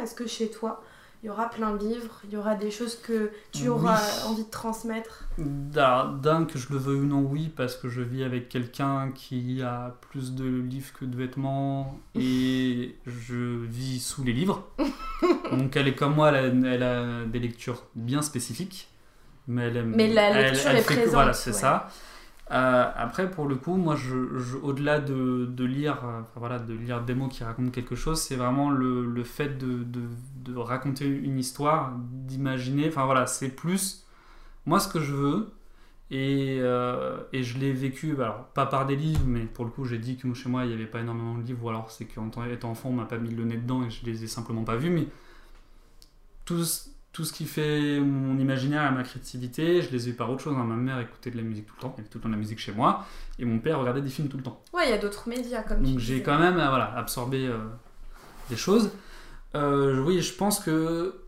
Est-ce 0.02 0.16
que 0.16 0.28
chez 0.28 0.50
toi, 0.52 0.84
il 1.26 1.30
y 1.30 1.32
aura 1.32 1.50
plein 1.50 1.74
de 1.76 1.84
livres, 1.84 2.22
il 2.26 2.34
y 2.34 2.38
aura 2.38 2.54
des 2.54 2.70
choses 2.70 2.98
que 3.02 3.32
tu 3.52 3.64
Oui. 3.64 3.68
auras 3.70 4.00
envie 4.28 4.44
de 4.44 4.50
transmettre 4.52 5.24
D'un 5.40 6.46
que 6.46 6.60
je 6.60 6.72
le 6.72 6.78
veuille 6.78 7.00
ou 7.00 7.06
non, 7.06 7.22
oui, 7.22 7.50
parce 7.56 7.76
que 7.76 7.90
je 7.90 8.02
vis 8.02 8.24
avec 8.24 8.48
quelqu'un 8.48 9.10
qui 9.12 9.60
a 9.64 9.96
plus 10.12 10.34
de 10.36 10.46
livres 10.46 10.94
que 10.94 11.04
de 11.04 11.18
vêtements 11.18 11.98
et 12.16 12.96
je 13.08 13.58
vis 13.66 14.00
sous 14.06 14.24
les 14.24 14.34
livres. 14.34 14.68
Donc 15.52 15.76
elle 15.76 15.88
est 15.88 15.96
comme 15.96 16.14
moi, 16.14 16.30
elle 16.32 16.36
a, 16.68 16.74
elle 16.74 16.84
a 16.84 17.26
des 17.26 17.40
lectures 17.40 17.82
bien 17.96 18.22
spécifiques. 18.22 18.88
Mais, 19.48 19.64
elle 19.64 19.78
aime, 19.78 19.94
Mais 19.96 20.14
la 20.14 20.30
elle- 20.30 20.52
lecture 20.52 20.70
elle 20.70 20.78
est 20.78 20.82
fait 20.82 20.88
que- 20.94 20.94
présente, 21.00 21.14
Voilà, 21.16 21.34
c'est 21.34 21.50
ouais. 21.54 21.58
ça. 21.58 21.90
Euh, 22.52 22.92
après, 22.96 23.32
pour 23.32 23.48
le 23.48 23.56
coup, 23.56 23.76
moi, 23.76 23.96
je, 23.96 24.16
au-delà 24.62 25.00
de, 25.00 25.46
de 25.48 25.64
lire, 25.66 26.06
euh, 26.06 26.22
voilà, 26.36 26.60
de 26.60 26.74
lire 26.74 27.02
des 27.04 27.16
mots 27.16 27.28
qui 27.28 27.44
racontent 27.44 27.72
quelque 27.72 27.96
chose, 27.96 28.22
c'est 28.22 28.36
vraiment 28.36 28.70
le, 28.70 29.06
le 29.06 29.24
fait 29.24 29.58
de, 29.58 29.84
de, 29.84 30.56
raconter 30.56 31.08
une 31.08 31.40
histoire, 31.40 31.94
d'imaginer. 31.98 32.88
Enfin 32.88 33.06
voilà, 33.06 33.26
c'est 33.28 33.50
plus 33.50 34.06
moi 34.66 34.80
ce 34.80 34.88
que 34.90 35.00
je 35.02 35.14
veux. 35.14 35.52
Et, 36.12 36.58
euh, 36.62 37.20
et 37.34 37.44
je 37.44 37.58
l'ai 37.60 37.74
vécu, 37.74 38.14
alors 38.22 38.46
pas 38.54 38.66
par 38.68 38.86
des 38.88 38.96
livres, 38.98 39.26
mais 39.28 39.42
pour 39.46 39.66
le 39.66 39.72
coup, 39.72 39.86
j'ai 39.86 40.00
dit 40.00 40.18
que 40.18 40.34
chez 40.36 40.50
moi 40.50 40.64
il 40.66 40.70
n'y 40.70 40.74
avait 40.76 40.86
pas 40.88 41.02
énormément 41.02 41.36
de 41.38 41.44
livres, 41.44 41.66
ou 41.66 41.70
alors 41.70 41.92
c'est 41.92 42.06
qu'en 42.06 42.30
tant- 42.30 42.46
étant 42.46 42.72
enfant, 42.72 42.90
on 42.90 42.94
m'a 42.94 43.06
pas 43.06 43.18
mis 43.18 43.30
le 43.32 43.46
nez 43.46 43.58
dedans 43.58 43.84
et 43.86 43.90
je 43.92 44.06
les 44.06 44.24
ai 44.24 44.28
simplement 44.28 44.64
pas 44.66 44.76
vus. 44.78 44.90
Mais 44.92 45.08
tout, 46.46 46.64
tout 47.16 47.24
ce 47.24 47.32
qui 47.32 47.46
fait 47.46 47.98
mon 48.02 48.38
imaginaire 48.38 48.92
et 48.92 48.94
ma 48.94 49.02
créativité, 49.04 49.82
je 49.82 49.90
les 49.90 50.10
ai 50.10 50.12
eu 50.12 50.16
par 50.16 50.30
autre 50.30 50.44
chose. 50.44 50.54
hein. 50.58 50.66
Ma 50.66 50.76
mère 50.76 51.00
écoutait 51.00 51.32
de 51.32 51.38
la 51.38 51.44
musique 51.44 51.66
tout 51.66 51.74
le 51.78 51.82
temps, 51.82 51.94
il 51.96 52.00
y 52.00 52.02
avait 52.02 52.10
tout 52.10 52.18
le 52.18 52.24
temps 52.24 52.28
de 52.28 52.34
la 52.34 52.40
musique 52.40 52.60
chez 52.60 52.74
moi, 52.74 53.06
et 53.40 53.46
mon 53.46 53.60
père 53.60 53.80
regardait 53.80 54.02
des 54.02 54.10
films 54.10 54.28
tout 54.28 54.36
le 54.36 54.44
temps. 54.44 54.62
Ouais, 54.74 54.88
il 54.88 54.90
y 54.90 54.94
a 54.94 54.98
d'autres 54.98 55.30
médias 55.30 55.64
comme 55.64 55.82
Donc 55.82 55.98
j'ai 55.98 56.22
quand 56.22 56.38
même 56.38 56.58
euh, 56.58 56.68
voilà, 56.68 56.94
absorbé 56.98 57.48
euh, 57.48 57.58
des 58.50 58.58
choses. 58.58 58.92
Euh, 59.56 60.04
oui, 60.04 60.22
je 60.22 60.34
pense 60.34 60.60
que 60.60 61.22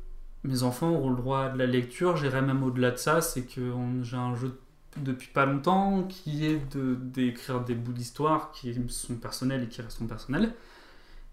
mes 0.44 0.64
enfants 0.64 0.90
auront 0.90 1.12
le 1.12 1.16
droit 1.16 1.44
à 1.44 1.50
de 1.52 1.58
la 1.58 1.66
lecture. 1.66 2.18
J'irai 2.18 2.42
même 2.42 2.64
au-delà 2.64 2.92
de 2.92 2.98
ça, 2.98 3.22
c'est 3.22 3.44
que 3.44 3.72
j'ai 4.04 4.18
un 4.18 4.36
jeu 4.36 4.60
depuis 4.98 5.30
pas 5.30 5.46
longtemps 5.46 6.04
qui 6.04 6.46
est 6.46 6.60
de 6.76 6.96
d'écrire 6.96 7.62
des 7.62 7.76
bouts 7.76 7.94
d'histoire 7.94 8.52
qui 8.52 8.76
sont 8.90 9.16
personnels 9.16 9.64
et 9.64 9.68
qui 9.68 9.82
resteront 9.82 10.08
personnels. 10.08 10.54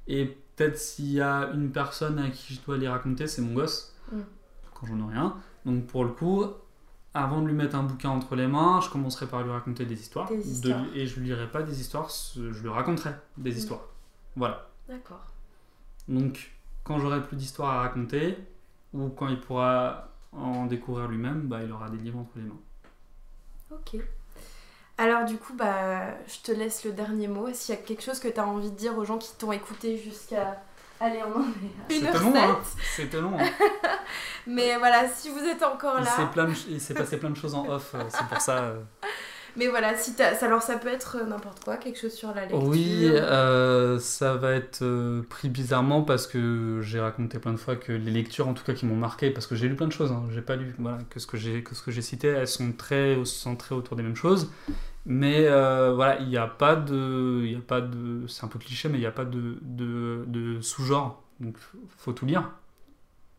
Et 0.06 0.26
peut-être 0.54 0.78
s'il 0.78 1.10
y 1.10 1.20
a 1.20 1.50
une 1.54 1.72
personne 1.72 2.20
à 2.20 2.30
qui 2.30 2.54
je 2.54 2.60
dois 2.64 2.78
les 2.78 2.86
raconter, 2.88 3.26
c'est 3.26 3.42
mon 3.42 3.54
gosse, 3.54 3.90
Mm. 4.12 4.20
Quand 4.86 4.94
j'en 4.96 5.04
aurai 5.04 5.16
un. 5.16 5.36
Donc 5.64 5.86
pour 5.86 6.04
le 6.04 6.10
coup, 6.10 6.44
avant 7.14 7.40
de 7.42 7.46
lui 7.46 7.54
mettre 7.54 7.76
un 7.76 7.82
bouquin 7.84 8.10
entre 8.10 8.34
les 8.36 8.46
mains, 8.46 8.80
je 8.80 8.90
commencerai 8.90 9.26
par 9.26 9.42
lui 9.42 9.50
raconter 9.50 9.84
des 9.86 10.00
histoires. 10.00 10.28
Des 10.28 10.36
De- 10.36 10.42
histoires. 10.42 10.84
et 10.94 11.06
je 11.06 11.20
lui 11.20 11.26
lirai 11.28 11.50
pas 11.50 11.62
des 11.62 11.80
histoires, 11.80 12.08
je 12.34 12.42
lui 12.60 12.68
raconterai 12.68 13.10
des 13.36 13.52
Mm. 13.52 13.56
histoires. 13.56 13.82
Voilà. 14.36 14.68
D'accord. 14.88 15.22
Donc 16.08 16.50
quand 16.82 16.98
j'aurai 16.98 17.22
plus 17.22 17.36
d'histoires 17.36 17.70
à 17.70 17.80
raconter, 17.82 18.36
ou 18.92 19.08
quand 19.08 19.28
il 19.28 19.40
pourra 19.40 20.08
en 20.32 20.66
découvrir 20.66 21.08
lui-même, 21.08 21.42
bah, 21.42 21.62
il 21.62 21.72
aura 21.72 21.88
des 21.88 21.96
livres 21.98 22.18
entre 22.18 22.32
les 22.36 22.42
mains. 22.42 22.58
Ok. 23.70 23.96
Alors 24.98 25.24
du 25.24 25.36
coup, 25.38 25.54
bah, 25.54 26.14
je 26.28 26.40
te 26.42 26.52
laisse 26.52 26.84
le 26.84 26.92
dernier 26.92 27.26
mot. 27.28 27.48
S'il 27.52 27.74
y 27.74 27.78
a 27.78 27.80
quelque 27.80 28.02
chose 28.02 28.20
que 28.20 28.28
tu 28.28 28.38
as 28.38 28.46
envie 28.46 28.70
de 28.70 28.76
dire 28.76 28.96
aux 28.98 29.04
gens 29.04 29.18
qui 29.18 29.34
t'ont 29.36 29.52
écouté 29.52 29.96
jusqu'à... 29.98 30.62
Allez, 31.00 31.20
on 31.24 31.38
en 31.38 31.42
est 31.42 32.06
à 32.06 32.10
C'était 32.10 32.18
1h07. 32.18 32.22
long, 32.22 32.34
hein 32.36 32.58
C'était 32.96 33.20
long. 33.20 33.38
hein. 33.38 33.44
Mais 34.46 34.76
voilà, 34.78 35.08
si 35.08 35.28
vous 35.30 35.40
êtes 35.40 35.62
encore 35.62 35.96
Il 35.98 36.06
s'est 36.06 36.22
là... 36.36 36.44
de 36.46 36.52
il 36.70 36.80
s'est 36.80 36.94
passé 36.94 37.16
plein 37.18 37.30
de 37.30 37.36
choses 37.36 37.54
en 37.54 37.68
off, 37.68 37.92
euh, 37.94 38.02
c'est 38.08 38.26
pour 38.26 38.40
ça. 38.40 38.58
euh. 38.64 38.80
Mais 39.56 39.68
voilà, 39.68 39.96
si 39.96 40.14
alors 40.42 40.62
ça 40.62 40.76
peut 40.78 40.88
être 40.88 41.18
euh, 41.20 41.26
n'importe 41.26 41.62
quoi, 41.62 41.76
quelque 41.76 41.98
chose 41.98 42.12
sur 42.12 42.34
la 42.34 42.40
lecture. 42.42 42.60
Oui, 42.64 43.04
euh, 43.04 44.00
ça 44.00 44.34
va 44.34 44.52
être 44.52 44.82
euh, 44.82 45.22
pris 45.28 45.48
bizarrement 45.48 46.02
parce 46.02 46.26
que 46.26 46.80
j'ai 46.82 46.98
raconté 46.98 47.38
plein 47.38 47.52
de 47.52 47.56
fois 47.58 47.76
que 47.76 47.92
les 47.92 48.10
lectures, 48.10 48.48
en 48.48 48.54
tout 48.54 48.64
cas, 48.64 48.72
qui 48.72 48.84
m'ont 48.84 48.96
marqué, 48.96 49.30
parce 49.30 49.46
que 49.46 49.54
j'ai 49.54 49.68
lu 49.68 49.76
plein 49.76 49.86
de 49.86 49.92
choses, 49.92 50.10
hein, 50.10 50.24
j'ai 50.32 50.42
pas 50.42 50.56
lu, 50.56 50.74
voilà, 50.80 50.98
que 51.08 51.20
ce 51.20 51.28
que 51.28 51.36
j'ai 51.36 51.62
que 51.62 51.74
ce 51.76 51.82
que 51.82 51.92
j'ai 51.92 52.02
cité, 52.02 52.26
elles 52.28 52.48
sont 52.48 52.72
très 52.72 53.16
centrées 53.24 53.76
autour 53.76 53.96
des 53.96 54.02
mêmes 54.02 54.16
choses. 54.16 54.50
Mais 55.06 55.46
euh, 55.46 55.92
voilà, 55.94 56.18
il 56.20 56.28
n'y 56.28 56.36
a 56.38 56.46
pas 56.46 56.76
de, 56.76 57.42
y 57.44 57.54
a 57.56 57.60
pas 57.60 57.80
de, 57.82 58.26
c'est 58.26 58.44
un 58.44 58.48
peu 58.48 58.58
cliché, 58.58 58.88
mais 58.88 58.96
il 58.98 59.00
n'y 59.02 59.06
a 59.06 59.12
pas 59.12 59.24
de, 59.26 59.58
de, 59.62 60.24
de 60.28 60.60
sous-genre. 60.60 61.22
Donc, 61.40 61.58
faut 61.98 62.12
tout 62.12 62.26
lire. 62.26 62.50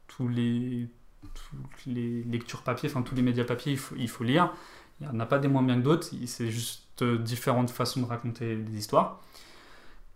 Tous 0.08 0.28
les, 0.28 0.90
toutes 1.34 1.86
les 1.88 2.24
lectures 2.24 2.62
papier, 2.64 2.90
enfin 2.90 3.02
tous 3.02 3.16
les 3.16 3.22
médias 3.22 3.44
papier, 3.46 3.74
il 3.74 3.78
faut, 3.78 3.96
il 3.98 4.10
faut 4.10 4.24
lire. 4.24 4.54
Il 5.02 5.08
n'y 5.08 5.14
en 5.14 5.20
a 5.20 5.26
pas 5.26 5.40
des 5.40 5.48
moins 5.48 5.64
bien 5.64 5.78
que 5.78 5.84
d'autres, 5.84 6.08
c'est 6.26 6.50
juste 6.52 7.02
euh, 7.02 7.18
différentes 7.18 7.70
façons 7.72 8.02
de 8.02 8.06
raconter 8.08 8.56
des 8.56 8.78
histoires. 8.78 9.22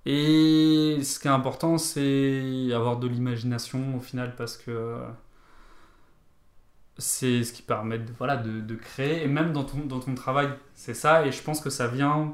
Et 0.05 0.99
ce 1.03 1.19
qui 1.19 1.27
est 1.27 1.31
important, 1.31 1.77
c'est 1.77 2.71
avoir 2.73 2.97
de 2.97 3.07
l'imagination 3.07 3.95
au 3.97 3.99
final, 3.99 4.35
parce 4.35 4.57
que 4.57 4.97
c'est 6.99 7.43
ce 7.43 7.51
qui 7.53 7.61
permet 7.63 7.97
de, 7.97 8.11
voilà, 8.17 8.37
de, 8.37 8.59
de 8.61 8.75
créer, 8.75 9.23
et 9.23 9.27
même 9.27 9.51
dans 9.53 9.63
ton, 9.63 9.79
dans 9.79 9.99
ton 9.99 10.13
travail, 10.13 10.49
c'est 10.75 10.93
ça, 10.93 11.25
et 11.25 11.31
je 11.31 11.41
pense 11.41 11.61
que 11.61 11.69
ça 11.71 11.87
vient 11.87 12.33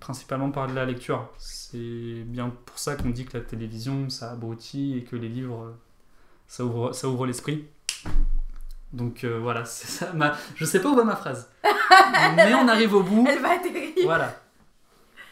principalement 0.00 0.50
par 0.50 0.66
de 0.66 0.74
la 0.74 0.84
lecture. 0.84 1.28
C'est 1.38 2.22
bien 2.26 2.52
pour 2.66 2.78
ça 2.78 2.96
qu'on 2.96 3.10
dit 3.10 3.24
que 3.24 3.36
la 3.38 3.44
télévision, 3.44 4.10
ça 4.10 4.32
abrutit, 4.32 4.98
et 4.98 5.04
que 5.04 5.16
les 5.16 5.28
livres, 5.28 5.74
ça 6.46 6.64
ouvre, 6.64 6.92
ça 6.92 7.08
ouvre 7.08 7.26
l'esprit. 7.26 7.66
Donc 8.92 9.24
euh, 9.24 9.38
voilà, 9.40 9.64
c'est 9.66 9.86
ça. 9.88 10.12
Ma... 10.12 10.36
Je 10.56 10.64
sais 10.64 10.80
pas 10.80 10.88
où 10.88 10.96
va 10.96 11.04
ma 11.04 11.16
phrase. 11.16 11.48
Mais 12.36 12.54
on 12.54 12.66
arrive 12.68 12.94
au 12.94 13.02
bout. 13.02 13.24
Elle 13.28 13.40
va 13.40 13.52
atterrir. 13.52 13.92
Voilà. 14.04 14.36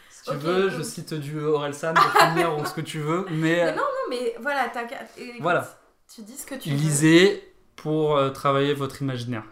Si 0.09 0.23
tu 0.31 0.35
veux, 0.37 0.69
donc- 0.69 0.77
je 0.77 0.83
cite 0.83 1.13
du 1.13 1.39
Orelsan 1.39 1.93
pour 1.93 2.11
finir 2.21 2.57
ou 2.57 2.65
ce 2.65 2.73
que 2.73 2.81
tu 2.81 2.99
veux, 2.99 3.25
mais 3.31 3.65
Mais 3.65 3.71
non, 3.71 3.77
non, 3.77 4.09
mais 4.09 4.35
voilà, 4.41 4.69
t'as 4.71 4.83
écoute, 4.83 5.41
Voilà. 5.41 5.67
Tu 6.13 6.21
dis 6.21 6.35
ce 6.37 6.45
que 6.45 6.55
tu 6.55 6.69
veux. 6.69 6.75
lisez 6.75 7.48
pour 7.81 8.17
euh, 8.17 8.29
travailler 8.29 8.73
votre 8.73 9.01
imaginaire. 9.01 9.45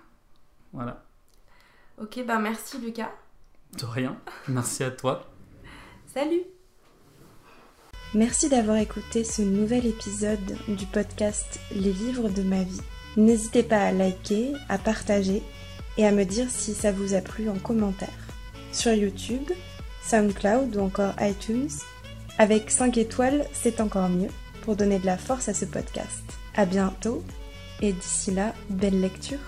Voilà. 0.74 1.04
Ok, 1.98 2.24
bah 2.26 2.40
merci 2.40 2.78
Lucas. 2.80 3.12
De 3.80 3.86
rien. 3.86 4.18
Merci 4.48 4.84
à 4.84 4.92
toi. 4.92 5.26
Salut 6.14 6.44
Merci 8.14 8.50
d'avoir 8.50 8.78
écouté 8.78 9.24
ce 9.24 9.42
nouvel 9.42 9.86
épisode 9.86 10.58
du 10.68 10.86
podcast 10.86 11.60
Les 11.72 11.92
livres 11.92 12.30
de 12.30 12.42
ma 12.42 12.64
vie. 12.64 12.82
N'hésitez 13.18 13.64
pas 13.64 13.82
à 13.82 13.92
liker, 13.92 14.54
à 14.70 14.78
partager 14.78 15.42
et 15.98 16.06
à 16.06 16.12
me 16.12 16.24
dire 16.24 16.50
si 16.50 16.74
ça 16.74 16.92
vous 16.92 17.14
a 17.14 17.22
plu 17.22 17.50
en 17.50 17.58
commentaire. 17.58 18.10
Sur 18.72 18.94
YouTube, 18.94 19.52
SoundCloud 20.04 20.76
ou 20.76 20.80
encore 20.82 21.14
iTunes, 21.20 21.70
avec 22.38 22.72
5 22.72 22.98
étoiles, 22.98 23.46
c'est 23.54 23.82
encore 23.82 24.10
mieux 24.10 24.30
pour 24.62 24.76
donner 24.76 25.00
de 25.00 25.06
la 25.06 25.18
force 25.18 25.50
à 25.50 25.54
ce 25.54 25.66
podcast. 25.66 26.24
À 26.56 26.66
bientôt 26.66 27.24
et 27.82 27.94
d'ici 27.94 28.32
là, 28.32 28.54
belle 28.70 29.00
lecture. 29.00 29.40